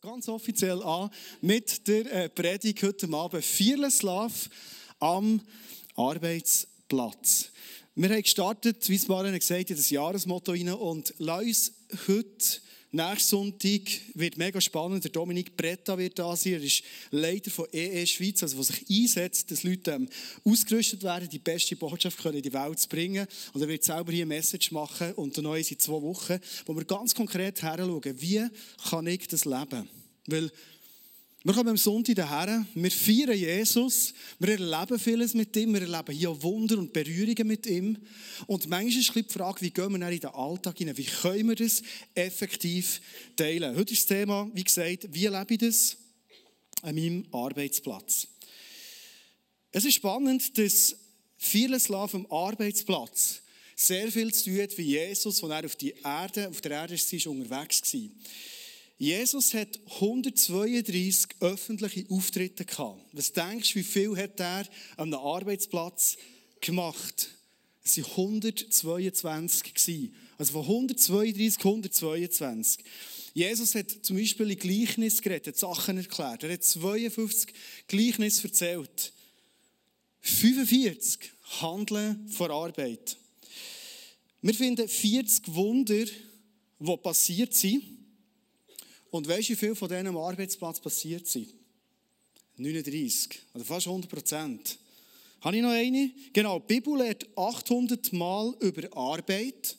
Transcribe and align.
ganz 0.00 0.28
offiziell 0.28 0.82
an 0.82 1.10
mit 1.40 1.86
der 1.86 2.12
äh, 2.12 2.28
Predigt 2.28 2.82
heute 2.82 3.08
Abend. 3.12 3.44
Fearless 3.44 4.02
Love 4.02 4.34
am 4.98 5.40
Arbeitsplatz. 5.94 7.50
Wir 7.94 8.10
haben 8.10 8.22
gestartet, 8.22 8.88
wie 8.88 8.96
es 8.96 9.06
Maren 9.06 9.38
gesagt 9.38 9.60
hat, 9.60 9.70
in 9.70 9.76
das 9.76 9.90
Jahresmotto 9.90 10.52
rein 10.52 10.70
und 10.70 11.14
lass 11.18 11.44
uns 11.44 11.72
heute 12.08 12.60
Nächsten 12.92 13.28
Sonntag 13.28 13.80
wird 14.14 14.38
mega 14.38 14.60
spannend. 14.60 15.04
Der 15.04 15.10
Dominik 15.10 15.56
Bretta 15.56 15.98
wird 15.98 16.18
da 16.18 16.36
sein. 16.36 16.54
Er 16.54 16.62
ist 16.62 16.82
Leiter 17.10 17.50
von 17.50 17.66
EE 17.72 18.06
Schweiz, 18.06 18.42
also 18.42 18.56
der 18.56 18.64
sich 18.64 18.86
einsetzt, 18.88 19.50
dass 19.50 19.64
Leute 19.64 19.92
ähm, 19.92 20.08
ausgerüstet 20.44 21.02
werden, 21.02 21.28
die 21.28 21.38
beste 21.38 21.76
Botschaft 21.76 22.18
können 22.18 22.36
in 22.36 22.42
die 22.42 22.52
Welt 22.52 22.78
zu 22.78 22.88
bringen. 22.88 23.26
Und 23.52 23.60
er 23.60 23.68
wird 23.68 23.84
selber 23.84 24.12
hier 24.12 24.22
eine 24.22 24.34
Message 24.34 24.70
machen 24.70 25.12
und 25.14 25.36
dann 25.36 25.46
in 25.56 25.78
zwei 25.78 26.00
Wochen, 26.00 26.38
wo 26.64 26.74
wir 26.76 26.84
ganz 26.84 27.14
konkret 27.14 27.60
heranschauen, 27.60 28.20
wie 28.20 28.46
kann 28.88 29.06
ich 29.06 29.26
das 29.28 29.44
leben? 29.44 29.88
Weil 30.26 30.50
wir 31.46 31.54
kommen 31.54 31.68
am 31.68 31.76
Sonntag 31.76 32.16
daher, 32.16 32.66
wir 32.74 32.90
feiern 32.90 33.38
Jesus, 33.38 34.12
wir 34.40 34.58
erleben 34.58 34.98
vieles 34.98 35.32
mit 35.32 35.56
ihm, 35.56 35.74
wir 35.74 35.82
erleben 35.82 36.12
hier 36.12 36.42
Wunder 36.42 36.76
und 36.76 36.92
Berührungen 36.92 37.46
mit 37.46 37.66
ihm. 37.66 37.96
Und 38.48 38.66
manchmal 38.66 39.00
ist 39.00 39.14
die 39.14 39.32
Frage, 39.32 39.60
wie 39.60 39.70
gehen 39.70 39.96
wir 39.96 40.08
in 40.08 40.20
den 40.20 40.30
Alltag 40.30 40.76
hinein, 40.76 40.96
wie 40.96 41.04
können 41.04 41.50
wir 41.50 41.54
das 41.54 41.82
effektiv 42.16 43.00
teilen. 43.36 43.76
Heute 43.76 43.92
ist 43.92 44.10
das 44.10 44.18
Thema, 44.18 44.50
wie 44.54 44.64
gesagt, 44.64 45.06
wie 45.12 45.28
lebe 45.28 45.54
ich 45.54 45.58
das 45.58 45.96
an 46.82 46.96
meinem 46.96 47.24
Arbeitsplatz. 47.30 48.26
Es 49.70 49.84
ist 49.84 49.94
spannend, 49.94 50.58
dass 50.58 50.96
vieles 51.36 51.86
Love 51.86 52.16
am 52.16 52.26
Arbeitsplatz 52.26 53.40
sehr 53.76 54.10
viel 54.10 54.34
zu 54.34 54.50
tun 54.50 54.62
hat, 54.62 54.76
wie 54.78 54.82
Jesus, 54.82 55.44
als 55.44 55.52
er 55.52 55.64
auf, 55.64 55.76
die 55.76 55.94
Erde, 56.02 56.48
auf 56.48 56.60
der 56.60 56.72
Erde 56.72 56.96
war, 56.96 57.30
unterwegs 57.30 57.94
war. 57.94 58.00
Jesus 58.98 59.52
hat 59.52 59.78
132 59.94 61.36
öffentliche 61.40 62.06
Auftritte 62.08 62.64
gehabt. 62.64 63.04
Was 63.12 63.32
denkst 63.32 63.74
du, 63.74 63.78
wie 63.78 63.84
viel 63.84 64.16
hat 64.16 64.40
er 64.40 64.66
an 64.96 65.12
einem 65.12 65.14
Arbeitsplatz 65.14 66.16
gemacht? 66.60 67.28
Es 67.84 67.98
waren 67.98 68.10
122 68.10 69.74
gewesen. 69.74 70.14
Also 70.38 70.52
von 70.54 70.62
132, 70.62 71.58
122. 71.58 72.84
Jesus 73.34 73.74
hat 73.74 73.90
zum 74.02 74.16
Beispiel 74.16 74.50
in 74.50 74.58
Gleichnis 74.58 75.20
geredet, 75.20 75.58
Sachen 75.58 75.98
erklärt. 75.98 76.42
Er 76.42 76.54
hat 76.54 76.64
52 76.64 77.52
Gleichnisse 77.86 78.48
erzählt. 78.48 79.12
45 80.22 81.32
Handeln 81.60 82.26
vor 82.28 82.50
Arbeit. 82.50 83.18
Wir 84.40 84.54
finden 84.54 84.88
40 84.88 85.54
Wunder, 85.54 86.06
die 86.78 86.96
passiert 86.96 87.54
sind. 87.54 87.95
Und 89.10 89.28
weißt 89.28 89.48
du, 89.48 89.52
wie 89.52 89.56
viel 89.56 89.74
von 89.74 89.88
denen 89.88 90.08
am 90.08 90.16
Arbeitsplatz 90.16 90.80
passiert 90.80 91.26
sind? 91.26 91.48
39, 92.56 93.40
also 93.52 93.64
fast 93.64 93.86
100 93.86 94.10
Prozent. 94.10 94.78
Habe 95.40 95.56
ich 95.56 95.62
noch 95.62 95.70
eine? 95.70 96.10
Genau, 96.32 96.58
die 96.58 96.74
Bibel 96.74 96.98
lehrt 96.98 97.26
800 97.36 98.12
Mal 98.12 98.54
über 98.60 98.96
Arbeit. 98.96 99.76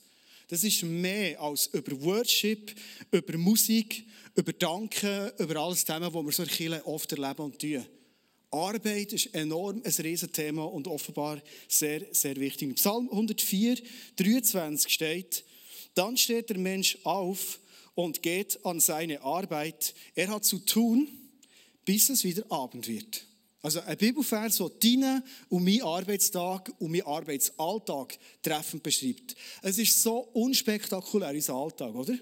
Das 0.47 0.63
ist 0.63 0.83
mehr 0.83 1.41
als 1.41 1.67
über 1.67 1.99
Worship, 2.03 2.73
über 3.11 3.37
Musik, 3.37 4.05
über 4.35 4.53
Danken, 4.53 5.31
über 5.39 5.57
alles 5.57 5.83
Themen, 5.83 6.13
wo 6.13 6.23
wir 6.23 6.31
so 6.31 6.43
in 6.43 6.73
oft 6.83 7.11
erleben 7.11 7.41
und 7.41 7.59
tun. 7.59 7.85
Arbeit 8.49 9.11
ist 9.11 9.33
enorm 9.33 9.81
ein 9.83 9.91
Riesenthema 9.91 10.63
und 10.63 10.87
offenbar 10.87 11.41
sehr, 11.67 12.05
sehr 12.11 12.37
wichtig. 12.37 12.69
Im 12.69 12.75
Psalm 12.75 13.09
104, 13.09 13.77
23 14.15 14.93
steht, 14.93 15.43
dann 15.95 16.15
steht 16.15 16.49
der 16.49 16.57
Mensch 16.57 16.97
auf 17.03 17.59
und 17.97 18.21
geht 18.21 18.63
an 18.63 18.79
seine 18.79 19.23
Arbeit. 19.23 19.95
Er 20.13 20.27
hat 20.27 20.45
zu 20.45 20.59
tun, 20.59 21.07
bis 21.83 22.09
es 22.09 22.23
wieder 22.23 22.43
Abend 22.51 22.87
wird. 22.87 23.25
Also 23.63 23.79
ein 23.79 23.97
Bibelvers, 23.97 24.57
der 24.57 24.69
deinen 24.69 25.23
und 25.49 25.63
meinen 25.63 25.81
Arbeitstag 25.81 26.71
und 26.77 26.91
meinen 26.91 27.07
Arbeitsalltag 27.07 28.19
treffend 28.43 28.83
beschreibt. 28.83 29.35
Es 29.63 29.79
ist 29.79 30.03
so 30.03 30.19
unspektakulär, 30.33 31.31
unser 31.31 31.55
Alltag, 31.55 31.95
oder? 31.95 32.13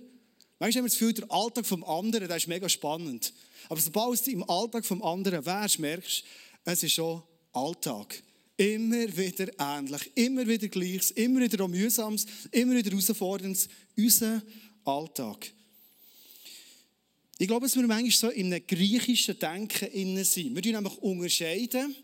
Manchmal 0.60 0.82
haben 0.82 0.86
wir 0.86 0.90
das 0.90 0.98
Gefühl, 0.98 1.14
der 1.14 1.30
Alltag 1.30 1.66
vom 1.66 1.84
anderen, 1.84 2.30
der 2.30 2.38
ist 2.38 2.48
mega 2.48 2.70
spannend. 2.70 3.34
Aber 3.68 3.82
sobald 3.82 4.26
du 4.26 4.32
im 4.32 4.50
Alltag 4.50 4.86
vom 4.86 5.04
anderen 5.04 5.46
wärst, 5.46 5.80
merkst 5.80 6.24
du, 6.24 6.72
es 6.72 6.84
ist 6.84 6.94
schon 6.94 7.22
Alltag. 7.52 8.24
Immer 8.56 9.18
wieder 9.18 9.52
ähnlich, 9.60 10.10
immer 10.16 10.48
wieder 10.48 10.70
Gleiches, 10.70 11.12
immer 11.12 11.42
wieder 11.42 11.68
Mühsames, 11.68 12.26
immer 12.52 12.76
wieder 12.76 12.92
Herausforderndes. 12.92 13.68
Unser 13.98 14.42
Alltag. 14.86 15.52
Ich 17.38 17.48
glaube, 17.48 17.66
dass 17.66 17.76
wir 17.76 17.86
manchmal 17.86 18.12
so 18.12 18.30
in 18.30 18.54
einem 18.54 18.66
griechischen 18.66 19.38
Denken 19.38 19.90
innen 19.90 20.24
sind. 20.24 20.56
Wir 20.56 20.74
nämlich 20.74 20.98
unterscheiden, 21.00 21.96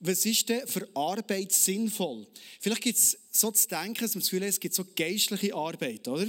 was 0.00 0.26
ist 0.26 0.48
denn 0.48 0.66
für 0.66 0.88
Arbeit 0.94 1.52
sinnvoll? 1.52 2.26
Vielleicht 2.60 2.82
gibt 2.82 2.98
es 2.98 3.18
so 3.30 3.50
zu 3.50 3.66
denken, 3.66 4.00
dass 4.00 4.14
man 4.14 4.20
das 4.20 4.30
Gefühl 4.30 4.42
hat, 4.42 4.50
es 4.50 4.60
gibt 4.60 4.74
so 4.74 4.84
geistliche 4.94 5.54
Arbeit, 5.54 6.06
oder? 6.06 6.26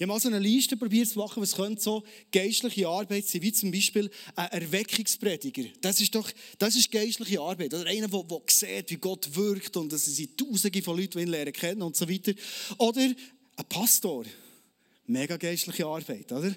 Ich 0.00 0.02
habe 0.02 0.14
mal 0.14 0.20
so 0.20 0.28
eine 0.28 0.38
Liste 0.38 0.78
probiert 0.78 1.08
zu 1.08 1.18
machen, 1.18 1.42
was 1.42 1.54
könnte 1.54 1.82
so 1.82 2.02
geistliche 2.32 2.88
Arbeit 2.88 3.26
sein, 3.26 3.42
wie 3.42 3.52
zum 3.52 3.70
Beispiel 3.70 4.10
ein 4.34 4.48
Erweckungsprediger. 4.48 5.64
Das 5.82 6.00
ist 6.00 6.14
doch, 6.14 6.30
das 6.58 6.74
ist 6.74 6.90
geistliche 6.90 7.38
Arbeit. 7.38 7.74
Oder 7.74 7.86
einer, 7.86 8.08
der, 8.08 8.22
der 8.22 8.40
sieht, 8.46 8.90
wie 8.90 8.96
Gott 8.96 9.34
wirkt 9.34 9.76
und 9.76 9.92
dass 9.92 10.06
sie 10.06 10.34
Tausende 10.36 10.80
von 10.80 10.98
Leuten 10.98 11.18
ihn 11.18 11.28
lernen 11.28 11.52
kennen 11.52 11.82
und 11.82 11.96
so 11.96 12.08
weiter. 12.08 12.32
Oder 12.78 13.02
ein 13.02 13.64
Pastor. 13.68 14.24
Mega 15.06 15.36
geistliche 15.36 15.84
Arbeit, 15.84 16.32
oder? 16.32 16.56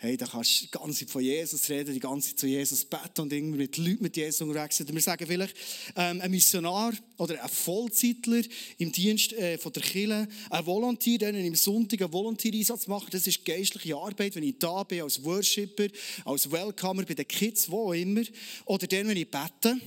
Hey, 0.00 0.16
da 0.16 0.26
kannst 0.26 0.60
du 0.60 0.64
die 0.66 0.70
ganze 0.70 1.00
Zeit 1.00 1.10
von 1.10 1.22
Jesus 1.22 1.68
reden, 1.68 1.92
die 1.92 1.98
ganze 1.98 2.28
Zeit 2.28 2.38
zu 2.38 2.46
Jesus 2.46 2.84
beten 2.84 3.20
und 3.20 3.32
irgendwie 3.32 3.58
mit 3.58 3.76
Leuten 3.76 4.02
mit 4.02 4.16
Jesus 4.16 4.40
unterwegs 4.42 4.76
sind. 4.76 4.94
Wir 4.94 5.00
sagen 5.00 5.26
vielleicht, 5.26 5.56
ähm, 5.96 6.20
ein 6.20 6.30
Missionar 6.30 6.92
oder 7.16 7.42
ein 7.42 7.48
Vollzeitler 7.48 8.42
im 8.78 8.92
Dienst 8.92 9.32
äh, 9.32 9.58
von 9.58 9.72
der 9.72 9.82
Kirche, 9.82 10.28
ein 10.50 10.66
Volontier, 10.66 11.18
der 11.18 11.34
im 11.34 11.56
Sonntag 11.56 12.00
einen 12.00 12.12
Volontier-Einsatz 12.12 12.86
macht, 12.86 13.12
das 13.12 13.26
ist 13.26 13.44
geistliche 13.44 13.96
Arbeit, 13.96 14.36
wenn 14.36 14.44
ich 14.44 14.58
da 14.60 14.84
bin 14.84 15.02
als 15.02 15.24
Worshipper, 15.24 15.88
als 16.24 16.50
Welcomer 16.50 17.02
bei 17.02 17.14
den 17.14 17.26
Kids, 17.26 17.68
wo 17.68 17.88
auch 17.88 17.92
immer. 17.92 18.22
Oder 18.66 18.86
dann, 18.86 19.08
wenn 19.08 19.16
ich 19.16 19.28
bete. 19.28 19.80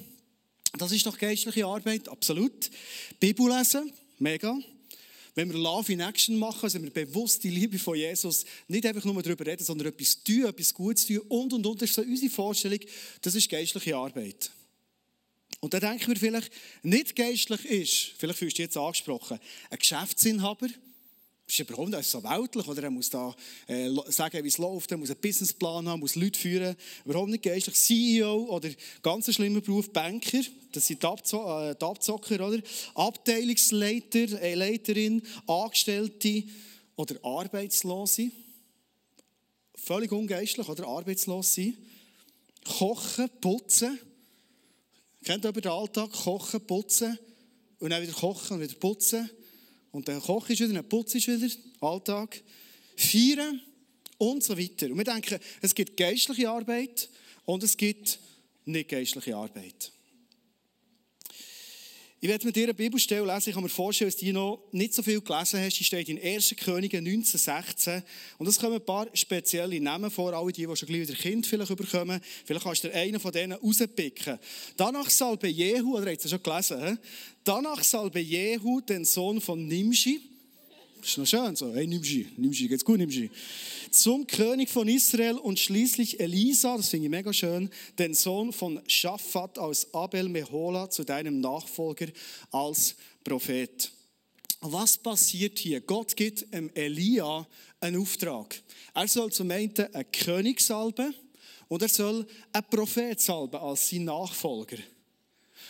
Das 0.78 0.92
ist 0.92 1.06
doch 1.06 1.18
geistliche 1.18 1.66
Arbeit, 1.66 2.10
absolut. 2.10 2.70
Bibel 3.20 3.50
lesen, 3.50 3.92
mega. 4.20 4.58
Wenn 5.34 5.52
wir 5.52 5.58
Love 5.58 5.94
in 5.94 6.02
Action 6.02 6.38
machen, 6.38 6.64
also 6.64 6.82
wir 6.82 6.90
bewusst 6.90 7.44
die 7.44 7.50
Liebe 7.50 7.80
von 7.80 7.96
Jesus. 7.96 8.46
Nicht 8.68 8.86
einfach 8.86 9.06
nur 9.06 9.22
darüber 9.24 9.46
reden, 9.46 9.64
sondern 9.64 9.88
etwas 9.88 10.22
tun, 10.24 10.46
etwas 10.46 10.74
Gutes 10.74 11.06
tun. 11.06 11.20
Und 11.30 11.54
und 11.54 11.66
und, 11.66 11.82
das 11.82 11.90
ist 11.90 11.96
so 11.96 12.02
unsere 12.02 12.32
Vorstellung, 12.32 12.80
das 13.22 13.36
ist 13.36 13.50
geistliche 13.50 13.96
Arbeit. 13.96 14.52
Und 15.62 15.74
da 15.74 15.80
denken 15.80 16.08
wir 16.08 16.16
vielleicht, 16.16 16.52
nicht 16.82 17.16
geistlich 17.16 17.66
ist, 17.66 18.14
vielleicht 18.18 18.40
fühlst 18.40 18.58
du 18.58 18.64
jetzt 18.64 18.78
angesprochen, 18.78 19.40
ein 19.70 19.78
Geschäftsinhaber, 19.78 20.68
das 21.46 21.60
ist 21.60 21.70
überhaupt 21.70 21.90
nicht 21.90 22.10
so 22.10 22.24
weltlich, 22.24 22.68
oder? 22.68 22.84
Er 22.84 22.92
muss 22.92 23.10
da 23.10 23.36
äh, 23.68 23.90
sagen, 24.08 24.44
wie 24.44 24.48
es 24.48 24.58
läuft, 24.58 24.92
er 24.92 24.98
muss 24.98 25.10
einen 25.10 25.20
Businessplan 25.20 25.88
haben, 25.88 26.00
muss 26.00 26.16
Leute 26.16 26.40
führen, 26.40 26.76
überhaupt 27.04 27.30
nicht 27.30 27.44
geistlich. 27.44 27.76
CEO 27.76 28.46
oder 28.46 28.70
ganz 29.02 29.34
schlimmer 29.34 29.62
Beruf, 29.62 29.92
Banker, 29.92 30.42
das 30.72 30.88
sind 30.88 31.04
die, 31.04 31.08
Abzo 31.08 31.70
äh, 31.70 31.76
die 31.76 31.86
Abzocker, 31.86 32.48
oder? 32.48 32.62
Abteilungsleiter, 32.96 34.42
äh, 34.42 34.56
Leiterin, 34.56 35.22
Angestellte 35.48 36.44
oder 36.96 37.16
Arbeitslose. 37.24 38.32
Völlig 39.76 40.12
ungeistlich, 40.12 40.70
oder? 40.70 40.88
Arbeitslos 40.88 41.56
sein. 41.56 41.76
Kochen, 42.78 43.30
putzen. 43.42 44.00
Kennt 45.24 45.44
ihr 45.44 45.52
den 45.52 45.72
Alltag? 45.72 46.12
Kochen, 46.12 46.62
putzen 46.66 47.18
und 47.80 47.90
dann 47.90 48.02
wieder 48.02 48.14
kochen 48.14 48.58
und 48.58 48.62
wieder 48.62 48.76
putzen. 48.76 49.30
Und 49.92 50.08
der 50.08 50.20
Koch 50.20 50.50
ist 50.50 50.62
wieder, 50.62 50.74
der 50.74 50.84
Putz 50.84 51.16
ist 51.16 51.28
wieder, 51.28 51.48
Alltag. 51.82 52.42
Feiern 52.96 53.62
und 54.18 54.44
so 54.44 54.58
weiter. 54.58 54.88
Und 54.88 54.98
wir 54.98 55.04
denken, 55.04 55.40
es 55.62 55.74
gibt 55.74 55.98
geistliche 55.98 56.50
Arbeit 56.50 57.10
und 57.46 57.64
es 57.64 57.76
gibt 57.76 58.20
nicht 58.66 58.90
geistliche 58.90 59.36
Arbeit. 59.36 59.92
Ich 62.24 62.30
werde 62.30 62.46
mit 62.46 62.56
dir 62.56 62.66
eine 62.66 62.76
Bibelstelle 62.76 63.26
lesen. 63.26 63.50
Ich 63.50 63.56
kann 63.56 63.64
mir 63.64 63.70
vorstellen, 63.70 64.12
dass 64.12 64.20
du 64.20 64.32
noch 64.32 64.62
nicht 64.72 64.94
so 64.94 65.02
viel 65.02 65.20
gelesen 65.22 65.60
hast. 65.60 65.80
Die 65.80 65.84
steht 65.84 66.08
in 66.08 66.22
1. 66.22 66.54
Könige 66.56 67.00
1916. 67.00 68.04
Und 68.38 68.48
es 68.48 68.60
kommen 68.60 68.76
ein 68.76 68.86
paar 68.86 69.08
spezielle 69.16 69.82
Namen 69.82 70.12
vor. 70.12 70.32
Alle 70.32 70.52
die, 70.52 70.68
die 70.68 70.76
schon 70.76 70.88
gleich 70.88 71.02
wieder 71.02 71.16
Kind 71.16 71.48
vielleicht 71.48 71.76
bekommen. 71.76 72.22
Vielleicht 72.46 72.64
kannst 72.64 72.84
du 72.84 72.94
einen 72.94 73.20
von 73.20 73.32
denen 73.32 73.54
rauspicken. 73.54 74.38
Danach 74.78 75.10
salbe 75.10 75.48
Jehu, 75.48 75.98
oder 75.98 76.12
habt 76.12 76.24
ihr 76.24 76.30
schon 76.30 76.44
gelesen? 76.44 77.00
Danach 77.44 77.84
salbe 77.84 78.20
Jehu 78.20 78.82
den 78.82 79.04
Sohn 79.04 79.42
von 79.42 79.68
Nimshi. 79.68 80.31
Ist 81.04 81.18
noch 81.18 81.26
schön 81.26 81.56
so. 81.56 81.74
Hey, 81.74 81.88
Nimshi, 81.88 82.28
Nimshi, 82.38 82.68
geht's 82.68 82.86
gut, 82.86 83.00
Nimshi? 83.00 83.32
Zum 83.90 84.28
König 84.28 84.70
von 84.70 84.88
Israel 84.88 85.38
und 85.38 85.60
schließlich 85.60 86.20
Elisa, 86.20 86.78
das 86.78 86.90
finde 86.90 87.08
ich 87.08 87.12
mega 87.12 87.34
schön, 87.34 87.70
den 87.98 88.14
Sohn 88.14 88.54
von 88.54 88.80
Shaphat 88.88 89.58
aus 89.58 89.92
Abel 89.94 90.30
Mehola 90.30 90.90
zu 90.90 91.04
deinem 91.04 91.40
Nachfolger 91.40 92.08
als 92.52 92.96
Prophet. 93.24 93.92
was 94.62 94.98
passiert 94.98 95.58
hier? 95.58 95.82
Gott 95.82 96.16
gibt 96.16 96.46
Elia 96.76 97.48
einen 97.80 98.00
Auftrag. 98.00 98.62
Er 98.94 99.08
soll 99.08 99.32
zum 99.32 99.50
einen 99.50 99.74
einen 99.78 100.12
König 100.12 100.62
salben 100.62 101.16
und 101.68 101.82
er 101.82 101.90
soll 101.90 102.28
einen 102.54 102.70
Prophet 102.70 103.20
salben 103.20 103.60
als 103.60 103.90
sein 103.90 104.04
Nachfolger. 104.06 104.78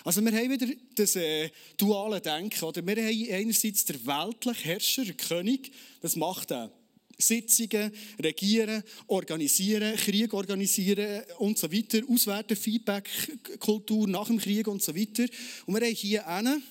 Also 0.03 0.23
wir 0.23 0.31
haben 0.31 0.49
wieder 0.49 0.67
das 0.95 1.15
äh, 1.15 1.49
duale 1.77 2.21
Denken. 2.21 2.63
Oder? 2.63 2.85
Wir 2.85 2.95
haben 2.95 3.33
einerseits 3.33 3.85
den 3.85 4.05
weltlichen 4.05 4.63
Herrscher, 4.63 5.05
den 5.05 5.17
König, 5.17 5.71
das 6.01 6.15
macht 6.15 6.51
er. 6.51 6.71
Sitzungen, 7.17 7.91
regieren, 8.19 8.83
organisieren, 9.07 9.95
Krieg 9.95 10.33
organisieren 10.33 11.23
und 11.37 11.57
so 11.57 11.71
weiter, 11.71 12.01
auswerten, 12.09 12.57
Feedback-Kultur 12.57 14.07
nach 14.07 14.27
dem 14.27 14.39
Krieg 14.39 14.67
und 14.67 14.81
so 14.81 14.95
weiter. 14.95 15.25
Und 15.65 15.75
wir 15.75 15.85
haben 15.85 15.95
hier 15.95 16.27
einen, 16.27 16.63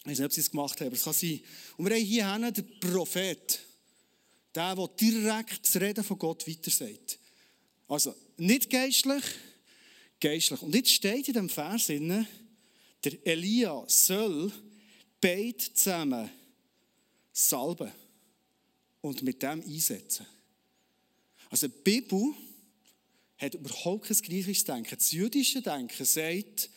ich 0.00 0.06
weiß 0.06 0.18
nicht, 0.18 0.26
ob 0.26 0.32
sie 0.32 0.40
es 0.40 0.50
gemacht 0.50 0.80
haben, 0.80 0.88
aber 0.88 0.96
es 0.96 1.04
kann 1.04 1.12
sein. 1.12 1.40
Und 1.76 1.88
wir 1.88 1.94
haben 1.94 2.04
hier 2.04 2.28
einen, 2.28 2.52
den 2.52 2.80
Prophet, 2.80 3.60
der, 4.54 4.74
der 4.74 4.88
direkt 4.88 5.60
das 5.64 5.80
Reden 5.80 6.04
von 6.04 6.18
Gott 6.18 6.46
weitersagt. 6.48 7.18
Also 7.86 8.14
nicht 8.36 8.68
geistlich, 8.68 9.24
geistlich. 10.20 10.62
Und 10.62 10.74
jetzt 10.74 10.90
steht 10.90 11.28
in 11.28 11.34
dem 11.34 11.48
Vers, 11.48 11.88
der 13.04 13.26
Elia 13.26 13.84
soll 13.86 14.52
beide 15.20 15.56
zusammen 15.56 16.30
salben 17.32 17.92
und 19.00 19.22
mit 19.22 19.42
dem 19.42 19.62
einsetzen. 19.62 20.26
Also 21.50 21.68
die 21.68 21.74
Bibel 21.82 22.34
hat 23.38 23.54
überhaupt 23.54 24.06
kein 24.06 24.16
griechisches 24.16 24.64
Denken. 24.64 24.96
Das 24.96 25.12
jüdische 25.12 25.62
Denken 25.62 26.04
sagt, 26.04 26.70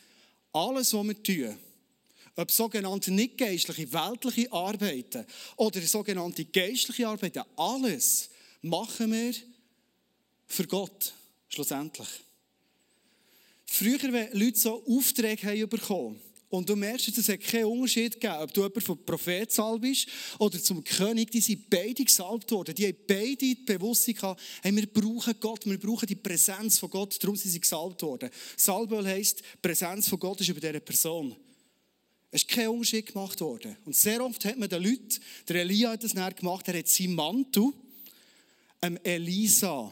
alles, 0.52 0.92
was 0.92 1.06
wir 1.06 1.22
tun, 1.22 1.58
ob 2.36 2.50
sogenannte 2.50 3.10
nicht 3.10 3.36
geistliche, 3.36 3.92
weltliche 3.92 4.50
Arbeiten 4.52 5.26
oder 5.56 5.80
sogenannte 5.82 6.44
geistliche 6.46 7.08
Arbeiten, 7.08 7.42
alles 7.56 8.30
machen 8.62 9.12
wir 9.12 9.34
für 10.46 10.66
Gott, 10.66 11.12
schlussendlich. 11.48 12.08
Früher, 13.74 14.12
wenn 14.12 14.28
Leute 14.38 14.58
so 14.58 14.84
Aufträge 14.86 15.46
haben 15.46 15.66
bekommen 15.66 16.20
und 16.50 16.68
du 16.68 16.76
merkst, 16.76 17.16
es 17.16 17.26
hat 17.30 17.40
keinen 17.40 17.64
Unterschied 17.64 18.20
gegeben, 18.20 18.42
ob 18.42 18.52
du 18.52 18.60
jemand 18.60 18.82
vom 18.82 19.02
Prophet 19.02 19.48
bist 19.80 20.08
oder 20.38 20.62
zum 20.62 20.84
König, 20.84 21.30
die 21.30 21.40
sind 21.40 21.70
beide 21.70 22.04
gesalbt 22.04 22.50
worden. 22.50 22.74
Die 22.74 22.88
haben 22.88 22.98
beide 23.06 23.36
die 23.36 23.54
Bewusstsein 23.54 24.14
gehabt, 24.14 24.42
hey, 24.60 24.76
wir 24.76 24.86
brauchen 24.86 25.34
Gott, 25.40 25.64
wir 25.64 25.78
brauchen 25.78 26.06
die 26.06 26.16
Präsenz 26.16 26.78
von 26.78 26.90
Gott, 26.90 27.16
darum 27.22 27.34
sind 27.34 27.50
sie 27.50 27.60
gesalbt 27.60 28.02
worden. 28.02 28.28
Salböl 28.58 29.06
heisst, 29.06 29.40
die 29.40 29.58
Präsenz 29.62 30.06
von 30.06 30.18
Gott 30.18 30.42
ist 30.42 30.50
über 30.50 30.60
dieser 30.60 30.80
Person. 30.80 31.34
Es 32.30 32.42
ist 32.42 32.50
kein 32.50 32.68
Unterschied 32.68 33.06
gemacht 33.06 33.40
worden. 33.40 33.78
Und 33.86 33.96
sehr 33.96 34.22
oft 34.22 34.44
hat 34.44 34.58
man 34.58 34.68
den 34.68 34.82
Leuten, 34.82 35.18
der 35.48 35.62
Elia 35.62 35.92
hat 35.92 36.04
das 36.04 36.12
näher 36.12 36.34
gemacht, 36.34 36.68
er 36.68 36.76
hat 36.76 36.88
seinen 36.88 37.14
Mantel 37.14 37.72
einem 38.82 38.98
Elisa 39.02 39.90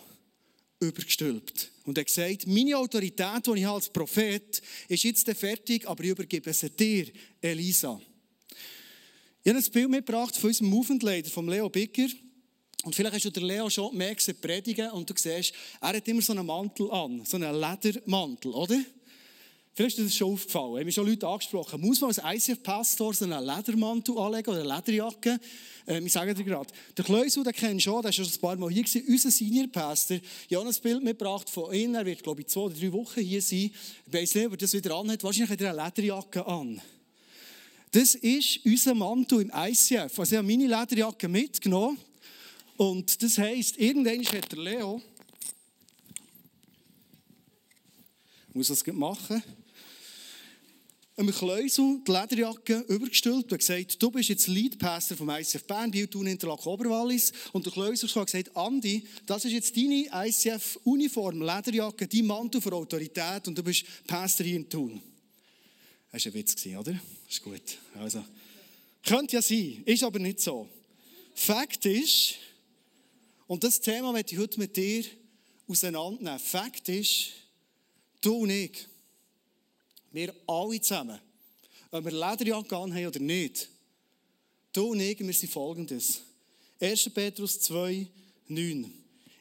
übergestülpt. 0.81 1.71
Und 1.91 1.99
er 1.99 2.05
gesagt, 2.05 2.47
meine 2.47 2.79
Autorität, 2.79 3.45
die 3.45 3.59
ich 3.59 3.67
als 3.67 3.89
Prophet 3.89 4.63
ist 4.87 5.03
jetzt 5.03 5.29
fertig, 5.33 5.89
aber 5.89 6.05
ich 6.05 6.11
übergebe 6.11 6.53
sie 6.53 6.71
dir, 6.71 7.07
Elisa. 7.41 8.01
Ich 9.43 9.53
habe 9.53 9.59
ein 9.59 9.73
Bild 9.73 9.91
mitgebracht 9.91 10.37
von 10.37 10.51
unserem 10.51 10.71
Movement 10.71 11.27
von 11.27 11.49
Leo 11.49 11.69
Bicker. 11.69 12.07
Und 12.85 12.95
vielleicht 12.95 13.17
hast 13.17 13.37
du 13.37 13.41
Leo 13.41 13.69
schon 13.69 13.97
mehr 13.97 14.15
gesehen 14.15 14.37
predigen 14.41 14.93
und 14.93 15.11
du 15.11 15.15
siehst, 15.17 15.53
er 15.81 15.89
hat 15.89 16.07
immer 16.07 16.23
so 16.23 16.33
einen 16.33 16.47
Mantel 16.47 16.89
an, 16.93 17.25
so 17.25 17.37
einen 17.37 17.61
Ledermantel, 17.61 18.53
oder? 18.53 18.81
Vielleicht 19.73 19.99
ist 19.99 20.07
das 20.09 20.17
schon 20.17 20.33
aufgefallen. 20.33 20.77
Haben 20.77 20.85
mich 20.85 20.95
schon 20.95 21.07
Leute 21.07 21.27
angesprochen. 21.27 21.81
Muss 21.81 22.01
man 22.01 22.11
als 22.11 22.49
ICF-Pastor 22.49 23.15
so 23.15 23.25
einen 23.25 23.45
Ledermantel 23.45 24.19
anlegen 24.19 24.51
oder 24.51 24.63
eine 24.63 24.77
Lederjacke? 24.77 25.39
Ähm, 25.87 26.07
ich 26.07 26.13
sage 26.13 26.35
dir 26.35 26.45
gerade. 26.45 26.73
Der 26.97 27.05
Kleusel, 27.05 27.45
den 27.45 27.53
kennst 27.53 27.87
du 27.87 27.91
schon, 27.91 28.03
der 28.03 28.11
ist 28.11 28.17
schon 28.17 28.27
ein 28.27 28.41
paar 28.41 28.57
Mal 28.57 28.71
hier 28.71 28.83
gewesen. 28.83 29.05
Unser 29.07 29.31
Senior-Pastor, 29.31 30.19
ich 30.49 30.57
habe 30.57 30.69
ein 30.69 30.75
Bild 30.83 31.05
mitgebracht 31.05 31.49
von 31.49 31.73
ihm. 31.73 31.95
Er 31.95 32.05
wird, 32.05 32.23
glaube 32.23 32.41
ich, 32.41 32.49
zwei 32.49 32.63
oder 32.63 32.75
drei 32.75 32.93
Wochen 32.93 33.21
hier 33.21 33.41
sein. 33.41 33.71
Ich 34.07 34.13
weiß 34.13 34.35
nicht, 34.35 34.47
ob 34.47 34.53
er 34.53 34.59
das 34.59 34.73
wieder 34.73 34.95
anhat. 34.97 35.23
Wahrscheinlich 35.23 35.51
hat 35.51 35.61
er 35.61 35.71
eine 35.71 35.85
Lederjacke 35.85 36.47
an. 36.47 36.83
Das 37.93 38.15
ist 38.17 38.61
unser 38.65 38.95
Mantel 38.95 39.43
im 39.43 39.53
ICF. 39.55 40.19
Also 40.19 40.23
ich 40.23 40.39
habe 40.39 40.47
meine 40.47 40.67
Lederjacke 40.67 41.29
mitgenommen. 41.29 41.99
Und 42.77 43.23
das 43.23 43.37
heisst, 43.39 43.77
irgendwann 43.79 44.25
hat 44.25 44.53
der 44.53 44.59
Leo, 44.59 45.03
muss 48.55 48.69
das 48.69 48.87
machen, 48.87 49.43
einem 51.21 51.35
Kleusel 51.35 52.01
die 52.07 52.11
Lederjacke 52.11 52.85
übergestülpt 52.89 53.53
und 53.53 53.59
gesagt, 53.59 54.03
du 54.03 54.11
bist 54.11 54.31
jetzt 54.31 54.47
Leadpastor 54.47 55.17
vom 55.17 55.29
ICF 55.29 55.65
Bern, 55.65 55.91
Bieltun, 55.91 56.27
Interlaken, 56.27 56.69
Oberwallis. 56.69 57.33
Und 57.53 57.67
der 57.67 57.73
Kleusel 57.73 58.09
hat 58.09 58.27
gesagt, 58.27 58.57
Andi, 58.57 59.07
das 59.27 59.45
ist 59.45 59.53
jetzt 59.53 59.77
deine 59.77 60.07
ICF-Uniform, 60.13 61.43
Lederjacke, 61.43 62.09
dein 62.09 62.27
Mantel 62.27 62.61
für 62.61 62.73
Autorität 62.73 63.47
und 63.47 63.57
du 63.57 63.63
bist 63.63 63.85
Pastor 64.07 64.47
hier 64.47 64.57
in 64.57 64.69
Thun. 64.69 65.01
Das 66.11 66.25
war 66.25 66.33
ein 66.33 66.35
Witz, 66.35 66.67
oder? 66.67 66.93
Das 66.93 67.01
ist 67.29 67.43
gut. 67.43 67.79
Also, 67.95 68.25
könnte 69.05 69.37
ja 69.37 69.43
sein, 69.43 69.83
ist 69.85 70.03
aber 70.03 70.19
nicht 70.19 70.41
so. 70.41 70.69
Fakt 71.35 71.85
ist, 71.87 72.37
und 73.47 73.63
das 73.63 73.81
Thema 73.81 74.13
möchte 74.13 74.35
ich 74.35 74.41
heute 74.41 74.59
mit 74.59 74.77
dir 74.77 75.05
auseinandernehmen. 75.69 76.39
Fakt 76.39 76.89
ist, 76.89 77.31
du 78.21 78.37
und 78.37 78.51
ich, 78.51 78.87
wir 80.13 80.35
alle 80.47 80.81
zusammen, 80.81 81.19
ob 81.91 82.05
wir 82.05 82.13
Lederjacke 82.13 82.77
haben 82.77 83.07
oder 83.07 83.21
nicht, 83.21 83.69
du 84.73 84.89
und 84.89 85.01
ich, 85.01 85.19
wir 85.19 85.33
sind 85.33 85.53
folgendes. 85.53 86.23
1. 86.81 87.11
Petrus 87.11 87.61
2, 87.61 88.07
9. 88.49 88.93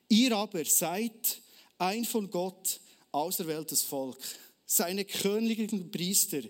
Ihr 0.09 0.35
aber 0.35 0.65
seid 0.65 1.41
ein 1.77 2.05
von 2.05 2.29
Gott 2.29 2.79
auserwähltes 3.11 3.83
Volk, 3.83 4.17
seine 4.65 5.05
königlichen 5.05 5.89
Priester. 5.89 6.41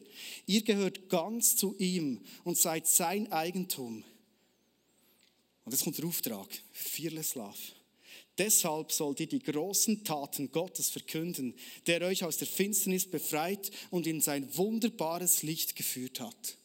Ihr 0.45 0.61
gehört 0.63 1.09
ganz 1.09 1.55
zu 1.55 1.75
ihm 1.77 2.21
und 2.43 2.57
seid 2.57 2.87
sein 2.87 3.31
Eigentum. 3.31 4.03
Und 5.63 5.71
jetzt 5.71 5.83
kommt 5.83 5.97
der 5.97 6.05
Auftrag. 6.05 6.47
Fearless 6.73 7.35
Love. 7.35 7.78
Deshalb 8.39 8.93
sollt 8.93 9.19
ihr 9.19 9.27
die 9.27 9.43
großen 9.43 10.05
Taten 10.05 10.49
Gottes 10.51 10.89
verkünden, 10.89 11.53
der 11.87 12.01
euch 12.01 12.23
aus 12.23 12.37
der 12.37 12.47
Finsternis 12.47 13.05
befreit 13.05 13.69
und 13.91 14.07
in 14.07 14.21
sein 14.21 14.47
wunderbares 14.55 15.43
Licht 15.43 15.75
geführt 15.75 16.21
hat. 16.21 16.57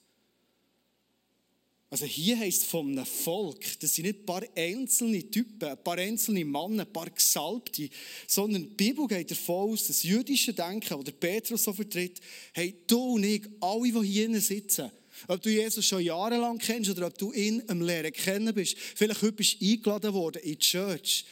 Also 1.91 2.06
hier 2.06 2.38
heißt 2.38 2.65
vom 2.65 3.05
Volk, 3.06 3.79
das 3.81 3.94
sind 3.94 4.06
nicht 4.06 4.21
ein 4.21 4.26
paar 4.26 4.43
einzelne 4.56 5.31
Typen, 5.31 5.69
ein 5.69 5.82
paar 5.82 5.99
einzelne 5.99 6.44
Männer, 6.44 6.85
ein 6.85 6.93
paar 6.93 7.11
Gesalbte, 7.11 7.88
sondern 8.26 8.62
die 8.62 8.75
Bibel 8.75 9.06
geht 9.06 9.31
davon 9.31 9.73
aus, 9.73 9.87
das 9.87 10.03
jüdische 10.03 10.53
Denken, 10.53 11.04
das 11.04 11.14
Petrus 11.14 11.64
so 11.64 11.73
vertritt, 11.73 12.21
hey, 12.52 12.83
du 12.87 13.14
und 13.14 13.25
ich, 13.25 13.43
alle, 13.61 13.93
die 13.93 14.09
hier 14.09 14.40
sitzen, 14.40 14.90
ob 15.28 15.40
du 15.43 15.50
Jesus 15.50 15.87
schon 15.87 16.02
jahrelang 16.02 16.59
kennst 16.59 16.90
oder 16.90 17.07
ob 17.07 17.19
du 17.19 17.33
ihn 17.33 17.62
am 17.69 17.81
Lehren 17.81 18.12
kennen 18.12 18.54
bist, 18.54 18.76
vielleicht 18.78 19.23
heute 19.23 19.33
bist 19.33 19.61
du 19.61 19.64
eingeladen 19.64 20.14
worden 20.14 20.43
in 20.43 20.52
die 20.52 20.59
Church, 20.59 21.25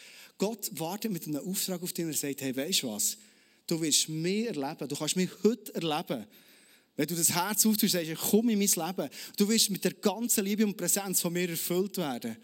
Gott 0.42 0.72
wartet 0.72 1.12
mit 1.12 1.24
einem 1.28 1.48
Auftrag 1.48 1.80
auf 1.84 1.92
dich 1.92 2.04
und 2.04 2.10
er 2.10 2.16
sagt, 2.16 2.40
hey, 2.40 2.56
weißt 2.56 2.82
du 2.82 2.88
was? 2.88 3.16
Du 3.64 3.80
wirst 3.80 4.08
mehr 4.08 4.48
erleben. 4.48 4.88
Du 4.88 4.96
kannst 4.96 5.14
mich 5.14 5.30
heute 5.44 5.72
erleben. 5.72 6.26
Wenn 6.96 7.06
du 7.06 7.14
das 7.14 7.30
Herz 7.30 7.64
auftust 7.64 7.92
sagst, 7.92 8.10
komm 8.16 8.48
in 8.48 8.58
mein 8.58 8.66
Leben. 8.66 9.08
Du 9.36 9.48
wirst 9.48 9.70
mit 9.70 9.84
der 9.84 9.92
ganzen 9.92 10.44
Liebe 10.44 10.66
und 10.66 10.76
Präsenz 10.76 11.20
von 11.20 11.32
mir 11.32 11.48
erfüllt 11.48 11.96
werden. 11.96 12.36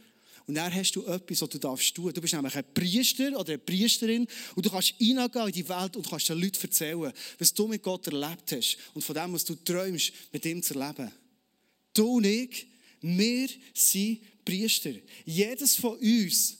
Und 0.47 0.55
dann 0.55 0.73
hast 0.73 0.93
du 0.93 1.05
etwas, 1.07 1.43
was 1.43 1.49
du 1.49 1.59
darfst 1.59 1.93
tun. 1.93 2.12
Du 2.14 2.21
bist 2.21 2.35
nämlich 2.35 2.55
ein 2.55 2.73
Priester 2.73 3.37
oder 3.37 3.55
eine 3.55 3.59
Priesterin 3.59 4.28
und 4.55 4.64
du 4.64 4.71
kannst 4.71 4.95
hineingehen 4.99 5.47
in 5.49 5.52
die 5.52 5.69
Welt 5.69 5.97
und 5.97 6.09
kannst 6.09 6.28
den 6.28 6.38
Leuten 6.38 6.62
erzählen, 6.62 7.12
was 7.40 7.52
du 7.52 7.67
mit 7.67 7.83
Gott 7.83 8.07
erlebt 8.07 8.52
hast 8.52 8.78
und 8.95 9.02
von 9.02 9.17
dem, 9.17 9.33
was 9.33 9.45
du 9.45 9.57
träumst, 9.57 10.12
mit 10.31 10.47
ihm 10.47 10.62
zu 10.62 10.78
erleben. 10.78 11.11
Du 11.93 12.19
und 12.19 12.26
ich, 12.26 12.69
wir 13.00 13.49
sind 13.75 14.21
Priester. 14.45 14.93
Jedes 15.25 15.75
von 15.75 15.99
uns 15.99 16.58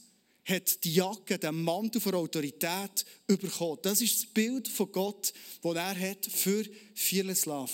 hat 0.49 0.83
die 0.85 0.95
Jacke, 0.95 1.38
den 1.38 1.62
Mantel 1.62 2.00
von 2.00 2.14
Autorität 2.14 3.05
bekommen. 3.26 3.78
Das 3.83 4.00
ist 4.00 4.23
das 4.23 4.26
Bild 4.26 4.67
von 4.67 4.90
Gott, 4.90 5.33
das 5.62 5.75
er 5.75 6.11
hat 6.11 6.26
für 6.26 6.64
Fearless 6.95 7.47
Love. 7.47 7.73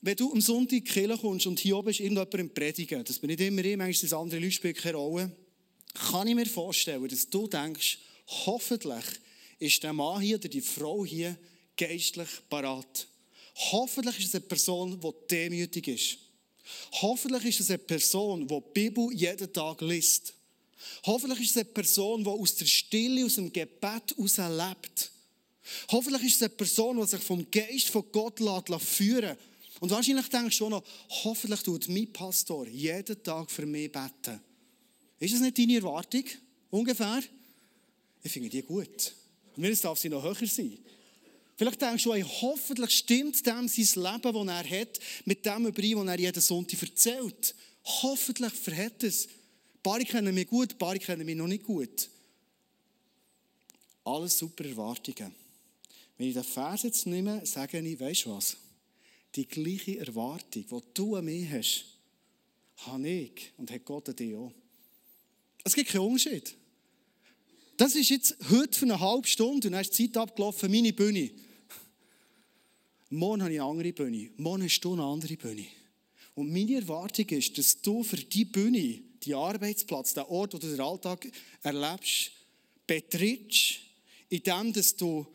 Wenn 0.00 0.16
du 0.16 0.32
am 0.32 0.40
Sonntag 0.40 0.72
in 0.72 0.84
die 0.84 0.90
Kirche 0.90 1.18
kommst 1.18 1.46
und 1.46 1.60
hier 1.60 1.76
oben 1.76 1.90
ist 1.90 2.00
irgendjemand 2.00 2.34
im 2.34 2.52
Predigen, 2.52 3.04
das 3.04 3.18
bin 3.18 3.28
nicht 3.28 3.40
immer 3.40 3.64
ich, 3.64 3.76
manchmal 3.76 3.94
sind 3.94 4.12
andere 4.14 4.40
Leute 4.40 4.52
spielen 4.52 4.74
keine 4.74 4.96
Rolle, 4.96 5.30
kann 5.94 6.26
ich 6.26 6.34
mir 6.34 6.46
vorstellen, 6.46 7.06
dass 7.06 7.28
du 7.28 7.46
denkst, 7.46 7.98
hoffentlich 8.46 9.04
ist 9.58 9.82
der 9.82 9.92
Mann 9.92 10.20
hier 10.20 10.38
oder 10.38 10.48
die 10.48 10.60
Frau 10.60 11.04
hier 11.04 11.36
geistlich 11.76 12.28
parat. 12.48 13.06
Hoffentlich 13.70 14.18
ist 14.18 14.28
es 14.28 14.34
eine 14.34 14.44
Person, 14.44 14.98
die 14.98 15.26
demütig 15.30 15.88
ist. 15.88 16.18
Hoffentlich 17.00 17.44
ist 17.44 17.60
es 17.60 17.70
eine 17.70 17.78
Person, 17.78 18.46
die 18.46 18.54
die 18.54 18.62
Bibel 18.72 19.12
jeden 19.12 19.52
Tag 19.52 19.80
liest. 19.80 20.34
Hoffentlich 21.04 21.40
ist 21.40 21.50
es 21.50 21.56
eine 21.58 21.64
Person, 21.66 22.24
die 22.24 22.30
aus 22.30 22.56
der 22.56 22.66
Stille, 22.66 23.24
aus 23.24 23.36
dem 23.36 23.52
Gebet 23.52 24.14
heraus 24.16 24.38
lebt. 24.38 25.10
Hoffentlich 25.90 26.24
ist 26.24 26.36
es 26.36 26.42
eine 26.42 26.50
Person, 26.50 27.00
die 27.00 27.06
sich 27.06 27.20
vom 27.20 27.50
Geist 27.50 27.88
von 27.88 28.04
Gott 28.10 28.38
führen 28.38 29.36
lässt 29.36 29.80
Und 29.80 29.90
wahrscheinlich 29.90 30.28
denkst 30.28 30.58
du 30.58 30.66
auch 30.66 30.70
noch, 30.70 30.84
hoffentlich 31.24 31.62
tut 31.62 31.88
mein 31.88 32.12
Pastor 32.12 32.66
jeden 32.68 33.22
Tag 33.22 33.50
für 33.50 33.66
mich 33.66 33.90
beten. 33.90 34.40
Ist 35.18 35.34
das 35.34 35.40
nicht 35.40 35.58
deine 35.58 35.76
Erwartung? 35.76 36.24
Ungefähr? 36.70 37.22
Ich 38.22 38.32
finde 38.32 38.48
die 38.48 38.62
gut. 38.62 39.14
Und 39.56 39.62
mir 39.62 39.74
darf 39.76 39.98
sie 39.98 40.08
noch 40.08 40.22
höher 40.22 40.46
sein. 40.46 40.78
Vielleicht 41.62 41.80
denkst 41.80 42.02
du, 42.02 42.12
hey, 42.12 42.22
hoffentlich 42.22 42.90
stimmt 42.90 43.46
dem 43.46 43.68
sein 43.68 44.02
Leben, 44.02 44.48
das 44.48 44.66
er 44.66 44.80
hat, 44.80 44.98
mit 45.24 45.46
dem 45.46 45.66
überein, 45.68 45.96
was 45.96 46.06
er 46.08 46.18
jeden 46.18 46.40
Sonntag 46.40 46.82
erzählt. 46.82 47.54
Hoffentlich 47.84 48.52
verhält 48.52 49.04
es. 49.04 49.26
Ein 49.26 49.82
paar 49.84 50.00
kennen 50.00 50.34
mich 50.34 50.48
gut, 50.48 50.76
paar 50.76 50.98
kennen 50.98 51.24
mich 51.24 51.36
noch 51.36 51.46
nicht 51.46 51.62
gut. 51.62 52.10
Alles 54.02 54.38
super 54.38 54.64
Erwartungen. 54.64 55.32
Wenn 56.18 56.26
ich 56.26 56.34
den 56.34 56.42
Vers 56.42 56.82
jetzt 56.82 57.06
nehme, 57.06 57.46
sage 57.46 57.78
ich, 57.78 58.00
weißt 58.00 58.24
du 58.24 58.30
was? 58.30 58.56
Die 59.36 59.46
gleiche 59.46 60.00
Erwartung, 60.00 60.66
die 60.68 60.82
du 60.94 61.14
an 61.14 61.24
mich 61.26 61.48
hast, 61.48 61.84
habe 62.78 63.08
ich 63.08 63.52
und 63.56 63.70
hat 63.70 63.84
Gott 63.84 64.08
an 64.08 64.16
dich 64.16 64.34
auch. 64.34 64.50
Es 65.62 65.76
gibt 65.76 65.90
keinen 65.90 66.08
Unterschied. 66.08 66.56
Das 67.76 67.94
ist 67.94 68.10
jetzt 68.10 68.36
heute 68.50 68.76
für 68.76 68.84
eine 68.84 68.98
halbe 68.98 69.28
Stunde 69.28 69.68
und 69.68 69.74
dann 69.74 69.80
ist 69.80 69.96
die 69.96 70.10
Zeit 70.10 70.16
abgelaufen, 70.16 70.68
meine 70.68 70.92
Bühne. 70.92 71.30
Morgen 73.14 73.42
habe 73.42 73.52
ich 73.52 73.60
eine 73.60 73.68
andere 73.68 73.92
Bühne. 73.92 74.30
Morgen 74.38 74.62
hast 74.62 74.80
du 74.80 74.94
eine 74.94 75.04
andere 75.04 75.36
Bühne. 75.36 75.66
Und 76.34 76.50
meine 76.50 76.76
Erwartung 76.76 77.28
ist, 77.28 77.58
dass 77.58 77.78
du 77.82 78.02
für 78.02 78.16
die 78.16 78.46
Bühne, 78.46 79.02
die 79.22 79.34
Arbeitsplatz, 79.34 80.14
den 80.14 80.24
Ort, 80.24 80.54
wo 80.54 80.58
du 80.58 80.66
den 80.66 80.80
Alltag 80.80 81.30
erlebst, 81.62 82.30
betrittst, 82.86 83.80
indem 84.30 84.72
du 84.96 85.26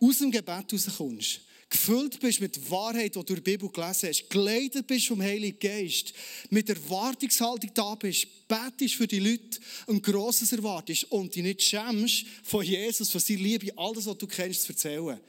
aus 0.00 0.18
dem 0.20 0.30
Gebet 0.30 0.72
rauskommst 0.72 1.42
gefüllt 1.70 2.18
bist 2.20 2.40
mit 2.40 2.70
Wahrheit, 2.70 3.14
die 3.14 3.22
du 3.22 3.34
in 3.34 3.44
der 3.44 3.50
Bibel 3.52 3.68
gelesen 3.68 4.08
hast, 4.08 4.30
geleitet 4.30 4.86
bist 4.86 5.08
vom 5.08 5.20
Heiligen 5.20 5.58
Geist, 5.58 6.14
mit 6.48 6.66
Erwartungshaltung 6.70 7.70
da 7.74 7.94
bist, 7.94 8.26
betest 8.48 8.94
für 8.94 9.06
die 9.06 9.18
Leute, 9.18 9.60
ein 9.86 10.00
grosses 10.00 10.52
erwartest 10.52 11.04
und 11.12 11.34
dich 11.34 11.42
nicht 11.42 11.62
schämst, 11.62 12.24
von 12.42 12.64
Jesus, 12.64 13.10
von 13.10 13.20
seiner 13.20 13.40
Liebe, 13.40 13.76
alles, 13.76 14.06
was 14.06 14.16
du 14.16 14.26
kennst, 14.26 14.62
zu 14.62 14.72
erzählen. 14.72 15.20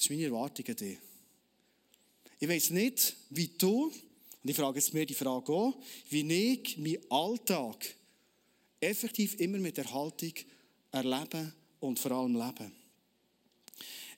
Das 0.00 0.06
ist 0.06 0.16
meine 0.16 0.24
Erwartung 0.24 0.64
an 0.66 0.76
dich. 0.76 0.98
Ich 2.38 2.48
weiß 2.48 2.70
nicht, 2.70 3.16
wie 3.28 3.48
du, 3.48 3.92
und 4.42 4.50
ich 4.50 4.56
frage 4.56 4.78
jetzt 4.78 4.94
mir 4.94 5.04
die 5.04 5.12
Frage 5.12 5.52
auch, 5.52 5.76
wie 6.08 6.52
ich 6.54 6.78
meinen 6.78 7.10
Alltag 7.10 7.96
effektiv 8.80 9.38
immer 9.38 9.58
mit 9.58 9.76
Erhaltung 9.76 10.32
erleben 10.90 11.52
und 11.80 11.98
vor 11.98 12.12
allem 12.12 12.34
leben. 12.34 12.72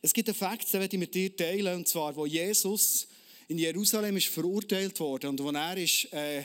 Es 0.01 0.13
gibt 0.13 0.29
einen 0.29 0.37
Fakt, 0.37 0.73
den 0.73 0.83
ich 0.83 0.93
mit 0.93 1.13
dir 1.17 1.35
teilen, 1.35 1.79
und 1.79 1.89
zwar, 1.89 2.15
wo 2.15 2.27
Jesus 2.27 3.09
in 3.49 3.59
Jerusalem 3.59 4.17
ist 4.17 4.29
verurteilt 4.29 5.01
wurde 5.01 5.31
und 5.31 5.43
wo 5.43 5.51
er 5.51 5.77
ist, 5.79 6.13
äh, 6.13 6.45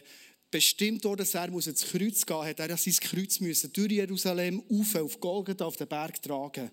bestimmt 0.50 1.04
wurde, 1.04 1.24
dass 1.24 1.34
er 1.34 1.50
ins 1.50 1.86
Kreuz 1.86 2.26
gehen 2.26 2.38
muss, 2.38 2.48
hat 2.48 2.60
er 2.60 2.78
sein 2.78 2.94
Kreuz 2.94 3.40
müssen 3.40 3.74
durch 3.74 3.92
Jerusalem 3.92 4.64
auf, 4.70 4.96
auf 4.96 5.20
Golgatha, 5.20 5.66
auf 5.66 5.76
den 5.76 5.88
Berg 5.88 6.22
tragen. 6.22 6.72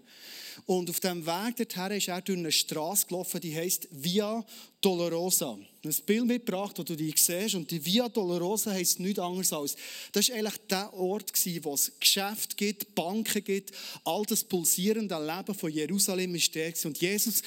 Und 0.67 0.89
auf 0.89 1.01
dem 1.01 1.27
Weg 1.27 1.57
dorthin 1.57 1.97
ist 1.97 2.09
er 2.09 2.23
durch 2.23 2.39
eine 2.39 2.53
Straße 2.53 3.07
gelaufen, 3.07 3.41
die 3.41 3.55
heißt 3.55 3.89
Via 3.91 4.45
Dolorosa. 4.81 5.59
Ein 5.85 5.95
Bild 6.07 6.27
mitgebracht, 6.27 6.79
wo 6.79 6.83
du 6.85 6.95
die 6.95 7.13
siehst. 7.17 7.57
Und 7.57 7.71
die 7.71 7.85
Via 7.85 8.09
Dolorosa 8.09 8.71
heisst 8.71 9.01
nichts 9.01 9.19
anderes 9.19 9.53
als, 9.53 9.77
das 10.13 10.29
war 10.29 10.37
eigentlich 10.37 10.59
der 10.71 10.95
Ort, 10.95 11.33
wo 11.63 11.75
es 11.75 11.93
Geschäfte 11.99 12.55
gibt, 12.57 12.95
Banken 12.95 13.43
gibt, 13.43 13.73
all 14.05 14.25
das 14.25 14.45
pulsierende 14.45 15.19
Leben 15.19 15.59
von 15.59 15.73
Jerusalem 15.73 16.35
ist 16.37 16.55
der. 16.55 16.73
Und 16.85 17.01
Jesus 17.01 17.43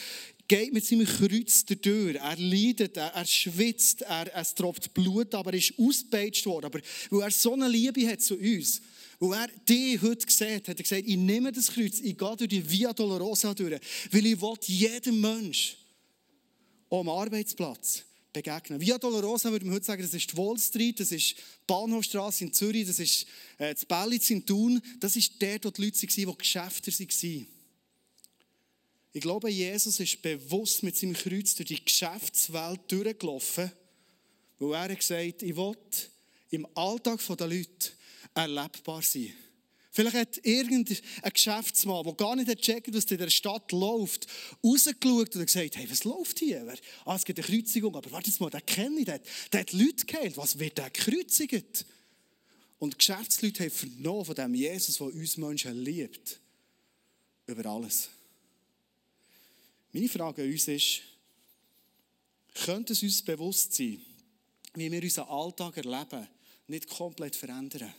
geht 0.48 0.74
mit 0.74 0.86
seinem 0.86 1.06
Kreuz 1.06 1.66
durch. 1.66 2.16
Er 2.16 2.38
leidet, 2.38 2.98
er, 2.98 3.14
er 3.14 3.26
schwitzt, 3.26 4.02
er, 4.02 4.36
es 4.36 4.56
tropft 4.56 4.94
Blut, 4.94 5.34
aber 5.36 5.52
er 5.52 5.60
ist 5.60 5.74
ausgepeitscht 5.78 6.46
worden. 6.46 6.66
Aber 6.66 6.80
weil 7.10 7.22
er 7.22 7.32
so 7.32 7.54
eine 7.54 7.68
Liebe 7.68 8.08
hat 8.08 8.22
zu 8.22 8.36
uns, 8.38 8.82
weil 9.20 9.40
er 9.40 9.48
dich 9.68 10.02
heute 10.02 10.26
sieht, 10.32 10.68
hat 10.68 10.80
er 10.80 10.84
gesagt, 10.84 11.04
ich 11.06 11.18
nehme 11.18 11.52
das 11.52 11.68
Kreuz, 11.68 12.00
ich 12.00 12.18
gehe 12.18 12.36
durch 12.36 12.50
die 12.50 12.70
Via 12.70 12.94
Dolorosa 12.94 13.54
durch, 13.54 13.80
weil 14.12 14.26
ich 14.26 14.42
will 14.42 14.58
jedem 14.66 15.22
Mensch 15.22 15.78
am 16.90 17.10
Arbeitsplatz 17.10 18.04
begegnen. 18.32 18.80
Via 18.80 18.98
Dolorosa 18.98 19.52
würde 19.52 19.66
man 19.66 19.76
heute 19.76 19.86
sagen, 19.86 20.02
das 20.02 20.14
ist 20.14 20.32
die 20.32 20.38
Wall 20.38 20.58
Street, 20.60 21.00
das 21.00 21.12
ist 21.12 21.32
die 21.32 21.42
Bahnhofstrasse 21.66 22.46
in 22.46 22.54
Zürich, 22.54 22.86
das 22.86 23.00
ist 23.00 23.26
äh, 23.58 23.74
das 23.74 23.86
Bellitz 23.86 24.30
in 24.30 24.46
Thun. 24.46 24.82
Das 25.00 25.16
ist 25.16 25.42
der, 25.42 25.60
wo 25.64 25.72
die 25.72 25.86
Leute 25.86 26.02
waren, 26.02 26.32
die 26.32 26.38
Geschäfte 26.38 26.92
waren. 26.92 27.48
Ich 29.18 29.24
glaube, 29.24 29.50
Jesus 29.50 30.00
ist 30.00 30.22
bewusst 30.22 30.84
mit 30.84 30.96
seinem 30.96 31.16
Kreuz 31.16 31.56
durch 31.56 31.70
die 31.70 31.84
Geschäftswelt 31.84 32.82
durchgelaufen, 32.88 33.72
weil 34.60 34.92
er 34.92 34.96
gesagt 34.96 35.42
hat, 35.42 35.42
ich 35.42 35.56
will 35.56 35.76
im 36.52 36.68
Alltag 36.76 37.20
der 37.36 37.48
Leute 37.48 37.94
erlebbar 38.36 39.02
sein. 39.02 39.34
Vielleicht 39.90 40.16
hat 40.16 40.46
irgendein 40.46 41.00
Geschäftsmann, 41.34 42.04
der 42.04 42.14
gar 42.14 42.36
nicht 42.36 42.48
gecheckt 42.48 42.94
was 42.94 43.06
in 43.06 43.18
der 43.18 43.32
Stadt 43.32 43.72
läuft, 43.72 44.28
rausgeschaut 44.64 45.36
und 45.36 45.48
gesagt, 45.48 45.78
hey, 45.78 45.90
was 45.90 46.04
läuft 46.04 46.38
hier? 46.38 46.72
Ah, 47.04 47.16
es 47.16 47.26
gibt 47.26 47.40
eine 47.40 47.48
Kreuzigung, 47.48 47.96
aber 47.96 48.12
warte 48.12 48.32
mal, 48.40 48.52
den 48.52 48.66
kenne 48.68 49.00
ich, 49.00 49.06
der, 49.06 49.20
der 49.52 49.62
hat 49.62 49.74
Leute 49.74 50.06
geheilt. 50.06 50.38
Was 50.38 50.60
wird 50.60 50.78
der 50.78 50.92
gekreuzigt? 50.92 51.88
Und 52.78 53.00
Geschäftsleute 53.00 53.64
haben 53.64 53.72
vernommen 53.72 54.26
von 54.26 54.36
dem 54.36 54.54
Jesus, 54.54 54.98
der 54.98 55.08
uns 55.08 55.38
Menschen 55.38 55.84
liebt. 55.84 56.40
Über 57.48 57.66
alles. 57.66 58.12
Meine 59.94 60.10
Frage 60.10 60.44
an 60.44 60.52
uns 60.52 60.68
ist, 60.68 61.02
könnte 62.66 62.94
es 62.94 63.04
uns 63.04 63.22
bewusst 63.22 63.74
sein, 63.74 64.02
wie 64.76 64.92
wir 64.92 65.02
unseren 65.02 65.30
Alltag 65.30 65.78
erleben, 65.78 66.28
nicht 66.68 66.88
komplett 66.88 67.36
verändern? 67.36 67.94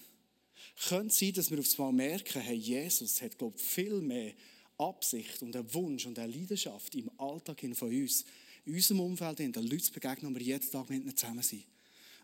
Könnte 0.89 1.09
es 1.09 1.19
sein, 1.19 1.33
dass 1.33 1.51
wir 1.51 1.59
aufs 1.59 1.79
Mal 1.79 1.93
merken, 1.93 2.41
hey, 2.43 2.57
Jesus 2.57 3.21
hat, 3.23 3.39
glaube 3.39 3.59
viel 3.59 4.01
mehr 4.01 4.33
Absicht 4.79 5.43
und 5.43 5.57
einen 5.57 5.73
Wunsch 5.75 6.07
und 6.07 6.19
eine 6.19 6.33
Leidenschaft 6.33 6.95
im 6.95 7.11
Alltag 7.19 7.61
von 7.75 7.89
uns, 7.89 8.25
in 8.65 8.75
unserem 8.75 9.01
Umfeld, 9.01 9.41
in 9.41 9.53
den 9.53 9.67
Leuten 9.67 9.93
begegnen, 9.93 10.33
wo 10.33 10.39
wir 10.39 10.47
jeden 10.47 10.71
Tag 10.71 10.89
mit 10.91 11.03
ihnen 11.03 11.17
zusammen 11.17 11.43
sind. 11.43 11.65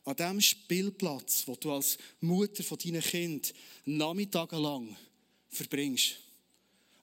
An 0.05 0.17
dem 0.17 0.41
Spielplatz, 0.41 1.45
wo 1.47 1.57
du 1.57 1.73
als 1.73 1.97
Mutter 2.21 2.63
von 2.63 2.79
deinen 2.79 3.01
Kind 3.01 3.55
nachmittagelang 3.87 4.95
verbringst. 5.49 6.17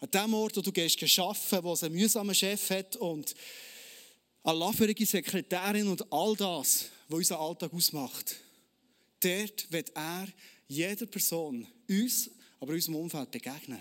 An 0.01 0.09
dem 0.09 0.33
Ort, 0.33 0.57
wo 0.57 0.61
du 0.61 0.71
gehst 0.71 1.19
arbeiten, 1.19 1.63
wo 1.63 1.73
es 1.73 1.83
einen 1.83 1.93
mühsamen 1.93 2.33
Chef 2.33 2.71
hat 2.71 2.95
und 2.95 3.35
eine 4.43 4.57
lauferige 4.57 5.05
Sekretärin 5.05 5.87
und 5.87 6.11
all 6.11 6.35
das, 6.35 6.89
was 7.07 7.17
unseren 7.17 7.37
Alltag 7.37 7.71
ausmacht. 7.71 8.35
Dort 9.19 9.71
wird 9.71 9.91
er 9.95 10.27
jeder 10.67 11.05
Person, 11.05 11.67
uns, 11.87 12.31
aber 12.59 12.73
unserem 12.73 12.95
Umfeld 12.95 13.29
begegnen. 13.29 13.79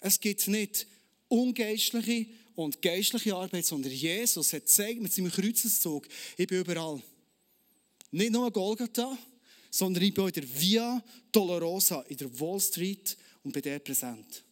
Es 0.00 0.20
gibt 0.20 0.46
nicht 0.46 0.86
ungeistliche 1.28 2.26
und 2.54 2.82
geistliche 2.82 3.34
Arbeit, 3.34 3.64
sondern 3.64 3.92
Jesus 3.92 4.52
hat 4.52 4.66
gezeigt 4.66 5.00
mit 5.00 5.14
seinem 5.14 5.32
Kreuzeszug, 5.32 6.06
ich 6.36 6.46
bin 6.46 6.60
überall. 6.60 7.02
Nicht 8.10 8.32
nur 8.32 8.50
Golgatha, 8.50 9.16
sondern 9.70 10.02
ich 10.02 10.12
bin 10.12 10.26
in 10.26 10.32
der 10.32 10.60
Via 10.60 11.02
Dolorosa, 11.32 12.02
in 12.02 12.18
der 12.18 12.40
Wall 12.40 12.60
Street 12.60 13.16
und 13.42 13.52
bin 13.52 13.62
dort 13.62 13.84
präsent. 13.84 14.42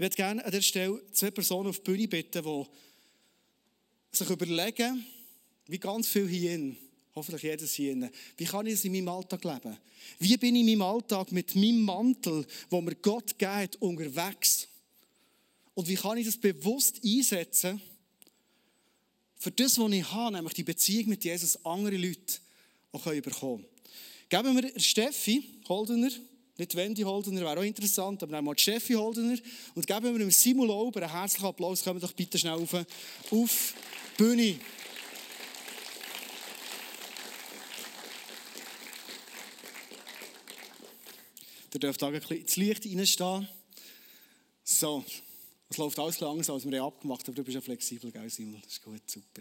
Ich 0.00 0.02
würde 0.02 0.16
gerne 0.16 0.42
an 0.42 0.50
dieser 0.50 0.62
Stelle 0.62 1.02
zwei 1.12 1.30
Personen 1.30 1.68
auf 1.68 1.76
die 1.76 1.82
Bühne 1.82 2.08
bitten, 2.08 2.42
die 2.42 4.16
sich 4.16 4.30
überlegen, 4.30 5.04
wie 5.66 5.78
ganz 5.78 6.08
viel 6.08 6.26
hier 6.26 6.74
hoffentlich 7.14 7.42
jedes 7.42 7.74
hier, 7.74 8.10
wie 8.38 8.44
kann 8.46 8.64
ich 8.64 8.72
es 8.72 8.84
in 8.86 8.92
meinem 8.92 9.08
Alltag 9.08 9.44
leben? 9.44 9.76
Wie 10.18 10.38
bin 10.38 10.56
ich 10.56 10.62
in 10.62 10.78
meinem 10.78 10.88
Alltag 10.88 11.30
mit 11.32 11.54
meinem 11.54 11.82
Mantel, 11.82 12.46
wo 12.70 12.80
mir 12.80 12.94
Gott 12.94 13.38
geht, 13.38 13.76
unterwegs? 13.76 14.68
Und 15.74 15.86
wie 15.86 15.96
kann 15.96 16.16
ich 16.16 16.24
das 16.24 16.38
bewusst 16.38 17.04
einsetzen 17.04 17.78
für 19.36 19.50
das, 19.50 19.78
was 19.78 19.92
ich 19.92 20.10
habe, 20.10 20.34
nämlich 20.34 20.54
die 20.54 20.64
Beziehung 20.64 21.10
mit 21.10 21.24
Jesus, 21.24 21.62
andere 21.62 21.98
Leute 21.98 22.38
auch 22.92 23.04
bekommen 23.04 23.66
können? 24.30 24.44
Geben 24.44 24.62
wir 24.62 24.80
Steffi 24.80 25.44
Holdener 25.68 26.10
nicht 26.60 26.76
Wendy 26.76 27.02
Holdener, 27.02 27.40
wäre 27.40 27.58
auch 27.58 27.64
interessant, 27.64 28.22
aber 28.22 28.38
einmal 28.38 28.56
Steffi 28.58 28.92
Holdener. 28.92 29.36
Und 29.74 29.86
geben 29.86 30.04
wir 30.04 30.18
dem 30.18 30.30
Simon 30.30 30.68
Lauber 30.68 31.02
einen 31.02 31.10
herzlichen 31.10 31.46
Applaus. 31.46 31.82
Kommen 31.82 32.00
doch 32.00 32.12
bitte 32.12 32.38
schnell 32.38 32.52
auf, 32.52 32.74
auf 32.74 33.74
die 34.12 34.22
Bühne. 34.22 34.60
Ihr 41.72 41.80
dürft 41.80 42.02
da 42.02 42.08
ein 42.08 42.12
bisschen 42.12 42.36
ins 42.36 42.56
Licht 42.56 42.86
reinstehen. 42.86 43.48
So, 44.62 45.04
es 45.68 45.76
läuft 45.78 45.98
alles 45.98 46.20
langsam, 46.20 46.56
als 46.56 46.70
wir 46.70 46.82
abgemacht 46.82 47.22
haben, 47.22 47.28
aber 47.28 47.36
du 47.36 47.44
bist 47.44 47.54
ja 47.54 47.60
flexibel, 47.60 48.12
gell, 48.12 48.28
Simon? 48.28 48.60
Das 48.62 48.72
ist 48.72 48.82
gut, 48.82 49.10
super. 49.10 49.40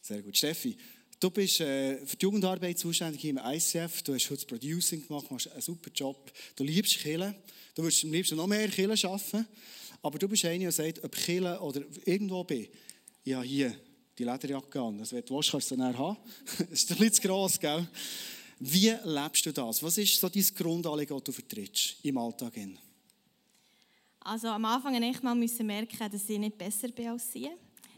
Sehr 0.00 0.22
gut. 0.22 0.36
Steffi, 0.36 0.76
Du 1.20 1.30
bist 1.30 1.60
äh, 1.60 2.04
für 2.04 2.16
die 2.16 2.24
Jugendarbeit 2.24 2.78
zuständig 2.78 3.24
im 3.24 3.38
ICF. 3.38 4.02
Du 4.02 4.14
hast 4.14 4.24
heute 4.30 4.34
das 4.34 4.44
Producing 4.44 5.06
gemacht, 5.06 5.30
machst 5.30 5.50
einen 5.50 5.60
super 5.60 5.90
Job. 5.94 6.32
Du 6.56 6.64
liebst 6.64 6.98
Killen. 6.98 7.34
Du 7.74 7.82
würdest 7.82 8.04
am 8.04 8.12
liebsten 8.12 8.36
noch 8.36 8.46
mehr 8.46 8.68
Killen 8.68 8.98
arbeiten. 9.04 9.46
Aber 10.02 10.18
du 10.18 10.28
bist 10.28 10.44
einer, 10.44 10.64
der 10.64 10.72
sagt, 10.72 11.02
ob 11.02 11.12
Killen 11.12 11.56
oder 11.58 11.82
irgendwo 12.04 12.44
bin, 12.44 12.68
ja 13.24 13.42
hier 13.42 13.74
die 14.18 14.24
Lederjacke 14.24 14.80
an. 14.80 15.00
Also, 15.00 15.16
wenn 15.16 15.24
du 15.24 15.36
willst, 15.36 15.50
kannst 15.50 15.70
du 15.70 15.74
sie 15.74 15.80
dann 15.80 15.96
haben. 15.96 16.16
das 16.58 16.68
ist 16.70 16.90
ein 16.90 16.98
bisschen 16.98 17.12
zu 17.14 17.22
gross, 17.22 17.58
gell? 17.58 17.88
Wie 18.60 18.94
lebst 19.04 19.46
du 19.46 19.52
das? 19.52 19.82
Was 19.82 19.98
ist 19.98 20.20
so 20.20 20.28
dein 20.28 20.44
Grundanliegen, 20.54 21.16
das 21.16 21.24
du 21.24 21.32
vertrittst 21.32 21.96
im 22.02 22.18
Alltag? 22.18 22.52
Also 24.20 24.48
am 24.48 24.64
Anfang 24.64 24.92
musste 24.92 25.06
ich 25.06 25.22
mal 25.22 25.64
merken, 25.64 26.10
dass 26.10 26.28
ich 26.28 26.38
nicht 26.38 26.56
besser 26.56 26.88
bin 26.88 27.08
als 27.08 27.30
sie. 27.32 27.50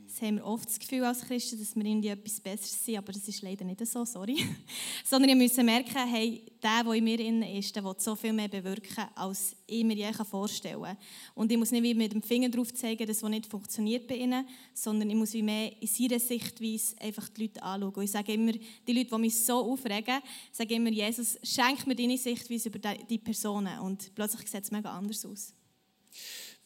Das 0.06 0.22
haben 0.22 0.36
wir 0.36 0.44
oft 0.44 0.68
das 0.68 0.78
Gefühl 0.78 1.02
als 1.04 1.22
Christen, 1.22 1.58
dass 1.58 1.74
wir 1.74 1.84
irgendwie 1.84 2.08
etwas 2.08 2.40
Besseres 2.40 2.84
sind, 2.84 2.98
aber 2.98 3.12
das 3.12 3.26
ist 3.26 3.42
leider 3.42 3.64
nicht 3.64 3.84
so, 3.86 4.04
sorry. 4.04 4.36
Sondern 5.04 5.28
wir 5.28 5.36
müssen 5.36 5.66
merken, 5.66 6.06
hey, 6.08 6.42
der, 6.62 6.84
der 6.84 6.92
in 6.92 7.04
mir 7.04 7.58
ist, 7.58 7.74
der 7.74 7.84
will 7.84 7.94
so 7.98 8.14
viel 8.14 8.32
mehr 8.32 8.48
bewirken, 8.48 9.04
als 9.16 9.56
ich 9.66 9.84
mir 9.84 9.96
je 9.96 10.12
vorstellen 10.12 10.82
kann. 10.82 10.96
Und 11.34 11.50
ich 11.50 11.58
muss 11.58 11.72
nicht 11.72 11.82
wie 11.82 11.94
mit 11.94 12.12
dem 12.12 12.22
Finger 12.22 12.48
drauf 12.48 12.72
zeigen, 12.72 13.06
dass 13.06 13.22
was 13.22 13.30
nicht 13.30 13.46
funktioniert 13.46 14.06
bei 14.06 14.16
ihnen, 14.16 14.46
sondern 14.72 15.10
ich 15.10 15.16
muss 15.16 15.32
wie 15.32 15.42
mehr 15.42 15.72
in 15.80 15.88
ihrer 15.98 16.20
Sichtweise 16.20 16.94
einfach 17.00 17.28
die 17.30 17.42
Leute 17.42 17.62
anschauen. 17.62 17.94
Und 17.94 18.04
ich 18.04 18.10
sage 18.12 18.32
immer, 18.32 18.52
die 18.52 18.92
Leute, 18.92 19.10
die 19.10 19.18
mich 19.18 19.44
so 19.44 19.72
aufregen, 19.72 20.20
sage 20.52 20.74
immer, 20.74 20.90
Jesus, 20.90 21.36
schenk 21.42 21.86
mir 21.86 21.96
deine 21.96 22.16
Sichtweise 22.16 22.68
über 22.68 22.78
die 22.78 23.18
Personen. 23.18 23.80
Und 23.80 24.14
plötzlich 24.14 24.48
sieht 24.48 24.62
es 24.62 24.70
mega 24.70 24.96
anders 24.96 25.24
aus. 25.26 25.52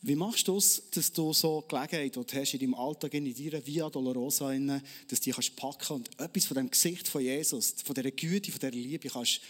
Wie 0.02 0.16
machst 0.16 0.48
du 0.48 0.56
es, 0.56 0.82
dass 0.92 1.12
du 1.12 1.32
so 1.34 1.62
Gelegenheit, 1.68 2.16
die 2.16 2.24
du 2.24 2.40
hast 2.40 2.54
in 2.54 2.60
deinem 2.60 2.74
Alltag, 2.74 3.12
in 3.12 3.34
deiner 3.34 3.66
Via 3.66 3.90
Dolorosa, 3.90 4.52
dass 4.54 5.20
du 5.20 5.24
die 5.24 5.32
kannst 5.32 5.56
packen 5.56 5.92
und 5.94 6.20
etwas 6.20 6.46
von 6.46 6.54
dem 6.54 6.70
Gesicht 6.70 7.06
von 7.06 7.20
Jesus, 7.20 7.74
von 7.84 7.94
dieser 7.94 8.10
Güte, 8.10 8.50
von 8.50 8.60
dieser 8.60 8.72
Liebe 8.72 9.10
kannst 9.10 9.42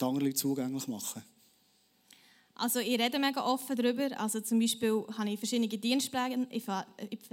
den 0.00 0.08
anderen 0.08 0.26
Leuten 0.26 0.38
zugänglich 0.38 0.88
machen? 0.88 1.22
Also 2.58 2.80
ich 2.80 2.98
rede 2.98 3.18
mega 3.18 3.44
offen 3.44 3.76
darüber. 3.76 4.18
Also 4.18 4.40
zum 4.40 4.58
Beispiel 4.58 5.04
habe 5.18 5.30
ich 5.30 5.38
verschiedene 5.38 5.68
Dienstpläne. 5.68 6.46
Ich, 6.50 6.64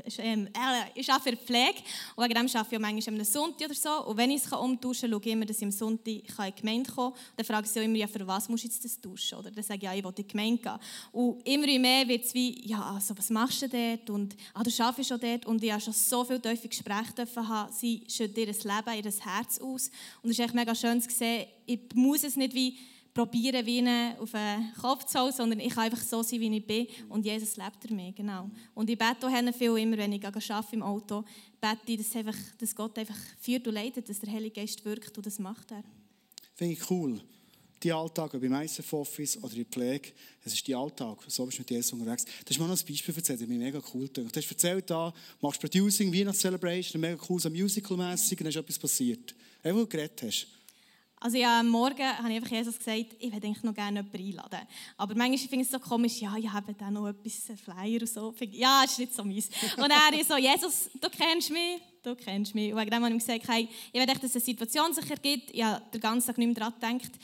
ich, 0.06 0.20
ähm, 0.20 0.48
äh, 0.48 1.00
ich 1.00 1.10
arbeite 1.10 1.30
für 1.30 1.36
die 1.38 1.46
Pflege 1.46 1.78
und 2.16 2.24
wegen 2.26 2.34
dem 2.34 2.46
arbeite 2.48 2.68
ich 2.72 2.76
auch 2.76 2.82
manchmal 2.82 3.20
am 3.20 3.24
Sonntag 3.24 3.66
oder 3.68 3.74
so. 3.74 4.06
Und 4.06 4.18
wenn 4.18 4.32
ich 4.32 4.44
es 4.44 4.52
umtauschen 4.52 5.10
kann, 5.10 5.12
schaue 5.12 5.22
ich 5.22 5.32
immer, 5.32 5.46
dass 5.46 5.58
ich 5.58 5.64
am 5.64 5.72
Sonntag 5.72 6.08
in 6.08 6.24
die 6.26 6.62
Gemeinde 6.62 6.92
kommen 6.92 7.14
kann. 7.14 7.24
Dann 7.38 7.46
frage 7.46 7.66
ich 7.66 7.72
sie 7.72 7.80
immer, 7.80 7.96
ja, 7.96 8.08
für 8.08 8.28
was 8.28 8.50
muss 8.50 8.66
ich 8.66 8.82
das 8.82 9.00
tauschen? 9.00 9.40
Oder 9.40 9.52
dann 9.52 9.64
sage 9.64 9.78
ich, 9.78 9.84
ja, 9.84 9.94
ich 9.94 10.04
will 10.04 10.10
in 10.10 10.16
die 10.16 10.28
Gemeinde 10.28 10.62
gehen. 10.62 10.80
Und 11.14 11.48
immer 11.48 11.80
mehr 11.80 12.08
wird 12.08 12.26
es 12.26 12.34
wie, 12.34 12.68
ja, 12.68 12.82
also 12.82 13.18
was 13.18 13.30
machst 13.30 13.62
du 13.62 13.70
dort? 13.70 14.10
Und 14.10 14.36
ah, 14.54 14.62
du 14.62 14.84
arbeitest 14.84 15.08
schon 15.08 15.20
dort. 15.22 15.46
Und 15.46 15.64
ich 15.64 15.72
habe 15.72 15.82
schon 15.82 15.94
so 15.94 16.26
viele 16.26 16.42
tiefe 16.42 16.68
Gespräche 16.68 17.26
haben. 17.36 17.72
Sie 17.72 18.04
schütten 18.10 18.40
ihr 18.40 18.48
Leben, 18.48 19.06
ihr 19.06 19.26
Herz 19.26 19.60
aus. 19.60 19.90
Und 20.22 20.32
es 20.32 20.38
ist 20.38 20.40
echt 20.40 20.54
mega 20.54 20.76
schön 20.76 21.02
zu 21.02 21.10
sehen, 21.10 21.48
ich 21.66 21.80
muss 21.94 22.26
es 22.26 22.36
nicht 22.36 22.54
wie 22.54 22.78
probieren, 23.14 23.66
wie 23.66 23.78
ihn 23.78 24.18
auf 24.20 24.32
den 24.32 24.74
Kopf 24.80 25.06
zu 25.06 25.20
holen, 25.20 25.32
sondern 25.32 25.60
ich 25.60 25.74
kann 25.74 25.84
einfach 25.84 26.02
so 26.02 26.24
sein, 26.24 26.40
wie 26.40 26.58
ich 26.58 26.66
bin. 26.66 26.88
Und 27.10 27.26
Jesus 27.26 27.58
lebt 27.58 27.86
er 27.86 27.94
mir, 27.94 28.12
genau. 28.12 28.50
Und 28.74 28.90
ich 28.90 28.98
bete 28.98 29.28
auch 29.28 29.54
viel 29.54 29.78
immer, 29.78 29.98
wenn 29.98 30.14
ich 30.14 30.26
arbeite 30.26 30.76
im 30.76 30.82
Auto, 30.82 31.24
bete 31.62 31.92
ich, 31.92 31.98
dass, 31.98 32.16
einfach, 32.16 32.38
dass 32.58 32.76
Gott 32.76 32.98
einfach 32.98 33.18
führt 33.40 33.68
und 33.68 33.76
leitet, 33.76 34.10
dass 34.10 34.20
der 34.20 34.32
Heilige 34.32 34.62
Geist 34.62 34.84
wirkt 34.84 35.16
und 35.16 35.26
das 35.26 35.38
macht 35.40 35.72
er. 35.72 35.84
Finde 36.56 36.74
ich 36.74 36.90
cool. 36.90 37.22
Die 37.84 37.92
Alltag, 37.92 38.34
ob 38.34 38.42
im 38.42 38.54
ISF 38.54 38.94
Office 38.94 39.38
oder 39.44 39.52
in 39.52 39.64
der 39.64 39.66
Pflege, 39.66 40.14
es 40.46 40.54
ist 40.54 40.66
die 40.66 40.74
Alltag. 40.74 41.18
So 41.28 41.46
bist 41.46 41.58
du 41.58 41.62
mit 41.62 41.70
Jesus 41.70 41.92
unterwegs. 41.92 42.24
Das 42.24 42.52
ist 42.52 42.60
mir 42.60 42.68
noch 42.68 42.80
ein 42.80 42.88
Beispiel 42.88 43.14
erzählt, 43.14 43.42
das 43.42 43.48
mir 43.48 43.60
mega 43.60 43.82
cool. 43.94 44.08
Du 44.08 44.26
hast 44.26 44.52
erzählt, 44.52 44.90
da 44.90 45.14
machst 45.42 45.60
Producing, 45.60 46.14
Weihnachtscelebration, 46.14 47.02
mega 47.02 47.22
cool, 47.30 47.42
so 47.42 47.50
musical-mässig, 47.50 48.38
dann 48.38 48.48
ist 48.48 48.56
etwas 48.56 48.80
passiert. 48.80 49.36
Einfach, 49.62 49.76
wo 49.76 49.82
du 49.82 49.88
geredet 49.88 50.24
hast. 50.24 50.48
Also 51.24 51.38
ja, 51.38 51.62
am 51.62 51.70
Morgen 51.70 52.06
habe 52.06 52.30
ich 52.32 52.36
einfach 52.36 52.52
Jesus 52.52 52.78
gesagt, 52.78 53.16
ich 53.18 53.32
würde 53.32 53.48
eigentlich 53.48 53.64
noch 53.64 53.74
gerne 53.74 54.02
jemanden 54.02 54.42
einladen. 54.42 54.68
Aber 54.98 55.16
manchmal 55.16 55.38
finde 55.38 55.62
ich 55.62 55.68
es 55.68 55.72
so 55.72 55.80
komisch, 55.80 56.20
ja, 56.20 56.36
ich 56.38 56.52
habe 56.52 56.74
da 56.74 56.92
noch 56.92 57.08
etwas, 57.08 57.58
Flyer 57.64 58.02
und 58.02 58.10
so. 58.10 58.36
Ja, 58.52 58.84
ist 58.84 59.00
nicht 59.00 59.16
so 59.16 59.24
meins. 59.24 59.48
Und 59.78 59.90
er 59.90 60.20
ist 60.20 60.28
so, 60.28 60.36
Jesus, 60.36 60.90
du 61.00 61.10
kennst 61.10 61.50
mich, 61.50 61.82
du 62.04 62.14
kennst 62.14 62.54
mich. 62.54 62.74
Und 62.74 62.82
wegen 62.82 62.92
dem 62.92 63.06
habe 63.06 63.16
ich 63.16 63.26
gesagt, 63.26 63.48
hey, 63.48 63.70
ich 63.94 63.98
will, 64.02 64.06
dass 64.06 64.20
eine 64.20 64.42
Situation 64.42 64.94
sich 64.94 65.10
ergibt. 65.10 65.52
Ich 65.54 65.64
habe 65.64 65.82
den 65.94 66.02
ganzen 66.02 66.28
Tag 66.28 66.38
nicht 66.38 66.60
mehr 66.60 66.70
daran 66.70 66.98
gedacht. 67.00 67.18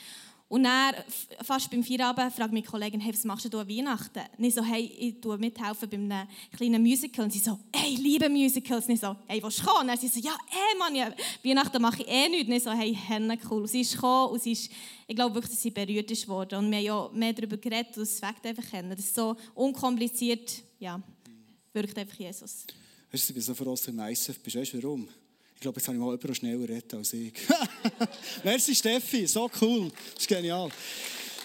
Und 0.50 0.64
dann, 0.64 0.96
fast 1.44 1.70
beim 1.70 1.84
Feierabend, 1.84 2.34
fragt 2.34 2.52
meine 2.52 2.66
Kollegin, 2.66 3.00
hey, 3.00 3.14
was 3.14 3.24
machst 3.24 3.54
du 3.54 3.60
an 3.60 3.70
Weihnachten? 3.70 4.24
Und 4.36 4.44
ich 4.44 4.56
so, 4.56 4.64
hey, 4.64 4.92
ich 4.98 5.22
tue 5.22 5.38
mithelfen 5.38 5.88
bei 5.88 5.96
einem 5.96 6.28
kleinen 6.52 6.82
Musical. 6.82 7.26
Und 7.26 7.32
sie 7.32 7.38
so, 7.38 7.60
hey, 7.72 7.96
liebe 7.96 8.28
Musicals. 8.30 8.88
Und 8.88 8.96
ich 8.96 9.00
so, 9.00 9.16
hey, 9.28 9.44
willst 9.44 9.60
du 9.60 9.66
kommen? 9.66 9.88
Und 9.88 10.02
sie 10.02 10.08
so, 10.08 10.20
ja, 10.20 10.36
ey, 10.50 10.80
Mann, 10.80 10.96
ja, 10.96 11.14
Weihnachten 11.44 11.80
mache 11.80 12.02
ich 12.02 12.08
eh 12.08 12.30
nichts. 12.30 12.48
Und 12.48 12.56
ich 12.56 12.64
so, 12.64 12.72
hey, 12.72 12.96
henne 12.96 13.38
cool. 13.48 13.62
Und 13.62 13.68
sie 13.68 13.82
ist 13.82 13.94
gekommen 13.94 14.34
und 14.34 14.42
sie 14.42 14.54
ist, 14.54 14.72
ich 15.06 15.16
glaube 15.16 15.36
wirklich, 15.36 15.52
dass 15.52 15.62
sie 15.62 15.70
berührt 15.70 16.10
ist 16.10 16.28
worden. 16.28 16.66
Und 16.66 16.72
wir 16.72 16.78
haben 16.78 16.86
ja 16.86 17.10
mehr 17.14 17.34
darüber 17.34 17.58
geredet 17.58 17.96
und 17.96 18.04
es 18.04 18.20
weckt 18.20 18.44
einfach 18.44 18.68
kennen. 18.68 18.90
Das 18.90 19.00
ist 19.00 19.14
so 19.14 19.36
unkompliziert, 19.54 20.64
ja, 20.80 21.00
wirkt 21.74 21.96
einfach 21.96 22.18
Jesus. 22.18 22.66
Weißt 23.12 23.30
du, 23.30 23.32
ich 23.32 23.36
bin 23.36 23.44
so 23.44 23.54
froh, 23.54 23.66
dass 23.72 23.84
du 23.84 23.92
im 23.92 24.00
ISF 24.00 24.40
bist. 24.40 24.56
Weißt 24.56 24.74
du, 24.74 24.82
warum? 24.82 25.08
Ich 25.60 25.62
glaube, 25.62 25.78
jetzt 25.78 25.90
habe 25.90 25.98
ich 25.98 26.02
mal 26.02 26.12
jemanden 26.12 26.36
schneller 26.36 26.70
retten 26.70 26.96
als 26.96 27.12
ich. 27.12 27.34
Merci, 28.46 28.74
Steffi. 28.74 29.28
So 29.28 29.52
cool. 29.60 29.92
Das 30.14 30.22
ist 30.22 30.28
genial. 30.30 30.70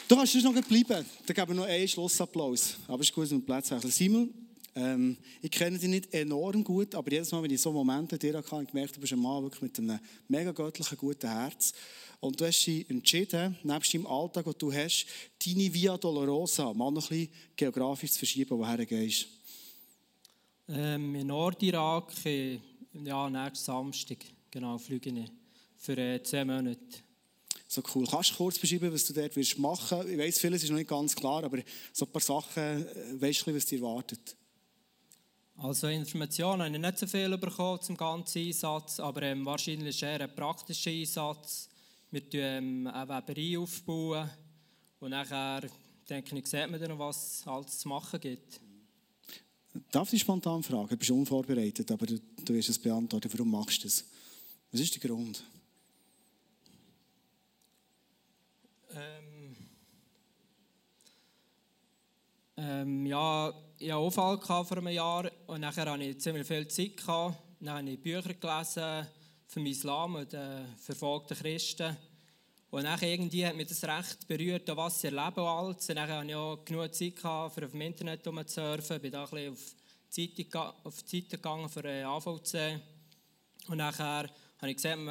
Du 0.07 0.14
kannst 0.14 0.37
noch 0.37 0.53
bleiben. 0.53 1.05
Dann 1.27 1.35
geben 1.35 1.48
wir 1.48 1.55
noch 1.55 1.64
einen 1.64 1.88
Schlussapplaus. 1.88 2.77
Aber 2.87 3.00
es 3.00 3.09
ist 3.09 3.12
gut, 3.12 3.24
dass 3.24 3.33
wir 3.33 3.40
Platz 3.40 3.72
haben. 3.72 3.90
Simon, 3.90 4.33
ähm, 4.77 5.16
ich 5.42 5.50
kenne 5.50 5.81
dich 5.81 5.88
nicht 5.88 6.14
enorm 6.14 6.62
gut, 6.62 6.94
aber 6.94 7.11
jedes 7.11 7.33
Mal, 7.33 7.42
wenn 7.42 7.50
ich 7.50 7.61
so 7.61 7.72
Momente 7.72 8.16
dir 8.16 8.35
habe, 8.35 8.48
habe 8.48 8.62
ich 8.62 8.68
gemerkt, 8.70 8.94
du 8.94 9.00
bist 9.00 9.12
ein 9.12 9.18
Mann 9.18 9.42
wirklich 9.42 9.62
mit 9.62 9.77
einem 9.81 9.98
mega 10.29 10.53
göttlichen, 10.53 10.96
guten 10.96 11.29
Herz. 11.29 11.72
Und 12.20 12.40
du 12.40 12.46
hast 12.46 12.64
dich 12.64 12.88
entschieden, 12.88 13.59
nebst 13.64 13.94
deinem 13.94 14.07
Alltag, 14.07 14.44
den 14.44 14.55
du 14.59 14.72
hast, 14.72 15.07
deine 15.44 15.74
Via 15.74 15.98
Dolorosa 15.98 16.72
mal 16.72 16.92
noch 16.92 17.11
ein 17.11 17.18
bisschen 17.18 17.33
geografisch 17.57 18.12
zu 18.12 18.18
verschieben, 18.20 18.57
woher 18.57 18.77
du 18.77 18.87
gehst. 18.87 19.27
Ähm, 20.68 21.16
in 21.16 21.27
Nordirak, 21.27 22.12
ja, 23.02 23.28
nächsten 23.28 23.64
Samstag, 23.64 24.18
genau, 24.50 24.78
fliege 24.78 25.11
ich 25.11 25.30
für 25.76 25.96
äh, 25.96 26.22
zehn 26.22 26.46
Monate. 26.46 26.78
So 27.66 27.83
cool. 27.94 28.07
Kannst 28.07 28.30
du 28.30 28.37
kurz 28.37 28.59
beschreiben, 28.59 28.92
was 28.92 29.07
du 29.07 29.12
dort 29.12 29.35
wirst 29.35 29.59
machen? 29.59 30.09
Ich 30.09 30.18
weiß, 30.18 30.38
vieles 30.38 30.62
ist 30.62 30.70
noch 30.70 30.76
nicht 30.76 30.88
ganz 30.88 31.14
klar, 31.14 31.42
aber 31.44 31.59
so 31.92 32.04
ein 32.04 32.12
paar 32.12 32.22
Sachen, 32.22 32.62
äh, 32.62 33.20
weißt 33.20 33.46
du, 33.46 33.54
was 33.54 33.66
dir 33.66 33.80
erwartet? 33.80 34.37
Also 35.57 35.87
Informationen 35.87 36.62
habe 36.62 36.74
ich 36.74 36.80
nicht 36.80 36.98
so 36.98 37.07
viel 37.07 37.37
bekommen 37.38 37.80
zum 37.80 37.96
ganzen 37.96 38.46
Einsatz, 38.46 38.98
aber 38.98 39.22
ähm, 39.22 39.46
wahrscheinlich 39.46 40.02
eher 40.02 40.20
ein 40.20 40.35
praktischer 40.35 40.90
Einsatz. 40.90 41.68
Wir 42.11 42.28
tun 42.28 42.40
ähm, 42.40 42.87
eine 42.88 43.09
Weberei 43.09 43.59
aufbauen 43.59 44.28
und 45.00 45.11
nachher 45.11 45.62
denke 46.09 46.38
ich, 46.38 46.46
sieht 46.46 46.70
man 46.70 46.80
dann, 46.80 46.98
was 46.98 47.40
es 47.40 47.46
alles 47.46 47.78
zu 47.78 47.88
machen 47.88 48.20
gibt. 48.20 48.61
Darf 49.90 50.12
ich 50.12 50.20
spontan 50.20 50.62
fragen? 50.62 50.88
Du 50.88 50.96
bist 50.96 51.10
unvorbereitet, 51.10 51.90
aber 51.90 52.06
du, 52.06 52.20
du 52.44 52.54
wirst 52.54 52.68
es 52.68 52.78
beantworten. 52.78 53.28
Warum 53.32 53.50
machst 53.50 53.82
du 53.82 53.88
das? 53.88 54.04
Was 54.70 54.80
ist 54.80 54.94
der 54.94 55.08
Grund? 55.08 55.44
Ähm, 58.94 59.56
ähm, 62.56 63.06
ja, 63.06 63.48
ich 63.78 63.90
hatte 63.90 63.96
einen 63.96 64.04
Unfall 64.04 64.38
vor 64.38 64.78
einem 64.78 64.88
Jahr 64.88 65.30
und 65.48 65.60
nachher 65.60 65.90
hatte 65.90 66.04
ich 66.04 66.20
ziemlich 66.20 66.46
viel 66.46 66.68
Zeit. 66.68 67.02
Dann 67.06 67.70
habe 67.70 67.90
ich 67.90 68.00
Bücher 68.00 68.34
gelesen 68.34 69.08
vom 69.48 69.66
Islam 69.66 70.14
und 70.14 70.32
den 70.32 70.66
verfolgten 70.76 71.37
Christen. 71.37 71.96
Und 72.74 72.82
dann 72.82 73.00
irgendwie 73.02 73.46
hat 73.46 73.54
mich 73.54 73.68
das 73.68 73.84
recht 73.84 74.26
berührt, 74.26 74.68
was 74.76 75.00
sie 75.00 75.06
erleben 75.06 75.38
alles. 75.38 75.87
Dann 75.87 76.00
hatte 76.00 76.26
ich 76.26 76.34
auch 76.34 76.64
genug 76.64 76.92
Zeit, 76.92 77.22
um 77.22 77.30
auf 77.30 77.54
dem 77.54 77.80
Internet 77.80 78.24
zu 78.24 78.32
surfen. 78.32 78.96
Ich 78.96 79.02
bin 79.02 79.12
da 79.12 79.24
ein 79.30 79.52
auf 79.52 79.76
die 80.16 80.34
Zeitung, 80.34 80.72
auf 80.82 81.02
die 81.04 81.20
Seite 81.20 81.37
gegangen 81.37 81.68
für 81.68 81.82
den 81.82 82.04
AVC. 82.04 82.80
Und 83.68 83.76
nachher 83.76 84.28
habe 84.58 84.70
ich 84.70 84.74
gesehen, 84.74 85.08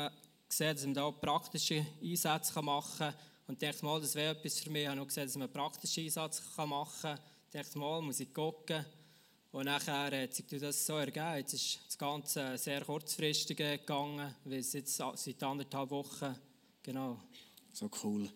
gesehen 0.49 0.76
dass 0.76 0.84
man 0.84 0.93
da 0.93 1.10
praktische 1.12 1.86
Einsätze 2.04 2.62
machen 2.62 2.97
kann. 2.97 3.13
Und 3.47 3.63
dachte 3.63 3.86
mal, 3.86 4.02
das 4.02 4.15
wäre 4.15 4.36
etwas 4.36 4.60
für 4.60 4.69
mich. 4.69 4.82
Ich 4.82 4.89
habe 4.89 4.99
auch 4.99 5.08
gesehen, 5.08 5.28
dass 5.28 5.38
man 5.38 5.49
praktische 5.49 6.02
Einsätze 6.02 6.41
machen 6.65 7.02
kann. 7.02 7.19
Ich 7.45 7.62
dachte 7.62 7.80
mal, 7.80 8.02
muss 8.02 8.19
ich 8.19 8.34
gucken. 8.34 8.86
Und 9.54 9.67
nachher 9.67 10.23
hat 10.23 10.34
sich 10.34 10.47
das 10.47 10.86
so 10.86 10.97
ergeben. 10.97 11.38
Jetzt 11.38 11.54
ist 11.54 11.80
das 11.88 11.97
Ganze 11.97 12.58
sehr 12.58 12.82
kurzfristig 12.82 13.56
gegangen, 13.56 14.36
weil 14.43 14.60
es 14.60 14.73
jetzt 14.73 14.97
seit 14.97 15.43
anderthalb 15.43 15.91
Wochen, 15.91 16.36
genau, 16.82 17.21
so 17.74 17.90
cool. 18.04 18.30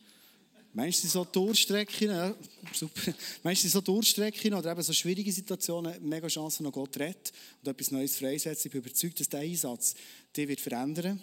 Meinst 0.74 1.04
du 1.04 1.08
so 1.08 1.24
Durchstrecken, 1.24 2.10
ja, 2.10 2.36
super. 2.74 3.14
Meinst 3.44 3.64
du 3.64 3.70
so 3.70 3.82
Durchstrecken 3.82 4.54
oder 4.54 4.72
eben 4.72 4.84
so 4.84 4.94
schwierige 4.94 5.32
Situationen, 5.32 5.96
mega 6.08 6.28
Chancen, 6.28 6.64
noch 6.64 6.72
Gott 6.72 6.98
redet 7.00 7.32
und 7.64 7.70
etwas 7.70 7.92
Neues 7.92 8.18
freisetzen? 8.18 8.68
Ich 8.68 8.72
bin 8.72 8.82
überzeugt, 8.82 9.20
dass 9.20 9.30
dieser 9.30 9.42
Einsatz 9.42 9.96
die 10.36 10.48
wird 10.48 10.60
verändern 10.60 11.20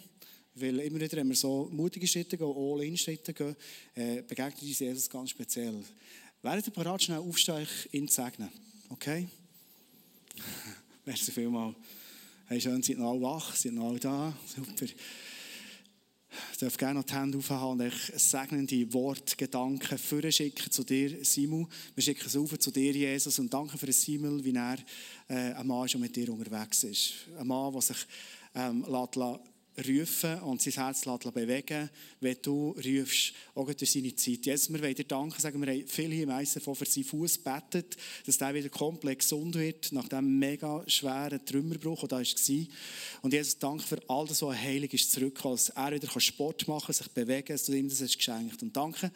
weil 0.55 0.79
immer 0.79 0.99
wieder, 0.99 1.17
wenn 1.17 1.27
wir 1.27 1.35
so 1.35 1.69
mutige 1.71 2.07
Schritte 2.07 2.37
gehen, 2.37 2.47
All-In-Schritte 2.47 3.33
gehen, 3.33 3.55
äh, 3.93 4.21
begegnet 4.21 4.61
uns 4.61 4.79
Jesus 4.79 5.09
ganz 5.09 5.29
speziell. 5.29 5.83
Während 6.41 6.65
ihr 6.65 6.73
parat 6.73 7.03
schnell 7.03 7.19
aufstehen, 7.19 7.63
ich 7.63 7.93
ihn 7.93 8.07
segnen. 8.07 8.49
Okay? 8.89 9.27
Merci 11.05 11.31
vielmals. 11.31 11.75
Hey, 12.47 12.61
schön, 12.61 12.81
seid 12.81 12.97
noch 12.97 13.11
alle 13.11 13.21
wach, 13.21 13.55
seid 13.55 13.73
noch 13.73 13.89
alle 13.89 13.99
da. 13.99 14.33
Super. 14.55 14.85
Ich 16.51 16.57
darf 16.57 16.77
gerne 16.77 16.99
noch 16.99 17.05
die 17.05 17.13
Hände 17.13 17.37
aufhalten 17.37 17.65
und 17.65 17.81
euch 17.81 18.11
segnende 18.15 18.93
Wort, 18.93 19.37
Gedanken 19.37 20.31
schicken 20.31 20.71
zu 20.71 20.83
dir, 20.83 21.23
Simon. 21.23 21.67
Wir 21.93 22.03
schicken 22.03 22.25
es 22.25 22.35
auf 22.35 22.57
zu 22.59 22.71
dir, 22.71 22.91
Jesus, 22.91 23.39
und 23.39 23.53
danke 23.53 23.77
für 23.77 23.91
Simon, 23.91 24.43
wie 24.43 24.53
er 24.53 24.77
äh, 25.27 25.53
ein 25.53 25.67
Mann 25.67 25.87
schon 25.87 26.01
mit 26.01 26.15
dir 26.15 26.31
unterwegs 26.31 26.83
ist. 26.83 27.13
Ein 27.37 27.47
Mann, 27.47 27.73
der 27.73 27.81
sich 27.81 27.97
ähm, 28.53 28.85
rufen 29.77 30.39
und 30.41 30.61
sein 30.61 30.73
Herz 30.73 31.03
bewegen 31.03 31.89
wenn 32.21 32.37
du 32.41 32.71
rufst, 32.71 33.33
auch 33.53 33.71
durch 33.73 33.91
seine 33.91 34.15
Zeit. 34.15 34.45
Jesus, 34.45 34.71
wir 34.71 34.81
wollen 34.81 34.95
dir 34.95 35.03
danken, 35.03 35.39
sagen 35.39 35.61
wir 35.61 35.71
haben 35.73 35.87
viele 35.87 36.25
meistens 36.25 36.63
von 36.63 36.75
für 36.75 36.85
seinen 36.85 37.03
Fuß 37.03 37.39
betet, 37.39 37.97
dass 38.25 38.37
der 38.37 38.53
wieder 38.53 38.69
komplett 38.69 39.19
gesund 39.19 39.55
wird, 39.55 39.91
nach 39.91 40.07
diesem 40.07 40.39
mega 40.39 40.83
schweren 40.87 41.45
Trümmerbruch, 41.45 42.07
der 42.07 42.07
da 42.07 42.17
war. 42.17 42.65
Und 43.21 43.33
Jesus, 43.33 43.59
danke 43.59 43.83
für 43.83 43.99
all 44.07 44.25
das, 44.25 44.41
was 44.41 44.57
heilig 44.57 44.93
ist, 44.93 45.11
zurückgekommen, 45.11 45.55
dass 45.55 45.69
er 45.69 45.91
wieder 45.91 46.19
Sport 46.19 46.67
machen 46.67 46.87
kann, 46.87 46.95
sich 46.95 47.07
bewegen 47.09 47.47
dass 47.47 47.65
du 47.65 47.73
ihm 47.73 47.89
das 47.89 48.01
hast 48.01 48.17
geschenkt. 48.17 48.61
Und 48.63 48.75
danke 48.75 49.11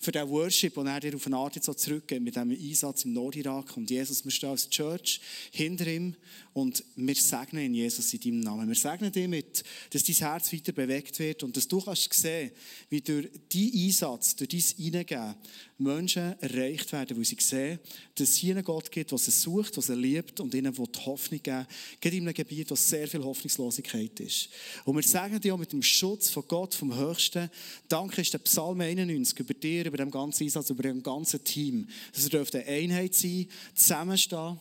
für 0.00 0.12
den 0.12 0.28
Worship, 0.28 0.74
den 0.74 0.86
er 0.86 1.00
dir 1.00 1.14
auf 1.14 1.26
eine 1.26 1.36
Art 1.36 1.56
jetzt 1.56 1.66
so 1.66 1.74
zurückgibt, 1.74 2.22
mit 2.22 2.34
diesem 2.34 2.50
Einsatz 2.50 3.04
im 3.04 3.12
Nordirak. 3.12 3.76
Und 3.76 3.90
Jesus, 3.90 4.24
wir 4.24 4.32
stehen 4.32 4.50
als 4.50 4.68
Church 4.70 5.20
hinter 5.50 5.86
ihm 5.86 6.14
und 6.52 6.84
wir 6.96 7.14
segnen 7.14 7.64
ihn, 7.64 7.74
Jesus, 7.74 8.12
in 8.14 8.20
deinem 8.20 8.40
Namen. 8.40 8.68
Wir 8.68 8.76
segnen 8.76 9.12
dich 9.12 9.28
mit, 9.28 9.64
dass 9.90 10.03
dein 10.06 10.16
Herz 10.16 10.52
weiter 10.52 10.72
bewegt 10.72 11.18
wird 11.18 11.42
und 11.42 11.56
dass 11.56 11.68
du 11.68 11.80
kannst 11.80 12.12
sehen, 12.12 12.50
wie 12.88 13.00
durch 13.00 13.28
deinen 13.52 13.72
Einsatz, 13.74 14.36
durch 14.36 14.48
dein 14.48 14.60
Hineingeben 14.60 15.34
Menschen 15.78 16.40
erreicht 16.40 16.92
werden, 16.92 17.16
weil 17.16 17.24
sie 17.24 17.36
sehen, 17.40 17.78
dass 18.14 18.28
es 18.28 18.36
hier 18.36 18.54
einen 18.54 18.64
Gott 18.64 18.90
gibt, 18.90 19.10
der 19.10 19.18
sie 19.18 19.30
sucht, 19.30 19.76
der 19.76 19.82
sie 19.82 19.94
liebt 19.94 20.38
und 20.40 20.54
ihnen 20.54 20.72
die 20.72 21.00
Hoffnung 21.00 21.42
geben 21.42 21.66
Gerade 22.00 22.16
in 22.16 22.22
einem 22.22 22.34
Gebiet, 22.34 22.70
wo 22.70 22.76
sehr 22.76 23.08
viel 23.08 23.24
Hoffnungslosigkeit 23.24 24.20
ist. 24.20 24.48
Und 24.84 24.96
wir 24.96 25.02
sagen 25.02 25.40
dir 25.40 25.54
auch 25.54 25.58
mit 25.58 25.72
dem 25.72 25.82
Schutz 25.82 26.30
von 26.30 26.44
Gott, 26.46 26.74
vom 26.74 26.94
Höchsten, 26.94 27.50
danke 27.88 28.20
ist 28.20 28.32
der 28.32 28.38
Psalm 28.38 28.80
91 28.80 29.38
über 29.40 29.54
dir, 29.54 29.86
über 29.86 29.96
den 29.96 30.10
ganzen 30.10 30.44
Einsatz, 30.44 30.70
über 30.70 30.82
dem 30.82 31.02
ganzen 31.02 31.42
Team. 31.42 31.88
Dass 32.12 32.28
ihr 32.28 32.40
eine 32.40 32.66
Einheit 32.66 33.14
sein, 33.14 33.46
zusammenstehen 33.74 34.58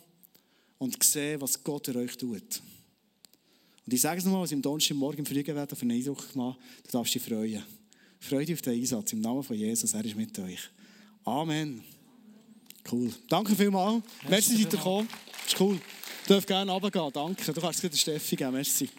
und 0.78 1.02
sehen, 1.04 1.42
was 1.42 1.64
Gott 1.64 1.88
in 1.88 1.98
euch 1.98 2.18
tut. 2.18 2.62
Und 3.86 3.94
ich 3.94 4.02
sage 4.02 4.20
es 4.20 4.26
nochmal, 4.26 4.44
was 4.44 4.52
ich 4.52 4.56
am 4.56 4.62
Donnerstagmorgen 4.62 5.26
früh 5.26 5.46
werde, 5.46 5.76
für 5.76 5.82
einen 5.82 5.92
Eindruck 5.92 6.32
gemacht 6.32 6.60
du 6.86 6.92
darfst 6.92 7.16
dich 7.16 7.22
freuen. 7.22 7.64
Freue 8.20 8.46
dich 8.46 8.56
auf 8.56 8.62
den 8.62 8.80
Einsatz 8.80 9.12
im 9.12 9.20
Namen 9.20 9.44
von 9.44 9.58
Jesus, 9.58 9.94
er 9.94 10.06
ist 10.06 10.16
mit 10.16 10.38
euch. 10.40 10.70
Amen. 11.26 11.84
Cool. 12.90 13.14
Danke 13.28 13.56
vielmals. 13.56 14.04
Merci, 14.28 14.52
dass 14.52 14.60
ihr 14.60 14.66
gekommen 14.68 15.08
Das 15.44 15.54
ist 15.54 15.60
cool. 15.60 15.80
Du 16.28 16.34
darfst 16.34 16.48
gerne 16.48 16.72
runtergehen. 16.72 17.12
Danke. 17.14 17.54
Du 17.54 17.62
kannst 17.62 17.84
es 17.84 17.90
der 17.90 17.98
Steffi 17.98 18.36
geben. 18.36 18.52
Merci. 18.52 18.90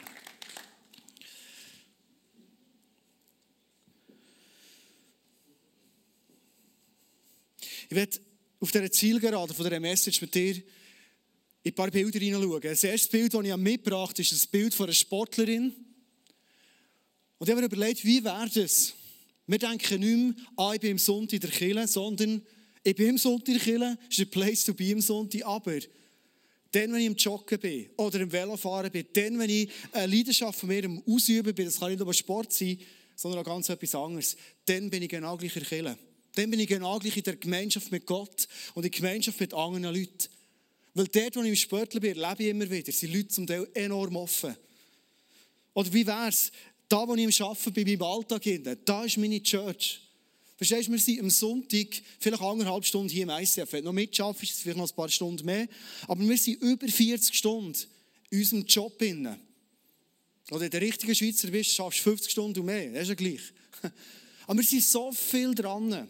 Ich 7.88 7.96
werde 7.96 8.18
auf 8.60 8.70
dieser 8.72 8.90
Zielgerade 8.90 9.54
von 9.54 9.64
dieser 9.64 9.80
Message 9.80 10.20
mit 10.20 10.34
dir 10.34 10.62
in 11.64 11.72
ein 11.72 11.74
paar 11.74 11.90
Bilder 11.90 12.18
hineinschauen. 12.18 12.60
Das 12.60 12.84
erste 12.84 13.08
Bild, 13.08 13.32
das 13.32 13.44
ich 13.44 13.56
mitgebracht 13.56 14.10
habe, 14.10 14.22
ist 14.22 14.32
das 14.32 14.46
Bild 14.46 14.74
von 14.74 14.84
einer 14.84 14.92
Sportlerin. 14.92 15.72
Und 17.38 17.48
ich 17.48 17.50
habe 17.50 17.62
mir 17.62 17.66
überlegt, 17.66 18.04
wie 18.04 18.22
wäre 18.22 18.48
das? 18.54 18.92
Wir 19.46 19.58
denken 19.58 20.00
nicht 20.00 20.36
mehr, 20.36 20.46
ah, 20.56 20.74
ich 20.74 20.80
bin 20.80 20.92
im 20.92 20.98
Sonntag 20.98 21.34
in 21.34 21.40
der 21.40 21.50
Kirche, 21.50 21.88
sondern 21.88 22.42
ich 22.82 22.94
bin 22.94 23.08
im 23.08 23.18
Sonntag 23.18 23.48
in 23.48 23.54
der 23.54 23.62
Kirche, 23.62 23.98
ist 24.08 24.18
der 24.18 24.24
Place 24.26 24.64
to 24.64 24.74
be 24.74 24.90
im 24.90 25.00
Sonntag, 25.00 25.44
aber 25.44 25.78
dann, 26.70 26.92
wenn 26.92 27.00
ich 27.00 27.06
im 27.06 27.16
Joggen 27.16 27.58
bin 27.58 27.88
oder 27.96 28.20
im 28.20 28.30
Velofahren 28.30 28.90
bin, 28.90 29.06
dann, 29.12 29.38
wenn 29.38 29.50
ich 29.50 29.70
eine 29.92 30.14
Leidenschaft 30.14 30.58
von 30.58 30.68
mir 30.68 31.02
Ausüben 31.06 31.54
bin, 31.54 31.64
das 31.64 31.78
kann 31.78 31.90
nicht 31.90 32.00
nur 32.00 32.12
Sport 32.12 32.52
sein, 32.52 32.78
sondern 33.16 33.40
auch 33.40 33.44
ganz 33.44 33.68
etwas 33.68 33.94
anderes, 33.94 34.36
dann 34.66 34.90
bin 34.90 35.02
ich 35.02 35.08
genau 35.08 35.36
gleich 35.36 35.56
in 35.56 35.62
der 35.62 35.68
Kirche. 35.68 35.98
Dann 36.34 36.50
bin 36.50 36.60
ich 36.60 36.66
genau 36.66 36.98
gleich 36.98 37.16
in 37.16 37.22
der 37.22 37.36
Gemeinschaft 37.36 37.92
mit 37.92 38.06
Gott 38.06 38.48
und 38.74 38.84
in 38.84 38.90
der 38.90 38.98
Gemeinschaft 38.98 39.38
mit 39.38 39.54
anderen 39.54 39.94
Leuten. 39.94 40.28
Weil 40.94 41.08
dort, 41.08 41.36
wo 41.36 41.42
ich 41.42 41.48
im 41.48 41.56
Sportler 41.56 42.00
bin, 42.00 42.14
lebe 42.14 42.42
ich 42.42 42.48
immer 42.48 42.70
wieder, 42.70 42.92
sind 42.92 43.12
Leute 43.12 43.28
zum 43.28 43.46
Teil 43.46 43.68
enorm 43.74 44.16
offen. 44.16 44.56
Oder 45.74 45.92
wie 45.92 46.06
wäre 46.06 46.28
es, 46.28 46.52
da, 46.88 47.06
wo 47.06 47.16
ich 47.16 47.40
am 47.40 47.48
Arbeiten 47.48 47.72
bin, 47.72 47.88
in 47.88 47.98
meinem 47.98 48.10
Alltag, 48.10 48.42
da 48.84 49.04
ist 49.04 49.16
meine 49.16 49.42
Church. 49.42 50.00
Verstehst 50.56 50.86
du, 50.86 50.92
wir 50.92 50.98
sind 51.00 51.20
am 51.20 51.30
Sonntag 51.30 51.88
vielleicht 52.20 52.42
anderthalb 52.42 52.84
Stunden 52.84 53.08
hier 53.08 53.24
im 53.24 53.30
ICF. 53.30 53.72
Wenn 53.72 53.80
du 53.80 53.86
noch 53.86 53.92
mitschaffst, 53.92 54.44
ist 54.44 54.52
es 54.52 54.60
vielleicht 54.60 54.78
noch 54.78 54.88
ein 54.88 54.94
paar 54.94 55.08
Stunden 55.08 55.44
mehr. 55.44 55.66
Aber 56.06 56.26
wir 56.26 56.38
sind 56.38 56.62
über 56.62 56.86
40 56.86 57.34
Stunden 57.34 57.76
in 58.30 58.38
unserem 58.38 58.64
Job. 58.64 58.94
Oder 59.02 59.36
wenn 60.50 60.60
du 60.60 60.70
der 60.70 60.80
richtige 60.80 61.14
Schweizer 61.14 61.48
bist, 61.48 61.74
schaffst 61.74 62.00
du 62.00 62.10
50 62.10 62.30
Stunden 62.30 62.60
und 62.60 62.66
mehr. 62.66 62.92
Das 62.92 63.02
ist 63.02 63.08
ja 63.08 63.14
gleich. 63.14 63.40
Aber 64.46 64.58
wir 64.58 64.64
sind 64.64 64.84
so 64.84 65.10
viel 65.10 65.54
dran. 65.54 66.08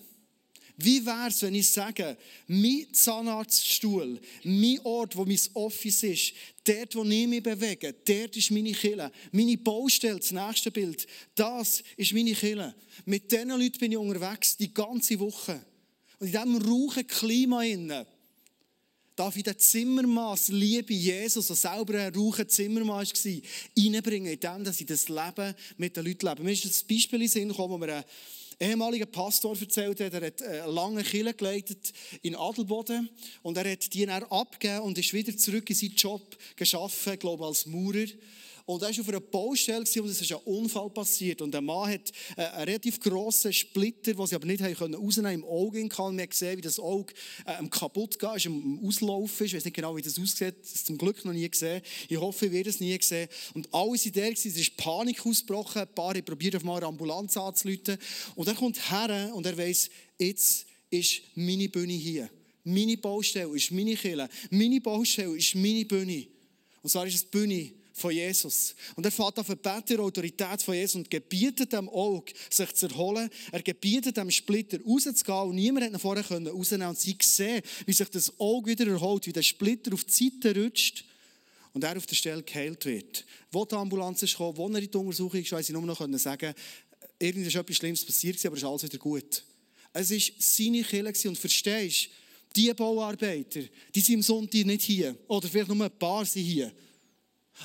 Wie 0.76 1.06
wäre 1.06 1.28
es, 1.28 1.40
wenn 1.42 1.54
ich 1.54 1.70
sage, 1.70 2.16
mein 2.48 2.86
Zahnarztstuhl, 2.92 4.20
mein 4.42 4.80
Ort, 4.82 5.16
wo 5.16 5.24
mein 5.24 5.38
Office 5.54 6.02
ist, 6.02 6.32
dort, 6.64 6.96
wo 6.96 7.04
ich 7.04 7.28
mich 7.28 7.42
bewege, 7.42 7.94
dort 8.04 8.36
ist 8.36 8.50
meine 8.50 8.72
Kille. 8.72 9.12
Meine 9.30 9.56
Baustelle, 9.56 10.18
das 10.18 10.32
nächste 10.32 10.72
Bild, 10.72 11.06
das 11.36 11.84
ist 11.96 12.12
meine 12.12 12.32
Kille. 12.32 12.74
Mit 13.04 13.30
diesen 13.30 13.50
Leuten 13.50 13.78
bin 13.78 13.92
ich 13.92 13.98
unterwegs, 13.98 14.56
die 14.56 14.74
ganze 14.74 15.18
Woche. 15.20 15.64
Und 16.18 16.26
in 16.26 16.32
diesem 16.32 16.56
rauchen 16.56 17.06
Klima 17.06 17.62
innen, 17.62 18.04
darf 19.14 19.36
ich 19.36 19.44
den 19.44 19.58
Zimmermann, 19.58 20.38
liebe 20.48 20.92
Jesus, 20.92 21.46
der 21.46 21.56
selber 21.56 22.00
ein 22.00 22.14
raucher 22.14 22.48
Zimmermann 22.48 23.06
war, 23.06 23.40
reinbringen, 23.78 24.32
indem 24.32 24.72
ich 24.76 24.86
das 24.86 25.08
Leben 25.08 25.54
mit 25.76 25.96
den 25.96 26.04
Leuten 26.04 26.26
lebe. 26.26 26.42
Mir 26.42 26.52
ist 26.52 26.64
ein 26.64 26.88
Beispiel 26.88 27.20
in 27.20 27.26
den 27.26 27.28
Sinn 27.28 27.48
gekommen, 27.48 27.74
wo 27.74 27.86
wir 27.86 28.04
ehemaliger 28.64 29.06
Pastor 29.06 29.56
erzählt 29.58 30.00
hat, 30.00 30.14
er 30.14 30.26
hat 30.26 30.40
äh, 30.40 30.60
eine 30.62 30.72
lange 30.72 31.02
Kille 31.02 31.34
geleitet 31.34 31.92
in 32.22 32.36
Adelboden 32.36 33.08
und 33.42 33.56
er 33.56 33.70
hat 33.70 33.92
die 33.92 34.06
dann 34.06 34.24
abgegeben 34.24 34.80
und 34.80 34.98
ist 34.98 35.12
wieder 35.12 35.36
zurück 35.36 35.68
in 35.70 35.76
seinen 35.76 35.94
Job 35.94 36.36
geschaffen, 36.56 37.18
glaube 37.18 37.46
als 37.46 37.66
Maurer. 37.66 38.06
Und 38.66 38.82
er 38.82 38.88
war 38.88 39.00
auf 39.00 39.08
einer 39.08 39.20
Baustelle 39.20 39.78
und 39.78 39.86
es 39.86 40.20
ist 40.22 40.32
ein 40.32 40.38
Unfall 40.44 40.88
passiert. 40.88 41.42
Und 41.42 41.52
der 41.52 41.60
Mann 41.60 41.90
hat 41.90 42.10
äh, 42.36 42.44
einen 42.44 42.64
relativ 42.64 42.98
grossen 42.98 43.52
Splitter, 43.52 44.14
den 44.14 44.26
sie 44.26 44.34
aber 44.34 44.46
nicht 44.46 44.62
rausnehmen 44.62 44.76
konnten, 44.76 45.34
im 45.34 45.44
Auge. 45.44 45.82
Und 45.82 45.98
man 45.98 46.28
gesehen, 46.28 46.56
wie 46.56 46.62
das 46.62 46.78
Auge 46.78 47.12
äh, 47.44 47.62
kaputt 47.68 48.18
geht, 48.18 48.36
ist, 48.36 48.46
am 48.46 48.80
Auslaufen 48.82 49.44
ist. 49.44 49.52
Ich 49.52 49.56
weiß 49.56 49.64
nicht 49.66 49.74
genau, 49.74 49.94
wie 49.96 50.02
das 50.02 50.18
aussieht. 50.18 50.54
Das 50.62 50.72
ist 50.72 50.86
zum 50.86 50.96
Glück 50.96 51.22
noch 51.26 51.34
nie 51.34 51.48
gesehen. 51.48 51.82
Ich 52.08 52.16
hoffe, 52.16 52.46
ich 52.46 52.52
werde 52.52 52.70
es 52.70 52.80
nie 52.80 52.98
sehen. 53.02 53.28
Und 53.52 53.68
alle 53.74 53.98
sind 53.98 54.16
da, 54.16 54.22
es 54.22 54.46
ist 54.46 54.76
Panik 54.78 55.26
ausgebrochen. 55.26 55.82
Ein 55.82 55.94
paar 55.94 56.14
haben 56.14 56.24
probiert, 56.24 56.56
auf 56.56 56.64
mal 56.64 56.78
eine 56.78 56.86
Ambulanz 56.86 57.36
anzuleiten. 57.36 57.98
Und 58.34 58.48
er 58.48 58.54
kommt 58.54 58.90
her 58.90 59.30
und 59.34 59.44
er 59.44 59.58
weiss, 59.58 59.90
jetzt 60.18 60.64
ist 60.88 61.20
meine 61.34 61.68
Bühne 61.68 61.92
hier. 61.92 62.30
Meine 62.62 62.96
Baustelle 62.96 63.54
ist 63.54 63.70
meine 63.72 63.94
Kille. 63.94 64.26
Meine 64.48 64.80
Baustelle 64.80 65.36
ist 65.36 65.54
meine 65.54 65.84
Bühne. 65.84 66.28
Und 66.80 66.88
zwar 66.88 67.06
ist 67.06 67.14
es 67.14 67.22
die 67.24 67.30
Bühne 67.30 67.83
von 67.94 68.12
Jesus. 68.12 68.74
Und 68.96 69.06
er 69.06 69.12
fährt 69.12 69.38
auf 69.38 69.46
die 69.46 69.98
Autorität 69.98 70.62
von 70.62 70.74
Jesus 70.74 70.96
und 70.96 71.10
gebietet 71.10 71.72
dem 71.72 71.88
Auge, 71.88 72.32
sich 72.50 72.74
zu 72.74 72.88
erholen. 72.88 73.30
Er 73.52 73.62
gebietet 73.62 74.16
dem 74.16 74.30
Splitter 74.32 74.78
rauszugehen 74.84 75.48
und 75.48 75.54
niemand 75.54 75.86
hat 75.86 75.92
ihn 75.92 75.98
vorher 76.00 76.28
rausnehmen 76.28 76.88
Und 76.88 76.98
sie 76.98 77.16
sehen, 77.22 77.62
wie 77.86 77.92
sich 77.92 78.08
das 78.08 78.38
Auge 78.40 78.72
wieder 78.72 78.88
erholt, 78.88 79.26
wie 79.26 79.32
der 79.32 79.42
Splitter 79.42 79.94
auf 79.94 80.04
die 80.04 80.12
Seite 80.12 80.60
rutscht 80.60 81.04
und 81.72 81.84
er 81.84 81.96
auf 81.96 82.06
der 82.06 82.16
Stelle 82.16 82.42
geheilt 82.42 82.84
wird. 82.84 83.24
Wo 83.52 83.64
die 83.64 83.76
Ambulanz 83.76 84.22
ist 84.24 84.32
gekommen, 84.32 84.56
wo 84.56 84.68
er 84.68 84.82
in 84.82 84.90
die 84.90 84.96
Untersuchung 84.96 85.40
ist, 85.40 85.52
weiss 85.52 85.68
ich 85.68 85.72
nur 85.72 85.82
noch 85.82 86.18
sagen, 86.18 86.52
irgendwie 87.18 87.46
ist 87.46 87.54
etwas 87.54 87.76
Schlimmes 87.76 88.04
passiert, 88.04 88.44
aber 88.44 88.56
es 88.56 88.62
ist 88.62 88.68
alles 88.68 88.82
wieder 88.82 88.98
gut. 88.98 89.44
Es 89.92 90.10
war 90.10 90.18
seine 90.38 90.82
Kirche 90.82 91.28
und 91.28 91.38
verstehst, 91.38 92.08
die 92.56 92.72
Bauarbeiter, 92.74 93.60
die 93.94 94.00
sind 94.00 94.16
am 94.16 94.22
Sonntag 94.22 94.64
nicht 94.64 94.82
hier. 94.82 95.16
Oder 95.28 95.48
vielleicht 95.48 95.68
nur 95.68 95.84
ein 95.84 95.98
paar 95.98 96.24
sind 96.24 96.42
hier. 96.42 96.72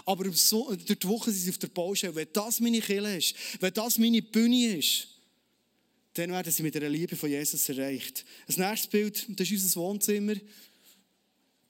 Aber 0.05 0.23
durch 0.23 0.99
die 0.99 1.07
Woche 1.07 1.31
sind 1.31 1.43
sie 1.43 1.49
auf 1.49 1.57
der 1.57 1.67
Baustelle. 1.67 2.15
Wenn 2.15 2.27
das 2.31 2.59
meine 2.59 2.79
Kirche 2.79 3.17
ist, 3.17 3.35
wenn 3.59 3.73
das 3.73 3.97
meine 3.97 4.21
Bühne 4.21 4.77
ist, 4.77 5.07
dann 6.13 6.31
werden 6.31 6.51
sie 6.51 6.63
mit 6.63 6.75
der 6.75 6.89
Liebe 6.89 7.15
von 7.15 7.29
Jesus 7.29 7.69
erreicht. 7.69 8.25
Das 8.47 8.57
nächste 8.57 8.89
Bild, 8.89 9.25
das 9.29 9.49
ist 9.49 9.63
unser 9.63 9.79
Wohnzimmer. 9.81 10.35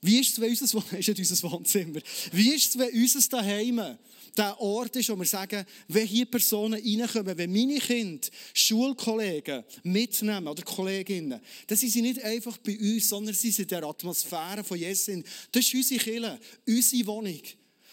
Wie 0.01 0.19
ist 0.19 0.31
es, 0.31 0.39
wenn 0.39 0.49
unser, 0.49 0.97
ist 0.99 1.09
unser 1.09 1.51
Wohnzimmer? 1.51 1.99
Wie 2.31 2.53
ist 2.53 2.69
es, 2.69 2.77
wenn 2.77 2.93
unser 2.93 3.29
Daheim 3.29 3.97
der 4.37 4.59
Ort 4.61 4.95
ist, 4.95 5.09
wo 5.09 5.17
wir 5.17 5.25
sagen, 5.25 5.65
wenn 5.87 6.07
hier 6.07 6.25
Personen 6.25 6.81
reinkommen, 6.81 7.37
wenn 7.37 7.51
meine 7.51 7.79
Kinder 7.79 8.27
Schulkollegen 8.53 9.63
mitnehmen 9.83 10.47
oder 10.47 10.63
Kolleginnen, 10.63 11.41
dann 11.67 11.77
sind 11.77 11.91
sie 11.91 12.01
nicht 12.01 12.21
einfach 12.23 12.57
bei 12.59 12.77
uns, 12.77 13.09
sondern 13.09 13.35
sie 13.35 13.51
sind 13.51 13.71
in 13.71 13.79
der 13.79 13.89
Atmosphäre 13.89 14.63
von 14.63 14.77
Jesus. 14.77 15.23
Das 15.51 15.65
ist 15.65 15.73
unsere 15.73 15.99
Kirche, 15.99 16.39
unsere 16.65 17.07
Wohnung. 17.07 17.41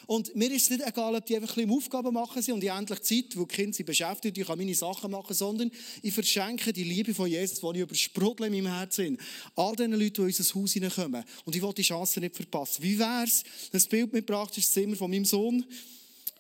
Und 0.07 0.35
mir 0.37 0.51
ist 0.53 0.65
es 0.65 0.71
nicht 0.71 0.87
egal, 0.87 1.15
ob 1.15 1.27
die 1.27 1.37
einfach 1.37 1.57
ein 1.57 1.67
bisschen 1.67 1.77
Aufgaben 1.77 2.15
machen 2.15 2.41
sind 2.41 2.55
und 2.55 2.63
ich 2.63 2.71
endlich 2.71 3.03
Zeit, 3.03 3.37
wo 3.37 3.45
die 3.45 3.55
Kinder 3.55 3.73
sich 3.73 3.85
beschäftigen, 3.85 4.41
ich 4.41 4.47
kann 4.47 4.59
meine 4.59 4.75
Sachen 4.75 5.11
machen, 5.11 5.35
sondern 5.35 5.71
ich 6.03 6.15
verschenke 6.15 6.73
die 6.73 6.85
Liebe 6.85 7.13
von 7.13 7.29
Jesus, 7.29 7.61
die 7.61 7.67
ich 7.75 7.83
übersprudeln 7.83 8.53
in 8.53 8.65
meinem 8.65 8.73
Herzen. 8.73 9.19
All 9.57 9.75
den 9.75 9.93
Leuten, 9.93 10.15
die 10.15 10.21
in 10.21 10.27
unser 10.27 10.55
Haus 10.55 10.73
hineinkommen. 10.73 11.25
Und 11.45 11.57
ich 11.57 11.63
will 11.63 11.73
die 11.73 11.83
Chance 11.83 12.21
nicht 12.21 12.37
verpassen. 12.37 12.83
Wie 12.83 12.99
wäre 12.99 13.25
es, 13.25 13.43
ein 13.73 13.89
Bild 13.91 14.13
mitgebracht 14.13 14.57
ist 14.57 14.69
das 14.69 14.73
Zimmer 14.73 14.97
von 14.97 15.11
meinem 15.11 15.25
Sohn. 15.25 15.65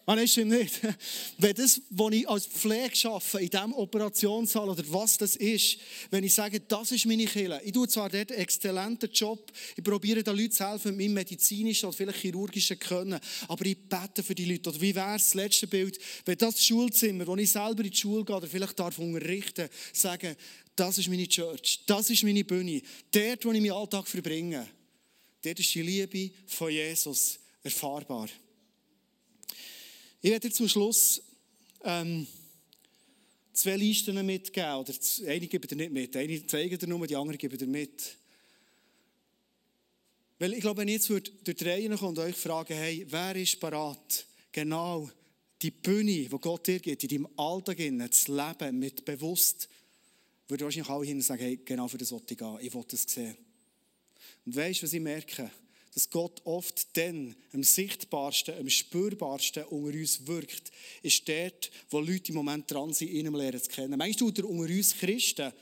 Ah, 0.08 0.14
nein, 0.14 0.28
stimmt 0.28 0.52
nicht. 0.52 0.80
Wenn 1.38 1.54
das, 1.54 1.82
was 1.90 2.12
ich 2.12 2.28
als 2.28 2.46
Pflege 2.46 3.10
arbeite, 3.10 3.40
in 3.40 3.50
diesem 3.50 3.72
Operationssaal 3.72 4.68
oder 4.68 4.84
was 4.90 5.18
das 5.18 5.34
ist, 5.34 5.78
wenn 6.12 6.22
ich 6.22 6.32
sage, 6.32 6.60
das 6.60 6.92
ist 6.92 7.06
meine 7.06 7.24
Kille, 7.24 7.60
ich 7.64 7.72
tue 7.72 7.88
zwar 7.88 8.08
dort 8.08 8.30
einen 8.30 8.40
exzellenten 8.40 9.10
Job, 9.10 9.50
ich 9.74 9.82
probiere 9.82 10.22
den 10.22 10.36
Leuten 10.36 10.52
zu 10.52 10.64
helfen 10.64 10.96
mit 10.96 11.06
meinem 11.06 11.14
medizinischen 11.14 11.86
oder 11.86 11.96
vielleicht 11.96 12.20
chirurgischen 12.20 12.78
Können, 12.78 13.18
aber 13.48 13.66
ich 13.66 13.76
bete 13.76 14.22
für 14.22 14.36
die 14.36 14.44
Leute. 14.44 14.70
Oder 14.70 14.80
wie 14.80 14.94
wäre 14.94 15.14
das 15.14 15.34
letzte 15.34 15.66
Bild, 15.66 15.98
wenn 16.24 16.38
das 16.38 16.64
Schulzimmer, 16.64 17.26
wo 17.26 17.34
ich 17.34 17.50
selber 17.50 17.82
in 17.82 17.90
die 17.90 17.96
Schule 17.96 18.24
gehe 18.24 18.36
oder 18.36 18.46
vielleicht 18.46 18.78
darf 18.78 19.00
unterrichten, 19.00 19.68
sagen, 19.92 20.36
das 20.76 20.98
ist 20.98 21.08
meine 21.08 21.26
Church, 21.26 21.80
das 21.84 22.10
ist 22.10 22.22
meine 22.22 22.44
Bühne, 22.44 22.80
dort, 23.10 23.44
wo 23.44 23.50
ich 23.50 23.60
meinen 23.60 23.72
Alltag 23.72 24.06
verbringe, 24.06 24.68
dort 25.42 25.58
ist 25.58 25.74
die 25.74 25.82
Liebe 25.82 26.30
von 26.46 26.70
Jesus 26.70 27.40
erfahrbar. 27.64 28.28
Ich 30.26 30.32
werde 30.32 30.50
zum 30.50 30.68
Schluss 30.68 31.22
ähm, 31.84 32.26
zwei 33.52 33.76
Listen 33.76 34.26
mitgeben. 34.26 34.74
Oder 34.74 34.92
eine 35.24 35.46
gebe 35.46 35.68
dir 35.68 35.76
nicht 35.76 35.92
mit. 35.92 36.16
Eine 36.16 36.44
zeige 36.44 36.76
dir 36.76 36.88
nur, 36.88 37.06
die 37.06 37.14
andere 37.14 37.38
gebe 37.38 37.56
dir 37.56 37.68
mit. 37.68 38.16
Weil 40.40 40.54
ich 40.54 40.62
glaube, 40.62 40.80
wenn 40.80 40.88
ich 40.88 41.08
jetzt 41.08 41.30
durch 41.44 41.56
die 41.56 41.64
Reihe 41.64 41.88
komme 41.90 42.08
und 42.08 42.18
euch 42.18 42.34
frage, 42.34 42.74
hey, 42.74 43.06
wer 43.08 43.36
ist 43.36 43.60
parat, 43.60 44.26
genau 44.50 45.08
die 45.62 45.70
Bühne, 45.70 46.10
die 46.10 46.28
Gott 46.28 46.66
dir 46.66 46.80
gibt, 46.80 47.04
in 47.04 47.08
deinem 47.08 47.28
Alltag 47.36 47.76
zu 48.10 48.34
leben, 48.34 48.80
mit 48.80 49.04
bewusst, 49.04 49.68
würde 50.48 50.64
wahrscheinlich 50.64 50.90
alle 50.90 51.06
hin 51.06 51.22
sagen, 51.22 51.42
hey, 51.44 51.60
genau 51.64 51.86
für 51.86 51.98
das 51.98 52.10
wollte 52.10 52.34
ich 52.34 52.38
gehen, 52.38 52.58
ich 52.62 52.74
wollte 52.74 52.96
das 52.96 53.02
sehen. 53.02 53.36
Und 54.44 54.56
weißt 54.56 54.80
du, 54.80 54.86
was 54.86 54.92
ich 54.92 55.00
merke? 55.00 55.52
Dass 55.96 56.10
Gott 56.10 56.42
oft 56.44 56.94
dann 56.98 57.34
am 57.54 57.62
sichtbarsten, 57.62 58.54
am 58.58 58.68
spürbarsten 58.68 59.64
unter 59.64 59.98
uns 59.98 60.26
wirkt, 60.26 60.70
ist 61.02 61.26
dort, 61.26 61.70
wo 61.88 62.00
Leute 62.00 62.32
im 62.32 62.34
Moment 62.34 62.70
dran 62.70 62.92
sind, 62.92 63.12
ihn 63.12 63.32
lernen 63.32 63.62
zu 63.62 63.70
kennen. 63.70 63.96
Meinst 63.96 64.20
du, 64.20 64.26
unter 64.26 64.44
uns 64.44 64.94
Christen 64.94 65.52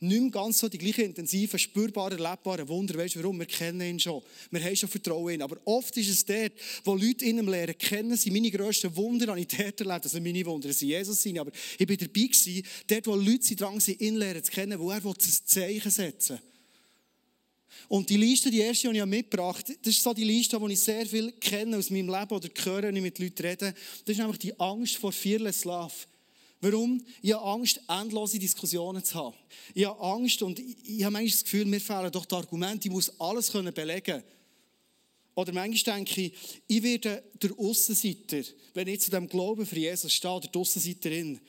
nicht 0.00 0.20
mehr 0.20 0.30
ganz 0.30 0.58
so 0.58 0.68
die 0.68 0.76
gleichen 0.76 1.06
intensiven, 1.06 1.58
spürbaren, 1.58 2.18
erlebbaren 2.18 2.68
Wunder. 2.68 2.98
Weißt 2.98 3.14
du 3.14 3.20
warum? 3.20 3.38
Wir 3.38 3.46
kennen 3.46 3.80
ihn 3.80 3.98
schon. 3.98 4.22
Wir 4.50 4.62
haben 4.62 4.76
schon 4.76 4.90
Vertrauen 4.90 5.28
in 5.28 5.34
ihn. 5.36 5.42
Aber 5.42 5.56
oft 5.64 5.96
ist 5.96 6.10
es 6.10 6.22
dort, 6.22 6.52
wo 6.84 6.94
Leute 6.94 7.24
ihn 7.24 7.44
lernen 7.46 7.76
kennen, 7.78 8.14
sind 8.14 8.34
meine 8.34 8.50
grössten 8.50 8.94
Wunder, 8.94 9.28
habe 9.28 9.40
ich 9.40 9.48
dort 9.48 9.80
erlebt. 9.80 10.04
Also 10.04 10.20
meine 10.20 10.44
Wunder 10.44 10.70
sind 10.70 10.88
Jesus 10.88 11.22
sein. 11.22 11.38
Aber 11.38 11.50
ich 11.78 11.86
bin 11.86 11.96
dabei 11.96 12.26
gewesen, 12.26 12.62
dort, 12.86 13.06
wo 13.06 13.14
Leute 13.14 13.56
dran 13.56 13.80
sind, 13.80 14.02
ihn 14.02 14.16
lernen 14.16 14.44
zu 14.44 14.52
kennen, 14.52 14.78
wo 14.78 14.90
er 14.90 15.02
ein 15.02 15.14
Zeichen 15.18 15.90
setzen 15.90 16.38
will. 16.38 16.47
Und 17.88 18.08
die 18.10 18.16
Liste, 18.16 18.50
die 18.50 18.60
erste, 18.60 18.90
die 18.90 18.98
ich 18.98 19.04
mitgebracht 19.04 19.68
habe, 19.68 19.78
das 19.82 19.94
ist 19.94 20.02
so 20.02 20.12
die 20.12 20.24
Liste, 20.24 20.58
die 20.58 20.72
ich 20.72 20.80
sehr 20.80 21.06
viel 21.06 21.32
kenne 21.32 21.76
aus 21.76 21.90
meinem 21.90 22.08
Leben 22.08 22.34
oder 22.34 22.48
höre, 22.62 22.82
wenn 22.82 22.96
ich 22.96 23.02
mit 23.02 23.18
Leuten 23.18 23.42
rede. 23.42 23.74
Das 24.04 24.12
ist 24.12 24.18
nämlich 24.18 24.38
die 24.38 24.58
Angst 24.58 24.96
vor 24.96 25.12
Fearless 25.12 25.64
Love. 25.64 25.94
Warum? 26.60 27.04
Ich 27.22 27.32
habe 27.32 27.44
Angst, 27.44 27.80
endlose 27.86 28.38
Diskussionen 28.38 29.04
zu 29.04 29.14
haben. 29.14 29.36
Ich 29.74 29.84
habe 29.84 30.00
Angst 30.00 30.42
und 30.42 30.58
ich 30.58 31.04
habe 31.04 31.12
manchmal 31.12 31.30
das 31.30 31.44
Gefühl, 31.44 31.64
mir 31.66 31.80
fehlen 31.80 32.10
doch 32.10 32.24
die 32.24 32.34
Argumente, 32.34 32.88
ich 32.88 32.92
muss 32.92 33.20
alles 33.20 33.50
belegen 33.50 34.02
können. 34.02 34.24
Oder 35.34 35.52
manchmal 35.52 35.96
denke 35.96 36.20
ich, 36.22 36.32
ich 36.66 36.82
werde 36.82 37.22
der 37.40 37.56
Aussenseiter, 37.56 38.42
wenn 38.74 38.88
ich 38.88 39.02
zu 39.02 39.10
dem 39.12 39.28
Glauben 39.28 39.64
für 39.64 39.78
Jesus 39.78 40.12
stehe, 40.12 40.40
die 40.40 40.58
Aussenseiterin. 40.58 41.40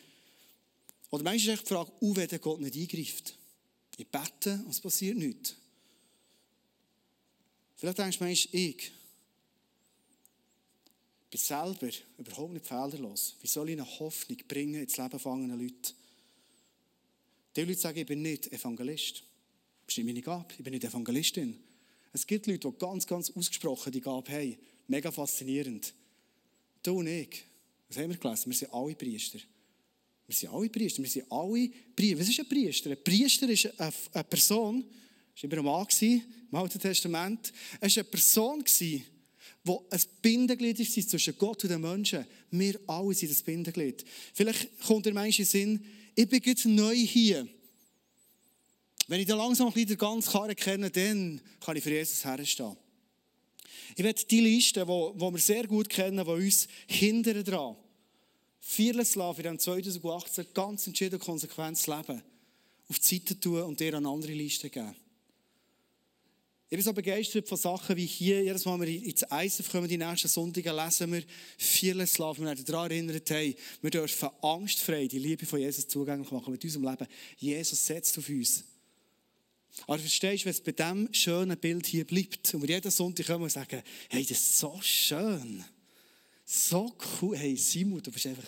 Oder 1.10 1.24
manchmal 1.24 1.56
ist 1.56 1.64
die 1.64 1.74
Frage, 1.74 1.92
uh, 2.00 2.16
wenn 2.16 2.42
Gott 2.42 2.62
nicht 2.62 2.76
eingreift. 2.76 3.36
Ich 3.98 4.08
bete 4.08 4.62
und 4.64 4.70
es 4.70 4.80
passiert 4.80 5.18
nichts. 5.18 5.56
Vielleicht 7.80 7.98
denkst 7.98 8.18
du, 8.18 8.26
Mensch, 8.26 8.50
ich 8.52 8.92
bin 11.30 11.40
selber 11.40 11.90
überhaupt 12.18 12.52
nicht 12.52 12.68
fehlerlos. 12.68 13.38
Wie 13.40 13.48
soll 13.48 13.70
ich 13.70 13.80
eine 13.80 14.00
Hoffnung 14.00 14.38
bringen 14.50 14.82
ins 14.82 14.98
Leben 14.98 15.12
gefangenen 15.12 15.58
Leute? 15.58 15.94
Die 17.56 17.62
Leute 17.62 17.80
sagen, 17.80 18.00
ich 18.00 18.06
bin 18.06 18.22
nicht 18.22 18.52
Evangelist. 18.52 19.24
Das 19.86 19.94
ist 19.94 19.98
nicht 19.98 20.08
meine 20.08 20.22
Gabe. 20.22 20.54
Ich 20.58 20.64
bin 20.64 20.74
nicht 20.74 20.84
Evangelistin. 20.84 21.58
Es 22.12 22.28
gibt 22.28 22.48
Leute, 22.48 22.70
die 22.70 22.78
ganz, 22.78 23.08
ganz 23.08 23.32
ausgesprochen 23.32 23.94
die 23.94 24.02
Gabe 24.02 24.30
haben. 24.30 24.58
Mega 24.88 25.10
faszinierend. 25.10 25.94
Du 26.84 27.00
und 27.00 27.08
ich, 27.08 27.46
was 27.88 27.98
haben 27.98 28.10
wir 28.10 28.18
gelesen? 28.18 28.52
Wir 28.52 28.58
sind 28.58 28.74
alle 28.74 28.96
Priester. 28.96 29.40
Wir 30.28 30.36
sind 30.36 30.50
alle 30.52 30.70
Priester. 30.70 31.02
Wir 31.02 31.10
sind 31.10 31.32
alle 31.32 31.70
Priester. 31.96 32.20
Was 32.20 32.28
ist 32.28 32.40
ein 32.42 32.50
Priester? 32.50 32.90
Ein 32.92 33.04
Priester 33.06 33.48
ist 33.48 33.80
eine 33.80 34.24
Person, 34.26 34.82
das 34.82 34.90
war 35.44 35.52
immer 35.52 35.78
ein 35.78 35.88
Mann 35.90 36.24
im 36.52 36.58
Alten 36.58 36.80
Testament. 36.80 37.54
Er 37.80 37.90
war 37.90 37.98
eine 37.98 38.04
Person, 38.04 38.64
die 38.80 39.04
ein 39.66 40.02
Bindeglied 40.22 40.80
ist 40.80 41.10
zwischen 41.10 41.38
Gott 41.38 41.64
und 41.64 41.70
den 41.70 41.82
Menschen. 41.82 42.26
Wir 42.52 42.80
alle 42.88 43.14
sind 43.14 43.32
das 43.32 43.42
Bindeglied. 43.42 44.04
Vielleicht 44.34 44.80
kommt 44.82 45.06
der 45.06 45.14
Mensch 45.14 45.40
in 45.40 45.46
den 45.46 45.50
Sinn, 45.50 45.86
ich 46.16 46.28
bin 46.28 46.42
jetzt 46.44 46.66
neu 46.66 46.96
hier. 46.96 47.48
Wenn 49.08 49.22
ich 49.22 49.28
dann 49.28 49.38
langsam 49.38 49.68
ein 49.68 49.74
bisschen 49.74 49.90
den 49.90 49.98
ganzen 49.98 50.32
Karren 50.32 50.56
kenne, 50.56 50.92
dann 50.92 51.42
kann 51.60 51.78
ich 51.78 51.84
für 51.84 51.92
Jesus 51.92 52.26
herstehen. 52.26 52.76
Ich 53.96 54.04
werde 54.04 54.24
die 54.24 54.42
Liste, 54.42 54.86
die, 54.86 54.92
wir 54.92 55.38
sehr 55.38 55.66
gut 55.66 55.90
kennen, 55.90 56.24
die 56.24 56.32
uns 56.32 56.68
hindern 56.88 57.44
daran, 57.44 57.76
Fearless 58.60 59.16
Love 59.16 59.42
in 59.42 59.58
2018 59.58 60.48
ganz 60.54 60.86
entschieden 60.86 61.20
konsequent 61.20 61.86
leben, 61.88 62.22
auf 62.88 63.00
die 63.00 63.16
Seite 63.16 63.40
tun 63.40 63.64
und 63.64 63.80
dir 63.80 63.96
eine 63.96 64.08
andere 64.08 64.34
Liste 64.34 64.70
geben. 64.70 64.96
Ich 66.72 66.78
bin 66.78 66.86
so 66.86 66.94
begeistert 66.94 67.50
von 67.50 67.58
Sachen 67.58 67.98
wie 67.98 68.06
hier. 68.06 68.44
Jedes 68.44 68.64
Mal, 68.64 68.80
wenn 68.80 68.88
wir 68.88 69.04
ins 69.04 69.24
ISF 69.24 69.72
kommen, 69.72 69.88
die 69.88 69.98
nächsten 69.98 70.28
Sonntage, 70.28 70.72
lesen 70.72 71.12
wir 71.12 71.24
vieles 71.58 72.20
Love. 72.20 72.42
Wir 72.42 72.46
werden 72.46 72.64
daran 72.64 72.92
erinnert, 72.92 73.28
hey, 73.32 73.56
wir 73.82 73.90
dürfen 73.90 74.30
angstfrei 74.44 75.08
die 75.08 75.18
Liebe 75.18 75.48
von 75.48 75.60
Jesus 75.60 75.88
zugänglich 75.88 76.30
machen 76.30 76.52
mit 76.52 76.64
unserem 76.64 76.88
Leben. 76.88 77.08
Jesus 77.40 77.84
setzt 77.84 78.16
auf 78.20 78.30
uns. 78.30 78.64
Aber 79.88 79.98
verstehst 79.98 80.44
du, 80.44 80.46
wenn 80.46 80.52
es 80.52 80.62
bei 80.62 80.72
diesem 80.72 81.12
schönen 81.12 81.58
Bild 81.58 81.88
hier 81.88 82.06
bleibt 82.06 82.54
und 82.54 82.62
wir 82.62 82.70
jeden 82.70 82.92
Sonntag 82.92 83.26
kommen 83.26 83.46
und 83.46 83.52
sagen, 83.52 83.82
hey, 84.08 84.22
das 84.22 84.38
ist 84.38 84.60
so 84.60 84.78
schön. 84.80 85.66
So 86.46 86.96
cool. 87.20 87.36
Hey, 87.36 87.56
Simon, 87.56 88.04
du 88.04 88.12
bist 88.12 88.28
einfach... 88.28 88.48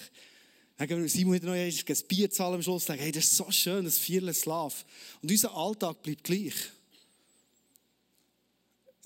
Dann 0.77 1.07
Simon 1.07 1.33
wieder 1.33 1.47
noch 1.47 1.53
ein 1.55 2.07
Bier 2.07 2.29
zahlen 2.29 2.53
am 2.53 2.61
Schluss 2.61 2.83
und 2.83 2.87
sagen, 2.87 3.01
hey, 3.01 3.11
das 3.11 3.23
ist 3.23 3.37
so 3.37 3.49
schön, 3.49 3.83
das 3.83 3.97
Fearless 3.97 4.45
Love. 4.45 4.75
Und 5.23 5.31
unser 5.31 5.55
Alltag 5.55 6.03
bleibt 6.03 6.23
gleich 6.23 6.53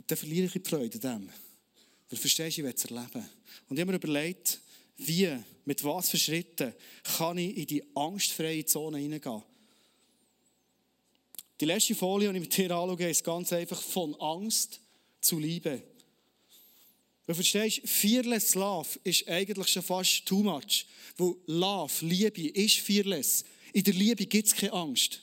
dann 0.07 0.17
verliere 0.17 0.45
ich 0.45 0.53
die 0.53 0.59
Freude 0.59 0.99
dem. 0.99 1.29
Weil 2.09 2.19
verstehst 2.19 2.57
du, 2.57 2.61
ich 2.61 2.65
will 2.65 2.73
es 2.75 2.85
erleben. 2.85 3.29
Und 3.67 3.77
ich 3.77 3.81
habe 3.81 3.91
mir 3.91 3.97
überlegt, 3.97 4.59
wie, 4.97 5.37
mit 5.65 5.83
was 5.83 6.09
für 6.09 6.17
Schritten 6.17 6.73
kann 7.17 7.37
ich 7.37 7.57
in 7.57 7.65
die 7.67 7.83
angstfreie 7.95 8.65
Zone 8.65 8.99
hineingehen. 8.99 9.43
Die 11.59 11.65
letzte 11.65 11.95
Folie, 11.95 12.29
die 12.29 12.35
ich 12.35 12.41
mit 12.41 12.57
dir 12.57 12.71
anschaue, 12.71 13.09
ist 13.09 13.23
ganz 13.23 13.51
einfach 13.53 13.81
von 13.81 14.13
Angst 14.15 14.79
zu 15.21 15.39
Liebe. 15.39 15.81
Du 17.27 17.33
verstehst, 17.33 17.81
fearless 17.85 18.53
Love 18.55 18.99
ist 19.03 19.27
eigentlich 19.27 19.67
schon 19.69 19.81
fast 19.81 20.25
too 20.25 20.43
much. 20.43 20.85
Weil 21.17 21.35
Love, 21.47 22.05
Liebe, 22.05 22.49
ist 22.49 22.79
fearless. 22.79 23.43
In 23.73 23.83
der 23.83 23.93
Liebe 23.93 24.25
gibt 24.25 24.47
es 24.47 24.55
keine 24.55 24.73
Angst. 24.73 25.21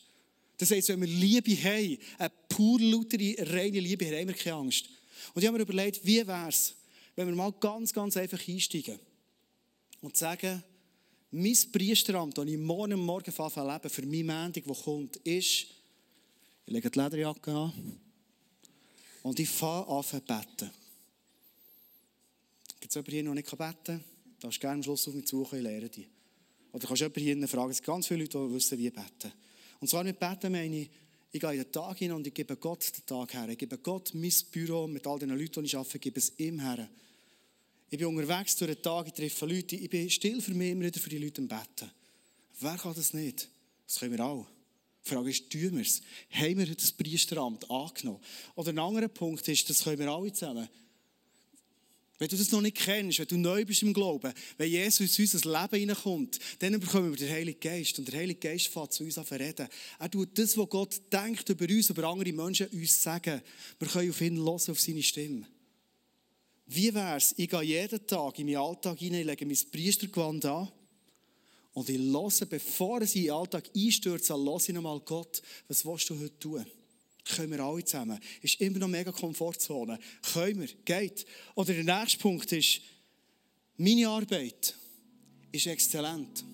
Das 0.63 0.71
heisst, 0.71 0.91
wenn 0.91 1.01
wir 1.01 1.09
Liebe 1.09 1.57
haben, 1.65 1.99
eine 2.19 2.31
pur 2.49 2.79
lautere, 2.79 3.35
reine 3.53 3.81
Liebe, 3.81 4.07
haben 4.07 4.29
wir 4.29 4.35
keine 4.37 4.55
Angst. 4.55 4.89
Und 5.35 5.43
ich 5.43 5.49
habe 5.49 5.59
mir 5.59 5.65
überlegt, 5.65 6.07
wie 6.07 6.25
wäre 6.25 6.49
es, 6.49 6.77
wenn 7.17 7.27
wir 7.27 7.35
mal 7.35 7.51
ganz, 7.51 7.93
ganz 7.93 8.17
einfach 8.17 8.39
einsteigen 8.47 8.97
und 10.03 10.17
sagen, 10.17 10.63
mein 11.33 11.57
Priesteramt, 11.73 12.39
das 12.39 12.47
ich 12.47 12.59
morgen 12.59 13.01
Morgen 13.01 13.25
leben 13.35 13.91
für 13.91 14.03
meine 14.03 14.23
Mendung, 14.23 14.53
die 14.53 14.83
kommt, 14.85 15.17
ist, 15.17 15.67
ich 16.67 16.73
lege 16.73 16.89
die 16.89 16.99
Lederjacke 17.01 17.51
an 17.51 17.73
und 19.25 19.41
ich 19.41 19.49
fange 19.49 19.89
an 19.89 20.05
zu 20.05 20.21
beten. 20.21 20.71
Gibt 22.79 22.95
es 22.95 22.95
jemanden 22.95 23.11
hier, 23.11 23.25
der 23.25 23.35
nicht 23.35 23.51
beten 23.51 23.77
kann? 23.83 24.05
Du 24.39 24.47
darfst 24.47 24.61
gerne 24.61 24.77
am 24.77 24.83
Schluss 24.85 25.09
auf 25.09 25.15
mich 25.15 25.29
suchen, 25.29 25.59
ich 25.59 25.65
lehre 25.65 25.89
dich. 25.89 26.07
Oder 26.73 26.87
kannst 26.87 27.03
du 27.03 27.07
jemanden 27.07 27.39
hier 27.41 27.49
fragen, 27.49 27.73
es 27.73 27.79
gibt 27.79 27.89
ganz 27.89 28.07
viele 28.07 28.21
Leute, 28.21 28.47
die 28.47 28.55
wissen, 28.55 28.79
wie 28.79 28.91
beten. 28.91 29.33
Und 29.83 29.89
zwar 29.89 30.05
mit 30.05 30.21
Beten 30.21 30.53
meine 30.53 30.83
ich, 30.83 30.91
ich 31.33 31.41
gehe 31.41 31.51
in 31.51 31.57
den 31.57 31.73
Tag 31.73 31.99
hin 31.99 32.13
und 32.13 32.25
ich 32.25 32.33
gebe 32.33 32.57
Gott 32.57 32.85
den 32.97 33.05
Tag 33.05 33.35
her. 33.35 33.49
Ich 33.49 33.59
gebe 33.59 33.79
Gott 33.79 34.15
mein 34.15 34.33
Büro 34.53 34.87
mit 34.87 35.05
all 35.09 35.19
den 35.19 35.31
Leuten, 35.31 35.61
die 35.61 35.67
ich 35.67 35.77
arbeite, 35.77 35.99
gebe 35.99 36.21
es 36.21 36.39
ihm 36.39 36.61
her. 36.61 36.89
Ich 37.91 37.99
bin 37.99 38.07
unterwegs 38.07 38.55
durch 38.55 38.75
den 38.75 38.81
Tag, 38.81 39.09
ich 39.09 39.13
treffe 39.13 39.45
Leute, 39.45 39.75
ich 39.75 39.91
bin 39.91 40.09
still 40.09 40.41
für 40.41 40.55
mich 40.55 40.71
immer 40.71 40.85
wieder 40.85 41.01
für 41.01 41.09
die 41.09 41.19
Leute 41.19 41.41
im 41.41 41.49
Betten. 41.49 41.91
Wer 42.61 42.77
kann 42.77 42.95
das 42.95 43.13
nicht? 43.13 43.49
Das 43.85 43.99
können 43.99 44.17
wir 44.17 44.25
auch. 44.25 44.47
Die 45.05 45.09
Frage 45.11 45.31
ist, 45.31 45.51
tun 45.51 45.73
wir 45.73 45.83
es? 45.83 46.01
Haben 46.31 46.59
wir 46.59 46.77
das 46.77 46.93
Priesteramt 46.93 47.69
angenommen? 47.69 48.21
Oder 48.55 48.69
ein 48.69 48.79
anderer 48.79 49.09
Punkt 49.09 49.49
ist, 49.49 49.69
das 49.69 49.83
können 49.83 49.99
wir 49.99 50.13
alle 50.13 50.33
zusammen. 50.33 50.69
Wenn 52.19 52.29
du 52.29 52.37
das 52.37 52.53
noch 52.53 52.61
nicht 52.61 52.77
kennst, 52.77 53.19
wenn 53.19 53.27
du 53.27 53.37
neu 53.37 53.65
bist 53.65 53.83
im 53.83 53.93
Glauben, 53.93 54.33
wenn 54.57 54.71
Jesus 54.71 55.19
in 55.19 55.25
unser 55.25 55.61
Leben 55.61 55.81
hineinkommt, 55.81 56.39
dann 56.61 56.79
bekommen 56.79 57.11
wir 57.11 57.17
den 57.17 57.31
Heiligen 57.31 57.59
Geist. 57.59 57.99
Und 57.99 58.07
der 58.07 58.21
Heilige 58.21 58.39
Geist 58.49 58.69
fängt 58.69 58.93
zu 58.93 59.03
uns 59.05 59.19
an 59.19 59.25
reden. 59.25 59.69
Er 59.99 60.11
tut 60.11 60.39
das, 60.39 60.57
was 60.57 60.69
Gott 60.69 61.01
denkt 61.13 61.49
über 61.49 61.65
uns, 61.65 61.91
über 61.91 62.05
andere 62.05 62.33
Menschen, 62.33 62.69
uns 62.69 63.03
sagen. 63.03 63.43
Wir 63.79 63.89
können 63.89 64.11
auf 64.11 64.21
ihn 64.21 64.37
hören, 64.37 64.71
auf 64.71 64.81
seine 64.81 65.03
Stimme. 65.03 65.47
Wie 66.67 66.95
wäre 66.95 67.17
es, 67.17 67.35
ich 67.37 67.51
gehe 67.51 67.63
jeden 67.63 68.07
Tag 68.07 68.39
in 68.39 68.47
meinen 68.47 68.57
Alltag 68.57 68.99
hinein, 68.99 69.27
lege 69.27 69.45
mein 69.45 69.59
Priestergewand 69.71 70.45
an 70.47 70.69
und 71.75 71.89
ich 71.89 71.99
höre, 71.99 72.47
bevor 72.47 73.03
ich 73.03 73.17
in 73.17 73.23
den 73.25 73.33
Alltag 73.33 73.69
einstürze, 73.75 74.35
höre 74.35 74.57
ich 74.57 74.69
nochmal 74.69 75.01
Gott, 75.01 75.43
was 75.69 75.85
willst 75.85 76.09
du 76.11 76.19
heute 76.19 76.39
tun? 76.39 76.65
Können 77.25 77.53
wir 77.53 77.61
alle 77.61 77.85
zusammen. 77.85 78.19
Ist 78.41 78.61
immer 78.61 78.79
noch 78.79 78.89
mega 78.89 79.13
Komfortzone. 79.13 79.99
Können 80.33 80.61
wir, 80.61 80.69
geht. 80.85 81.25
Oder 81.55 81.73
der 81.73 81.85
nächste 81.85 82.19
Punkt 82.19 82.51
ist, 82.53 82.81
meine 83.77 84.09
Arbeit 84.09 84.75
ist 85.53 85.67
exzellent. 85.67 86.45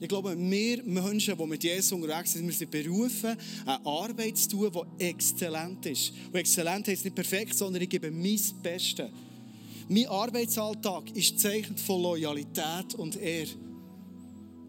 Ich 0.00 0.08
glaube, 0.08 0.36
wir 0.38 0.82
Menschen, 0.84 1.36
die 1.36 1.46
mit 1.46 1.64
Jesus 1.64 1.90
unterwegs 1.90 2.32
sind, 2.32 2.46
wir 2.46 2.54
sind 2.54 2.70
berufen, 2.70 3.36
eine 3.66 3.84
Arbeit 3.84 4.36
zu 4.38 4.50
tun, 4.50 4.86
die 5.00 5.04
exzellent 5.04 5.84
ist. 5.86 6.12
Und 6.28 6.36
exzellent 6.36 6.86
heißt 6.86 7.04
nicht 7.04 7.16
perfekt, 7.16 7.58
sondern 7.58 7.82
ich 7.82 7.88
gebe 7.88 8.10
mein 8.10 8.40
Bestes. 8.62 9.10
Mein 9.88 10.06
Arbeitsalltag 10.06 11.10
ist 11.16 11.40
Zeichen 11.40 11.76
von 11.76 12.02
Loyalität 12.02 12.94
und 12.96 13.16
Ehre. 13.16 13.50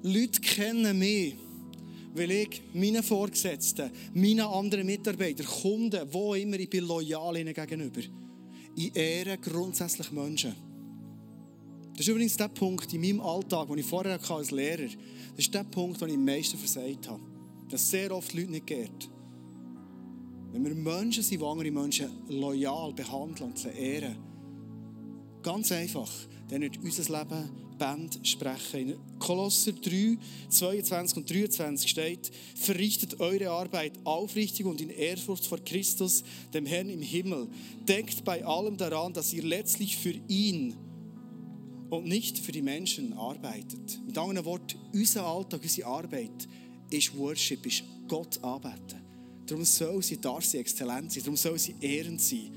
Leute 0.02 0.42
kennen 0.42 0.98
mich, 0.98 1.36
weil 2.16 2.32
ich 2.32 2.62
meinen 2.74 3.04
Vorgesetzten, 3.04 3.92
meinen 4.14 4.42
anderen 4.42 4.86
Mitarbeitern, 4.86 5.46
Kunden, 5.46 6.08
wo 6.12 6.34
immer, 6.34 6.60
ich 6.60 6.70
bin 6.70 6.86
loyal 6.86 7.38
ihnen 7.38 7.54
gegenüber. 7.54 8.02
Ich 8.76 8.96
ehre 8.96 9.38
grundsätzlich 9.38 10.12
Menschen. 10.12 10.56
Das 11.92 12.08
ist 12.08 12.08
übrigens 12.08 12.38
der 12.38 12.48
Punkt 12.48 12.94
in 12.94 13.02
meinem 13.02 13.20
Alltag, 13.20 13.68
den 13.68 13.78
ich 13.78 13.86
vorher 13.86 14.14
hatte 14.14 14.34
als 14.34 14.52
Lehrer 14.52 14.84
hatte. 14.84 14.98
Das 15.32 15.46
ist 15.46 15.54
der 15.54 15.66
Punkt, 15.66 16.00
den 16.02 16.10
ich 16.10 16.16
am 16.16 16.26
meisten 16.26 16.58
versagt 16.58 17.10
habe. 17.10 17.22
Dass 17.70 17.90
sehr 17.90 18.16
oft 18.16 18.34
Leute 18.34 18.52
nicht 18.52 18.68
geht. 18.68 19.10
Wenn 20.52 20.64
wir 20.64 20.74
Menschen 20.74 21.24
sind, 21.24 21.42
die 21.42 21.46
andere 21.46 21.72
Menschen 21.72 22.10
loyal 22.30 22.94
behandeln 22.94 23.50
und 23.50 23.60
sie 23.60 23.70
ehren. 23.70 24.16
Ganz 25.44 25.72
einfach. 25.72 26.10
Dann 26.50 26.62
wird 26.62 26.78
unser 26.82 27.20
Leben 27.20 27.50
Band 27.80 28.20
sprechen. 28.24 28.90
In 28.90 29.00
Kolosser 29.18 29.72
3, 29.72 30.18
22 30.50 31.18
und 31.18 31.30
23 31.30 31.90
steht, 31.90 32.32
verrichtet 32.56 33.20
eure 33.20 33.50
Arbeit 33.50 33.94
aufrichtig 34.04 34.66
und 34.66 34.82
in 34.82 34.92
Ehrfurcht 34.92 35.48
vor 35.48 35.58
Christus, 35.60 36.24
dem 36.54 36.68
Herrn 36.68 36.90
im 36.90 37.02
Himmel. 37.02 37.48
Denkt 37.88 38.24
bei 38.24 38.46
allem 38.46 38.78
daran, 38.78 39.14
dass 39.14 39.34
ihr 39.34 39.44
letztlich 39.44 39.98
für 39.98 40.14
ihn 40.28 40.76
und 41.90 42.06
nicht 42.06 42.38
für 42.38 42.52
die 42.52 42.62
Menschen 42.62 43.14
arbeitet. 43.14 44.00
Mit 44.06 44.18
anderen 44.18 44.46
Worten, 44.46 44.78
unser 44.94 45.26
Alltag, 45.26 45.62
unsere 45.64 45.88
Arbeit 45.88 46.48
ist 46.92 47.18
Worship, 47.18 47.66
ist 47.66 47.84
Gott 48.08 48.44
anbeten. 48.44 49.02
Darum 49.46 49.66
soll 49.66 50.04
sie, 50.04 50.22
darf 50.22 50.46
sie 50.46 50.60
exzellent 50.60 51.12
sein, 51.12 51.24
darum 51.24 51.38
soll 51.38 51.58
sie 51.58 51.76
ehrend 51.82 52.22
sein. 52.22 52.52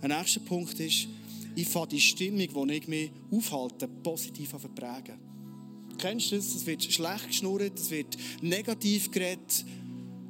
Ein 0.00 0.10
nächster 0.10 0.40
Punkt 0.40 0.78
ist, 0.80 1.08
ich 1.60 1.66
fange 1.66 1.88
die 1.88 2.00
Stimmung, 2.00 2.68
die 2.68 2.74
ich 2.74 2.86
mich 2.86 3.10
aufhalte, 3.32 3.88
positiv 3.88 4.54
an 4.54 4.60
verprägen. 4.60 5.18
Kennst 5.98 6.30
du 6.30 6.36
das? 6.36 6.54
Es 6.54 6.64
wird 6.64 6.84
schlecht 6.84 7.26
geschnurrt, 7.26 7.76
es 7.76 7.90
wird 7.90 8.16
negativ 8.40 9.10
geredet. 9.10 9.64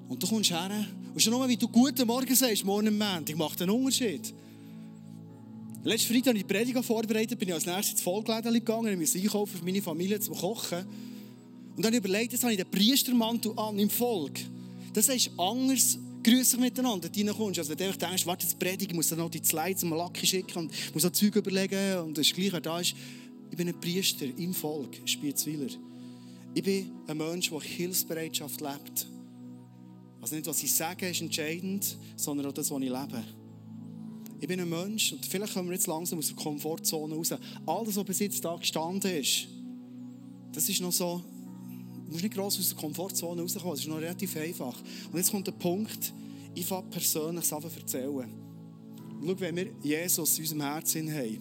Und 0.09 0.23
du 0.23 0.27
kommst 0.27 0.51
her 0.51 0.87
und 1.13 1.21
schon 1.21 1.35
nur, 1.35 1.47
wie 1.47 1.59
du 1.59 1.69
«Guten 1.69 2.07
Morgen» 2.07 2.35
sagst, 2.35 2.65
morgen 2.65 2.89
am 2.89 2.97
Montag, 2.97 3.37
macht 3.37 3.61
einen 3.61 3.73
Unterschied. 3.73 4.33
Letzten 5.85 6.15
Freitag 6.15 6.29
habe 6.29 6.39
ich 6.39 6.47
die 6.47 6.55
Predigt 6.55 6.83
vorbereitet, 6.83 7.39
bin 7.39 7.49
ich 7.49 7.55
als 7.55 7.67
nächstes 7.67 7.93
ins 7.93 8.01
Vollgeläden 8.01 8.55
gegangen, 8.55 8.93
ich 8.95 8.99
musste 8.99 9.19
einkaufen 9.19 9.59
für 9.59 9.65
meine 9.65 9.83
Familie 9.83 10.19
zum 10.21 10.35
Kochen. 10.35 10.87
Und 11.77 11.85
dann 11.85 11.93
überlegt, 11.93 12.33
jetzt 12.33 12.43
habe 12.43 12.55
ich 12.55 12.59
den 12.59 12.71
Priestermantel 12.71 13.53
an 13.59 13.79
im 13.79 13.91
Volk. 13.91 14.41
Das 14.95 15.11
ist 15.11 15.31
anders 15.37 15.99
grüßig 16.29 16.61
miteinander 16.61 17.09
reinkommst. 17.09 17.59
Also 17.59 17.79
wenn 17.79 17.93
du 17.93 17.99
denkst, 17.99 18.27
warte, 18.27 18.47
jetzt 18.47 18.59
predige, 18.59 18.91
ich 18.91 18.97
muss 18.97 19.09
dann 19.09 19.19
noch 19.19 19.31
die 19.31 19.43
Slides 19.43 19.81
zum 19.81 19.91
Lacki 19.91 20.27
schicken 20.27 20.59
und 20.59 20.95
muss 20.95 21.05
noch 21.05 21.13
Zeug 21.13 21.37
überlegen 21.37 21.99
und 22.01 22.19
das 22.19 22.27
ist 22.27 22.35
gleich, 22.35 22.61
da 22.63 22.81
ist. 22.81 22.95
Ich 23.51 23.57
bin 23.57 23.69
ein 23.69 23.81
Priester 23.81 24.27
im 24.27 24.53
Volk, 24.53 25.01
Spiezwiller. 25.07 25.71
Ich 26.55 26.63
bin 26.63 26.91
ein 27.07 27.17
Mensch, 27.17 27.51
der 27.51 27.61
Hilfsbereitschaft 27.61 28.61
lebt. 28.61 29.07
Also 30.21 30.35
nicht, 30.35 30.47
was 30.47 30.63
ich 30.63 30.75
sage, 30.75 31.09
ist 31.09 31.21
entscheidend, 31.21 31.97
sondern 32.17 32.47
auch 32.47 32.53
das, 32.53 32.71
was 32.71 32.83
ich 32.83 32.89
lebe. 32.89 33.25
Ich 34.41 34.47
bin 34.47 34.61
ein 34.61 34.69
Mensch 34.69 35.13
und 35.13 35.25
vielleicht 35.25 35.55
kommen 35.55 35.69
wir 35.69 35.75
jetzt 35.75 35.87
langsam 35.87 36.19
aus 36.19 36.29
der 36.29 36.37
Komfortzone 36.37 37.15
raus. 37.15 37.33
All 37.67 37.85
das, 37.85 37.97
was 37.97 38.05
bis 38.05 38.19
jetzt 38.21 38.45
da 38.45 38.55
gestanden 38.57 39.11
ist, 39.11 39.49
das 40.53 40.69
ist 40.69 40.81
noch 40.81 40.93
so, 40.93 41.23
du 42.05 42.13
musst 42.13 42.23
nicht 42.23 42.35
gross 42.35 42.59
aus 42.59 42.69
der 42.69 42.79
Komfortzone 42.79 43.43
rauskommen, 43.43 43.71
das 43.71 43.81
ist 43.81 43.89
noch 43.89 44.01
relativ 44.01 44.37
einfach. 44.37 44.77
Und 45.11 45.19
jetzt 45.19 45.31
kommt 45.31 45.47
der 45.47 45.53
Punkt, 45.53 46.13
ich 46.59 46.67
fange 46.67 46.89
persönlich 46.91 47.53
an 47.53 47.63
zu 47.63 47.69
erzählen. 47.69 48.29
schau, 49.25 49.41
wenn 49.41 49.57
wir 49.57 49.71
Jesus 49.83 50.39
in 50.39 50.45
unserem 50.45 50.63
Herzen 50.63 51.13
haben 51.13 51.41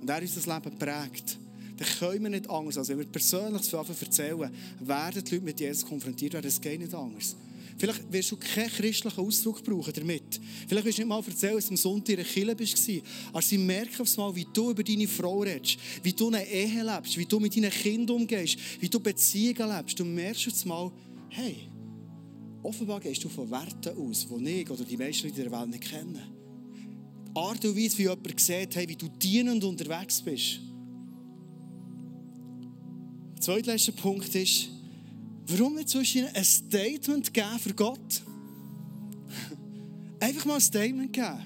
und 0.00 0.10
er 0.10 0.22
unser 0.22 0.54
Leben 0.54 0.78
prägt, 0.78 1.38
dann 1.76 1.88
können 1.98 2.22
wir 2.24 2.30
nicht 2.30 2.50
anders, 2.50 2.78
als 2.78 2.88
wenn 2.88 2.98
wir 2.98 3.06
persönlich 3.06 3.62
zu 3.62 3.76
erzählen, 3.76 4.50
werden 4.80 5.24
die 5.24 5.34
Leute 5.34 5.40
mit 5.40 5.60
Jesus 5.60 5.86
konfrontiert 5.86 6.34
werden. 6.34 6.46
Es 6.46 6.60
geht 6.60 6.80
nicht 6.80 6.94
anders. 6.94 7.36
Vielleicht 7.78 8.12
wirst 8.12 8.30
du 8.30 8.36
keinen 8.36 8.68
christlichen 8.68 9.18
Ausdruck 9.18 9.64
brauchen 9.64 9.92
damit. 9.94 10.40
Vielleicht 10.68 10.86
wirst 10.86 10.98
du 10.98 11.02
nicht 11.02 11.08
mal 11.08 11.22
erzählen, 11.26 11.54
dass 11.54 11.66
du 11.66 11.70
am 11.70 11.76
Sonntag 11.76 12.10
in 12.10 12.16
der 12.16 12.24
Kirche 12.24 12.58
warst. 12.58 12.90
Aber 13.30 13.42
sie 13.42 13.58
merken 13.58 14.02
aufs 14.02 14.16
Mal, 14.16 14.34
wie 14.36 14.46
du 14.52 14.70
über 14.70 14.82
deine 14.82 15.08
Frau 15.08 15.40
redest, 15.40 15.78
wie 16.02 16.12
du 16.12 16.28
eine 16.28 16.46
Ehe 16.46 16.84
lebst, 16.84 17.16
wie 17.16 17.26
du 17.26 17.40
mit 17.40 17.56
deinen 17.56 17.70
Kindern 17.70 18.16
umgehst, 18.16 18.58
wie 18.78 18.88
du 18.88 19.00
Beziehungen 19.00 19.76
lebst. 19.76 19.98
Du 19.98 20.04
merkst 20.04 20.48
aufs 20.48 20.64
Mal, 20.64 20.92
hey, 21.30 21.68
offenbar 22.62 23.00
gehst 23.00 23.24
du 23.24 23.28
von 23.28 23.50
Werten 23.50 23.96
aus, 23.96 24.26
die 24.28 24.50
ich 24.50 24.70
oder 24.70 24.84
die 24.84 24.96
Leute 24.96 25.28
in 25.28 25.34
der 25.34 25.50
Welt 25.50 25.68
nicht 25.68 25.82
kennen. 25.82 26.18
Die 27.28 27.36
Art 27.36 27.64
und 27.64 27.76
Weise, 27.76 27.98
wie 27.98 28.02
jemand 28.02 28.40
sieht, 28.40 28.76
hey, 28.76 28.88
wie 28.88 28.96
du 28.96 29.08
dienend 29.08 29.64
unterwegs 29.64 30.20
bist. 30.20 30.60
Der 33.34 33.40
zweitletzte 33.40 33.92
Punkt 33.92 34.34
ist, 34.34 34.68
Warum 35.46 35.74
nicht 35.74 35.88
zwischen 35.88 36.26
ein 36.26 36.44
Statement 36.44 37.32
geben 37.32 37.58
für 37.58 37.74
Gott? 37.74 38.22
Einfach 40.20 40.44
mal 40.44 40.54
ein 40.54 40.60
Statement 40.60 41.12
geben. 41.12 41.38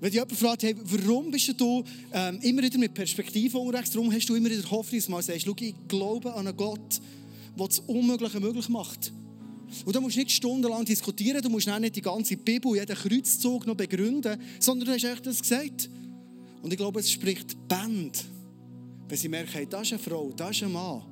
Wenn 0.00 0.12
jemand 0.12 0.32
fragt, 0.32 0.64
warum 0.84 1.30
bist 1.30 1.54
du 1.60 1.84
ähm, 2.12 2.40
immer 2.42 2.62
wieder 2.62 2.76
mit 2.76 2.92
Perspektive 2.92 3.56
unterwegs, 3.56 3.94
warum 3.94 4.12
hast 4.12 4.28
du 4.28 4.34
immer 4.34 4.50
wieder 4.50 4.68
Hoffnung, 4.68 5.00
dass 5.00 5.26
sagst, 5.26 5.46
ich 5.46 5.74
glaube 5.86 6.34
an 6.34 6.48
einen 6.48 6.56
Gott, 6.56 7.00
der 7.56 7.68
das 7.68 7.78
Unmögliche 7.80 8.40
möglich 8.40 8.68
macht. 8.68 9.12
Und 9.84 9.94
da 9.94 10.00
musst 10.00 10.16
du 10.16 10.20
nicht 10.20 10.32
stundenlang 10.32 10.84
diskutieren, 10.84 11.42
du 11.42 11.48
musst 11.48 11.68
auch 11.68 11.78
nicht 11.78 11.96
die 11.96 12.02
ganze 12.02 12.36
Bibel, 12.36 12.74
jeden 12.74 12.96
Kreuzzug 12.96 13.66
noch 13.66 13.76
begründen, 13.76 14.40
sondern 14.58 14.88
du 14.88 14.94
hast 14.94 15.04
echt 15.04 15.26
das 15.26 15.40
gesagt. 15.40 15.88
Und 16.62 16.72
ich 16.72 16.78
glaube, 16.78 17.00
es 17.00 17.10
spricht 17.10 17.56
Band, 17.68 18.24
wenn 19.08 19.18
sie 19.18 19.28
merken, 19.28 19.66
das 19.68 19.82
ist 19.82 19.92
eine 19.92 20.02
Frau, 20.02 20.32
das 20.36 20.56
ist 20.56 20.62
ein 20.62 20.72
Mann 20.72 21.02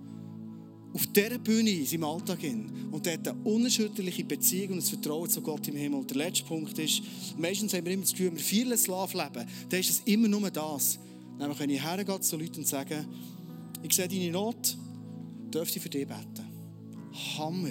auf 0.92 1.06
dieser 1.06 1.38
Bühne 1.38 1.70
in 1.70 1.86
seinem 1.86 2.04
Alltag 2.04 2.40
hin 2.40 2.88
und 2.90 3.06
hat 3.06 3.26
eine 3.28 3.38
unerschütterliche 3.44 4.24
Beziehung 4.24 4.72
und 4.72 4.78
ein 4.78 4.82
Vertrauen 4.82 5.30
zu 5.30 5.40
Gott 5.40 5.68
im 5.68 5.76
Himmel. 5.76 6.00
Und 6.00 6.10
der 6.10 6.16
letzte 6.16 6.44
Punkt 6.44 6.78
ist, 6.78 7.02
meistens 7.38 7.74
haben 7.74 7.84
wir 7.84 7.92
immer 7.92 8.02
das 8.02 8.12
Gefühl, 8.12 8.32
wir 8.32 8.40
viel 8.40 8.76
Slav 8.76 9.14
leben, 9.14 9.46
dann 9.68 9.80
ist 9.80 9.90
es 9.90 10.02
immer 10.04 10.28
nur 10.28 10.50
das. 10.50 10.98
Nämlich, 11.38 11.58
wenn 11.58 11.70
ich 11.70 11.82
hergehe 11.82 12.20
zu 12.20 12.36
Leuten 12.36 12.58
und 12.58 12.66
sage, 12.66 13.06
ich 13.82 13.94
sehe 13.94 14.08
deine 14.08 14.30
Not, 14.30 14.76
dürfte 15.54 15.78
ich 15.78 15.82
für 15.82 15.88
dich 15.88 16.06
beten. 16.06 16.46
Hammer. 17.38 17.70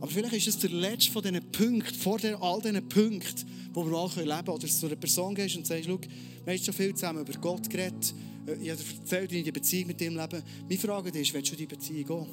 Aber 0.00 0.10
vielleicht 0.10 0.34
ist 0.34 0.48
es 0.48 0.58
der 0.58 0.70
letzte 0.70 1.10
von 1.10 1.22
diesen 1.22 1.42
Punkten, 1.50 1.94
vor 1.94 2.18
all 2.40 2.60
diesen 2.60 2.88
Punkten, 2.88 3.48
wo 3.72 3.84
wir 3.84 3.92
mal 3.92 4.08
leben 4.14 4.28
können. 4.28 4.48
Oder 4.48 4.66
zu 4.66 4.86
einer 4.86 4.96
Person 4.96 5.34
gehst 5.34 5.56
und 5.56 5.66
sagst, 5.66 5.88
wir 5.88 5.98
haben 6.46 6.58
schon 6.58 6.74
viel 6.74 6.94
zusammen 6.94 7.20
über 7.20 7.38
Gott 7.40 7.68
geredet, 7.68 8.14
äh, 8.46 8.54
ich 8.62 8.70
habe 8.70 8.80
erzählt, 9.00 9.30
wie 9.30 9.38
ich 9.38 9.44
die 9.44 9.52
Beziehung 9.52 9.88
mit 9.88 10.00
ihm 10.00 10.16
lebe. 10.16 10.42
Meine 10.62 10.78
Frage 10.78 11.18
ist, 11.18 11.34
willst 11.34 11.52
du 11.52 11.56
die 11.56 11.66
Beziehung 11.66 12.06
gehen? 12.06 12.26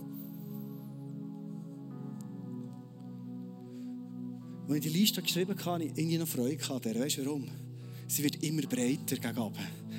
Als 4.67 4.77
ich 4.77 4.81
die 4.81 4.99
Liste 4.99 5.21
geschrieben 5.21 5.51
habe, 5.51 5.65
hatte 5.65 5.83
ich 5.85 5.91
irgendwie 5.95 6.17
noch 6.17 6.27
Freude. 6.27 6.57
Gehabt, 6.57 6.85
weißt 6.85 7.17
du 7.17 7.25
warum? 7.25 7.47
Sie 8.07 8.23
wird 8.23 8.43
immer 8.43 8.63
breiter 8.63 9.15
gegen 9.15 9.37
oben. 9.37 9.55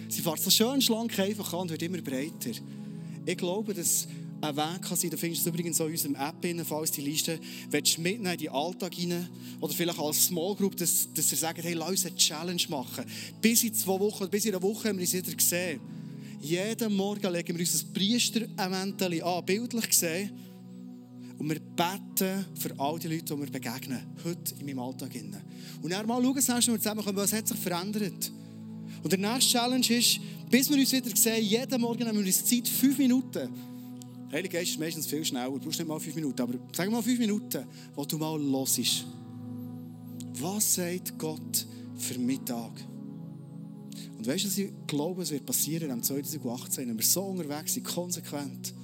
Sie 0.08 0.22
fährt 0.22 0.40
so 0.40 0.50
schön 0.50 0.80
schlank 0.80 1.18
einfach 1.18 1.52
an 1.52 1.60
und 1.60 1.70
wird 1.70 1.82
immer 1.82 2.00
breiter. 2.00 2.50
Ich 3.24 3.36
glaube, 3.36 3.74
dass 3.74 4.06
ein 4.40 4.56
Weg 4.56 4.82
kann 4.82 4.96
sein, 4.96 5.10
du 5.10 5.16
findest 5.16 5.42
es 5.42 5.46
übrigens 5.46 5.80
auch 5.80 5.86
in 5.86 5.92
unserem 5.92 6.14
App, 6.14 6.44
rein, 6.44 6.62
falls 6.64 6.90
die 6.90 7.00
Liste 7.00 7.40
willst 7.70 7.96
du 7.96 8.02
mitnehmen 8.02 8.32
in 8.34 8.38
den 8.38 8.48
Alltag 8.50 8.92
rein, 8.98 9.28
oder 9.60 9.72
vielleicht 9.72 9.98
als 9.98 10.26
Small 10.26 10.54
Group, 10.54 10.76
dass, 10.76 11.08
dass 11.12 11.30
ihr 11.32 11.38
sagt, 11.38 11.62
hey, 11.62 11.74
lass 11.74 11.90
uns 11.90 12.06
eine 12.06 12.16
Challenge 12.16 12.62
machen. 12.68 13.04
Bis 13.40 13.64
in 13.64 13.74
zwei 13.74 13.98
Wochen, 13.98 14.28
bis 14.28 14.44
in 14.44 14.52
einer 14.54 14.62
Woche 14.62 14.88
haben 14.88 14.98
wir 14.98 15.02
uns 15.02 15.12
wieder 15.12 15.32
gesehen. 15.32 15.80
Jeden 16.40 16.94
Morgen 16.94 17.32
legen 17.32 17.56
wir 17.56 17.60
uns 17.60 17.82
ein 17.82 17.92
Priestermäntel 17.92 19.22
an, 19.22 19.44
bildlich 19.44 19.88
gesehen. 19.88 20.30
Und 21.38 21.50
wir 21.50 21.60
beten 21.60 22.46
für 22.58 22.78
all 22.78 22.98
die 22.98 23.08
Leute, 23.08 23.34
die 23.34 23.40
wir 23.40 23.50
begegnen, 23.50 24.00
heute 24.24 24.54
in 24.58 24.66
meinem 24.66 24.78
Alltag. 24.78 25.10
Und 25.82 25.92
dann 25.92 26.06
mal 26.06 26.22
schauen, 26.22 26.34
wir 26.34 26.78
zusammenkommen, 26.78 27.16
was 27.16 27.32
hat 27.32 27.48
sich 27.48 27.58
verändert. 27.58 28.32
Und 29.02 29.12
der 29.12 29.18
nächste 29.18 29.52
Challenge 29.52 29.86
ist, 29.90 30.20
bis 30.50 30.70
wir 30.70 30.78
uns 30.78 30.92
wieder 30.92 31.14
sehen, 31.14 31.44
jeden 31.44 31.80
Morgen 31.80 32.04
nehmen 32.04 32.18
wir 32.18 32.26
uns 32.26 32.44
Zeit, 32.44 32.68
fünf 32.68 32.98
Minuten. 32.98 33.75
Heilige 34.36 34.58
Geist 34.58 34.72
ist 34.72 34.78
meistens 34.78 35.06
viel 35.06 35.24
schneller, 35.24 35.50
du 35.50 35.58
brauchst 35.58 35.78
nicht 35.78 35.88
mal 35.88 35.98
fünf 35.98 36.14
Minuten, 36.14 36.42
aber 36.42 36.52
sag 36.70 36.90
mal 36.90 37.02
fünf 37.02 37.18
Minuten, 37.18 37.64
wo 37.94 38.04
du 38.04 38.18
mal 38.18 38.38
hörst. 38.38 39.06
Was 40.34 40.74
sagt 40.74 41.18
Gott 41.18 41.66
für 41.96 42.18
Mittag? 42.18 42.72
Und 44.18 44.26
weißt 44.26 44.44
du, 44.44 44.62
ich 44.62 44.72
glaube, 44.86 45.22
es 45.22 45.30
wird 45.30 45.46
passieren 45.46 45.90
im 45.90 46.02
2018, 46.02 46.86
wenn 46.86 46.98
wir 46.98 47.04
so 47.06 47.22
unterwegs 47.22 47.72
sind, 47.72 47.84
konsequent. 47.84 48.74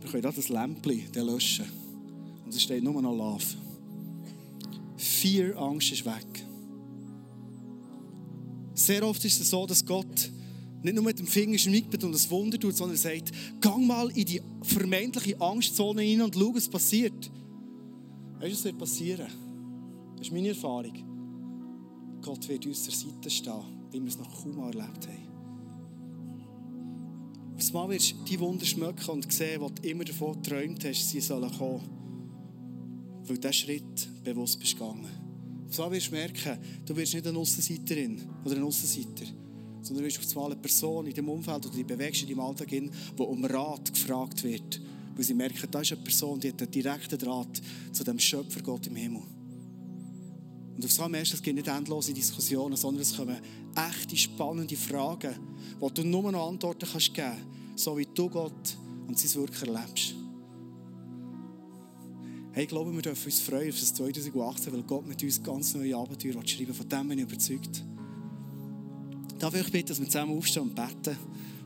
Wir 0.00 0.10
können 0.10 0.22
da 0.24 0.32
das 0.32 0.48
Lämpchen 0.48 1.24
löschen. 1.24 1.66
Und 2.44 2.52
es 2.52 2.60
steht 2.60 2.82
nur 2.82 3.00
noch 3.00 3.16
Love. 3.16 3.44
Vier 4.96 5.56
Angst 5.56 5.92
ist 5.92 6.04
weg. 6.04 6.49
Sehr 8.90 9.06
oft 9.06 9.24
ist 9.24 9.40
es 9.40 9.50
so, 9.50 9.66
dass 9.66 9.86
Gott 9.86 10.32
nicht 10.82 10.94
nur 10.96 11.04
mit 11.04 11.16
dem 11.16 11.26
Finger 11.28 11.56
schnickt 11.56 12.02
und 12.02 12.12
ein 12.12 12.30
Wunder 12.30 12.58
tut, 12.58 12.76
sondern 12.76 12.96
er 12.96 12.98
sagt, 12.98 13.30
gang 13.60 13.86
mal 13.86 14.10
in 14.10 14.24
die 14.24 14.42
vermeintliche 14.62 15.40
Angstzone 15.40 16.02
hinein 16.02 16.24
und 16.24 16.34
schau, 16.34 16.52
was 16.52 16.68
passiert. 16.68 17.30
Weißt 18.40 18.50
du, 18.50 18.50
was 18.50 18.64
wird 18.64 18.78
passieren? 18.78 19.28
Das 20.16 20.26
ist 20.26 20.32
meine 20.32 20.48
Erfahrung. 20.48 22.18
Gott 22.20 22.48
wird 22.48 22.66
uns 22.66 22.82
zur 22.82 22.92
Seite 22.92 23.30
stehen, 23.30 23.62
wie 23.92 24.00
wir 24.00 24.08
es 24.08 24.18
noch 24.18 24.42
kaum 24.42 24.58
erlebt 24.58 25.06
haben. 25.06 25.28
Aufs 27.54 27.72
Mal 27.72 27.90
wirst 27.90 28.10
du 28.10 28.24
die 28.24 28.40
Wunder 28.40 28.66
schmecken 28.66 29.08
und 29.08 29.32
sehen, 29.32 29.60
was 29.60 29.74
du 29.74 29.88
immer 29.88 30.02
davon 30.02 30.42
geträumt 30.42 30.84
hast, 30.84 31.10
sie 31.10 31.20
sollen 31.20 31.56
kommen. 31.56 31.88
Weil 33.22 33.38
diesen 33.38 33.52
Schritt 33.52 34.24
bewusst 34.24 34.58
bist 34.58 34.72
gegangen. 34.72 35.19
Mal 35.78 35.90
wirst 35.92 36.08
du 36.08 36.12
merken, 36.12 36.58
du 36.84 36.96
wirst 36.96 37.14
nicht 37.14 37.26
eine 37.26 37.38
Aussenseiterin 37.38 38.22
oder 38.44 38.56
ein 38.56 38.62
Aussenseiter, 38.62 39.26
sondern 39.82 40.04
du 40.04 40.08
wirst 40.08 40.18
auf 40.18 40.36
einmal 40.36 40.52
eine 40.52 40.60
Person 40.60 41.06
in 41.06 41.14
deinem 41.14 41.28
Umfeld 41.28 41.66
oder 41.66 41.74
die 41.74 41.84
bewegst 41.84 42.22
in 42.22 42.28
deinem 42.28 42.40
Alltag 42.40 42.70
hin, 42.70 42.90
die 43.16 43.22
um 43.22 43.44
Rat 43.44 43.92
gefragt 43.92 44.42
wird. 44.42 44.80
Weil 45.14 45.24
sie 45.24 45.34
merken, 45.34 45.68
da 45.70 45.80
ist 45.80 45.92
eine 45.92 46.02
Person, 46.02 46.40
die 46.40 46.48
hat 46.48 46.60
einen 46.60 46.70
direkten 46.70 47.18
Draht 47.18 47.60
zu 47.92 48.04
dem 48.04 48.18
Schöpfer 48.18 48.60
Gott 48.62 48.86
im 48.86 48.96
Himmel. 48.96 49.22
Und 50.76 51.00
auf 51.00 51.08
merkst 51.08 51.32
du, 51.32 51.36
es 51.36 51.42
gibt 51.42 51.56
nicht 51.56 51.68
endlose 51.68 52.14
Diskussionen, 52.14 52.76
sondern 52.76 53.02
es 53.02 53.14
kommen 53.14 53.36
echte, 53.74 54.16
spannende 54.16 54.76
Fragen, 54.76 55.34
wo 55.78 55.90
du 55.90 56.02
nur 56.04 56.32
noch 56.32 56.48
Antworten 56.48 56.88
kannst 56.90 57.12
geben 57.12 57.32
kannst, 57.32 57.84
so 57.84 57.98
wie 57.98 58.06
du 58.06 58.30
Gott 58.30 58.76
und 59.06 59.18
sein 59.18 59.42
Wirken 59.42 59.74
erlebst. 59.74 60.14
Hey, 62.52 62.64
ich 62.64 62.68
glaube, 62.68 62.92
wir 62.92 63.00
dürfen 63.00 63.26
uns 63.26 63.40
freuen 63.40 63.68
auf 63.68 63.78
das 63.78 63.94
2018, 63.94 64.72
weil 64.72 64.82
Gott 64.82 65.06
mit 65.06 65.22
uns 65.22 65.40
ganz 65.40 65.72
neue 65.72 65.96
Abenteuer 65.96 66.34
schreiben 66.44 66.74
Von 66.74 66.88
dem 66.88 67.08
bin 67.08 67.18
ich 67.18 67.24
überzeugt. 67.24 67.84
Darf 69.38 69.54
ich 69.54 69.70
bitten, 69.70 69.88
dass 69.88 70.00
wir 70.00 70.06
zusammen 70.06 70.36
aufstehen 70.36 70.62
und 70.64 70.74
beten, 70.74 71.16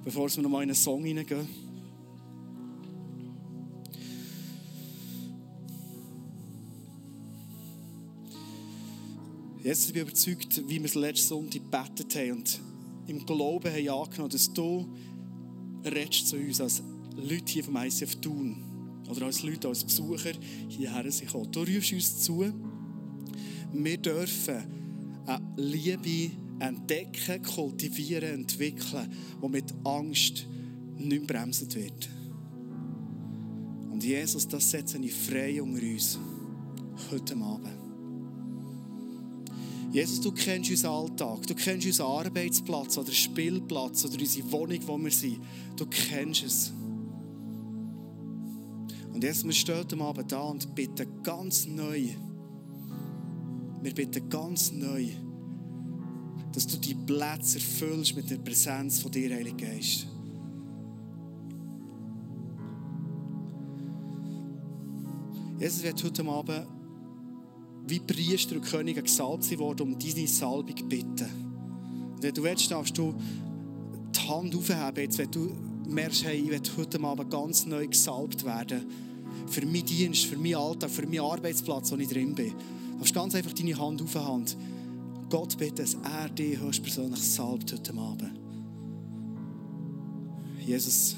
bevor 0.04 0.28
wir 0.28 0.42
noch 0.42 0.50
mal 0.50 0.62
in 0.62 0.68
einen 0.68 0.74
Song 0.74 1.02
hineingehen? 1.02 1.48
Ich 9.62 9.92
bin 9.94 10.02
überzeugt, 10.02 10.68
wie 10.68 10.78
wir 10.78 10.84
es 10.84 10.94
letzte 10.94 11.28
Sonntag 11.28 11.62
gebetet 11.62 12.14
haben 12.14 12.32
und 12.32 12.60
im 13.06 13.24
Glauben 13.24 13.72
haben 13.72 13.88
angenommen, 13.88 14.30
dass 14.30 14.52
du 14.52 14.86
redest 15.82 16.28
zu 16.28 16.36
uns 16.36 16.60
als 16.60 16.82
Leute 17.16 17.52
hier 17.54 17.64
vom 17.64 17.76
ICF 17.76 18.16
Thun 18.16 18.63
oder 19.08 19.26
als 19.26 19.42
Leute, 19.42 19.68
als 19.68 19.84
Besucher 19.84 20.32
hierher 20.68 21.10
sind 21.10 21.26
gekommen. 21.26 21.50
Du 21.52 21.60
rufst 21.60 21.92
uns 21.92 22.22
zu, 22.22 22.52
wir 23.72 23.98
dürfen 23.98 24.62
eine 25.26 25.40
Liebe 25.56 26.30
entdecken, 26.58 27.42
kultivieren, 27.42 28.40
entwickeln, 28.40 29.12
die 29.42 29.48
mit 29.48 29.74
Angst 29.84 30.46
nicht 30.96 31.26
bremsen 31.26 31.74
wird. 31.74 32.08
Und 33.90 34.02
Jesus, 34.02 34.48
das 34.48 34.70
setze 34.70 34.98
ich 34.98 35.12
frei 35.12 35.60
unter 35.62 35.82
uns 35.82 36.18
heute 37.10 37.36
Abend. 37.36 37.84
Jesus, 39.92 40.20
du 40.20 40.32
kennst 40.32 40.70
unseren 40.70 40.90
Alltag, 40.90 41.46
du 41.46 41.54
kennst 41.54 41.86
unseren 41.86 42.26
Arbeitsplatz 42.26 42.98
oder 42.98 43.12
Spielplatz 43.12 44.04
oder 44.04 44.18
unsere 44.18 44.50
Wohnung, 44.50 44.80
wo 44.86 44.98
wir 44.98 45.10
sind. 45.12 45.38
Du 45.76 45.86
kennst 45.86 46.42
es. 46.42 46.72
Jetzt, 49.24 49.42
wir 49.46 49.54
stehen 49.54 49.86
am 49.90 50.02
Abend 50.02 50.30
da 50.30 50.42
und 50.42 50.74
bitten 50.74 51.22
ganz 51.22 51.66
neu, 51.66 52.08
wir 53.80 53.94
bitten 53.94 54.28
ganz 54.28 54.70
neu, 54.70 55.06
dass 56.52 56.66
du 56.66 56.76
die 56.76 56.94
Plätze 56.94 57.56
erfüllst 57.56 58.14
mit 58.16 58.28
der 58.28 58.36
Präsenz 58.36 59.00
von 59.00 59.10
dir, 59.10 59.34
Heiliger 59.34 59.56
Geist. 59.56 60.06
Jesus 65.58 65.82
wird 65.82 66.04
heute 66.04 66.26
Abend 66.26 66.66
wie 67.86 68.00
Priester 68.00 68.56
und 68.56 68.66
Könige 68.66 69.02
gesalbt 69.02 69.58
worden, 69.58 69.94
um 69.94 69.98
deine 69.98 70.28
Salbung 70.28 70.86
bitten. 70.86 71.30
Und 72.14 72.22
wenn 72.22 72.34
du 72.34 72.42
willst, 72.42 72.70
darfst 72.70 72.98
du 72.98 73.14
die 74.14 74.28
Hand 74.28 74.54
aufheben, 74.54 75.02
jetzt, 75.02 75.16
wenn 75.16 75.30
du 75.30 75.50
merkst, 75.88 76.24
hey, 76.24 76.36
ich 76.36 76.50
will 76.50 76.60
heute 76.76 77.02
Abend 77.02 77.30
ganz 77.30 77.64
neu 77.64 77.86
gesalbt 77.86 78.44
werden. 78.44 79.13
Für 79.46 79.64
meinen 79.66 79.84
Dienst, 79.84 80.26
für 80.26 80.36
meinen 80.36 80.56
Alltag, 80.56 80.90
für 80.90 81.06
meinen 81.06 81.20
Arbeitsplatz, 81.20 81.92
wo 81.92 81.96
ich 81.96 82.08
drin 82.08 82.34
bin. 82.34 82.50
Du 82.50 82.98
darfst 82.98 83.14
ganz 83.14 83.34
einfach 83.34 83.52
deine 83.52 83.78
Hand 83.78 84.02
aufheben. 84.02 84.44
Gott 85.30 85.58
bitte, 85.58 85.82
dass 85.82 85.94
er 85.94 86.28
dich 86.28 86.60
höchstpersönlich 86.60 87.20
salbt 87.20 87.72
heute 87.72 87.92
Abend. 87.94 88.32
Jesus, 90.64 91.16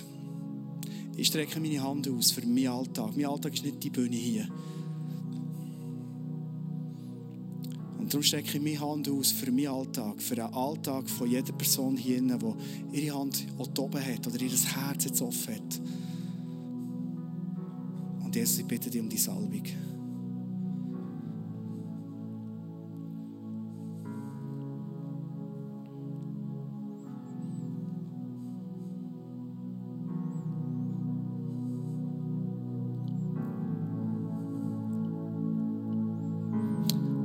ich 1.17 1.29
strecke 1.29 1.61
meine 1.61 1.83
Hand 1.83 2.09
aus 2.09 2.31
für 2.31 2.45
meinen 2.47 2.69
Alltag. 2.69 3.17
Mein 3.17 3.27
Alltag 3.27 3.55
ist 3.55 3.65
nicht 3.65 3.83
die 3.83 3.91
Bühne 3.91 4.17
hier. 4.17 4.49
Und 7.99 8.13
darum 8.13 8.23
strecke 8.23 8.57
ich 8.57 8.63
meine 8.63 8.81
Hand 8.81 9.09
aus 9.09 9.33
für 9.33 9.51
meinen 9.51 9.67
Alltag, 9.67 10.23
für 10.23 10.37
den 10.37 10.45
Alltag 10.45 11.09
von 11.09 11.31
jeder 11.31 11.53
Person 11.53 11.97
hier, 11.97 12.21
die 12.21 13.01
ihre 13.01 13.19
Hand 13.19 13.47
oben 13.59 14.01
hat 14.01 14.27
oder 14.27 14.41
ihr 14.41 14.51
Herz 14.51 15.05
jetzt 15.05 15.23
offen 15.23 15.55
hat. 15.55 15.81
Jesus, 18.37 18.59
ich 18.59 18.67
bitte 18.67 18.91
dich 18.91 19.01
um 19.01 19.09
die 19.09 19.17
Salbung. 19.17 19.63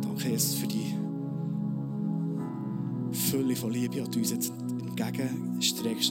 Danke, 0.02 0.30
Jesus, 0.30 0.54
für 0.56 0.68
die 0.68 0.96
Fülle 3.12 3.58
von 3.58 3.72
Liebe, 3.72 4.02
die 4.02 4.18
uns 4.18 4.32
jetzt 4.32 4.54
entgegenstreckst 4.80 6.11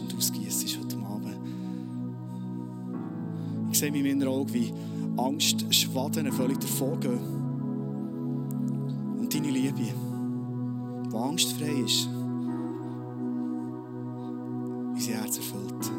Ich 3.71 3.79
sehe 3.79 3.89
in 3.89 4.03
meinen 4.03 4.27
Augen, 4.27 4.53
wie 4.53 4.73
Angstschwaden 5.17 6.33
völlig 6.33 6.59
davongehen. 6.59 7.19
Und 9.19 9.35
deine 9.35 9.51
Liebe, 9.51 9.75
die 9.79 11.17
angstfrei 11.17 11.83
ist, 11.85 12.09
unser 14.93 15.13
Herz 15.13 15.37
erfüllt. 15.37 15.93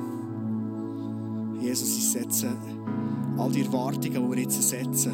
Jesus, 1.62 1.98
ich 1.98 2.10
setze 2.10 2.50
all 3.38 3.52
die 3.52 3.62
Erwartungen, 3.62 4.14
die 4.14 4.36
wir 4.36 4.40
jetzt 4.40 4.62
setzen, 4.62 5.12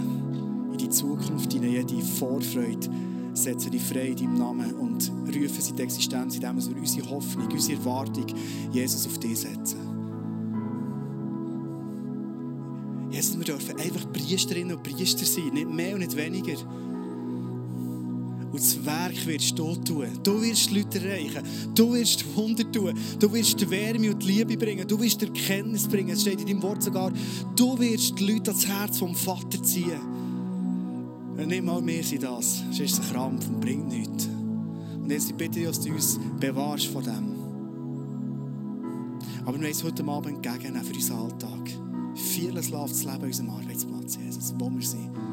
in 0.72 0.78
die 0.78 0.90
Zukunft, 0.90 1.54
in 1.54 1.64
jede 1.64 2.02
Vorfreude, 2.02 2.90
setzen 3.34 3.72
die 3.72 3.80
frei 3.80 4.08
in 4.08 4.16
deinem 4.16 4.38
Namen 4.38 4.74
und 4.74 5.12
rufen 5.28 5.62
sie 5.62 5.74
die 5.74 5.84
Existenz, 5.84 6.36
indem 6.36 6.58
wir 6.58 6.78
unsere 6.78 7.10
Hoffnung, 7.10 7.48
unsere 7.52 7.80
Erwartung, 7.80 8.26
Jesus 8.72 9.06
auf 9.06 9.18
dich 9.20 9.40
setzen. 9.40 9.87
Dürfen 13.48 13.80
einfach 13.80 14.12
Priesterinnen 14.12 14.78
und 14.78 14.84
Priester 14.84 15.26
sein, 15.26 15.54
nicht 15.54 15.70
mehr 15.70 15.94
und 15.94 16.00
nicht 16.00 16.16
weniger. 16.16 16.58
Und 18.52 18.60
das 18.62 18.86
Werk 18.86 19.26
wirst 19.26 19.60
du 19.60 19.76
tun. 19.76 20.08
Du 20.24 20.42
wirst 20.42 20.72
Leute 20.72 21.00
erreichen. 21.00 21.44
Du 21.76 21.94
wirst 21.94 22.26
Wunder 22.36 22.70
tun. 22.72 22.94
Du 23.20 23.32
wirst 23.32 23.60
die 23.60 23.70
Wärme 23.70 24.12
und 24.12 24.24
die 24.24 24.32
Liebe 24.32 24.58
bringen. 24.58 24.88
Du 24.88 25.00
wirst 25.00 25.22
Erkenntnis 25.22 25.88
bringen. 25.88 26.10
Es 26.10 26.22
steht 26.22 26.40
in 26.42 26.48
deinem 26.48 26.64
Wort 26.64 26.82
sogar, 26.82 27.12
du 27.56 27.78
wirst 27.78 28.18
die 28.18 28.32
Leute 28.32 28.52
ans 28.52 28.66
Herz 28.66 28.98
vom 28.98 29.14
Vater 29.14 29.62
ziehen. 29.62 30.02
Und 31.38 31.48
nicht 31.48 31.64
mal 31.64 31.82
mehr 31.82 32.04
sind 32.04 32.24
das. 32.24 32.64
Es 32.72 32.80
ist 32.80 33.00
ein 33.00 33.12
Krampf 33.12 33.48
und 33.48 33.60
bringt 33.60 33.90
nichts. 33.90 34.28
Und 34.28 35.12
jetzt 35.12 35.38
bitte 35.38 35.60
ich, 35.60 35.68
dass 35.68 35.82
du 35.82 35.92
uns 35.92 36.20
bewahrst 36.40 36.88
von 36.88 37.04
dem. 37.04 37.36
Aber 39.46 39.54
wir 39.54 39.62
wollen 39.62 39.72
es 39.72 39.84
heute 39.84 40.04
Abend 40.04 40.46
entgegennehmen 40.46 40.84
für 40.84 40.96
unseren 40.96 41.20
Alltag. 41.20 41.87
Läuft 42.38 42.92
das 42.92 43.04
Leben 43.04 43.16
an 43.16 43.24
unserem 43.24 43.50
Arbeitsplatz, 43.50 44.18
Jesus, 44.24 44.54
wo 44.60 44.70
wir 44.70 44.86
sind. 44.86 45.27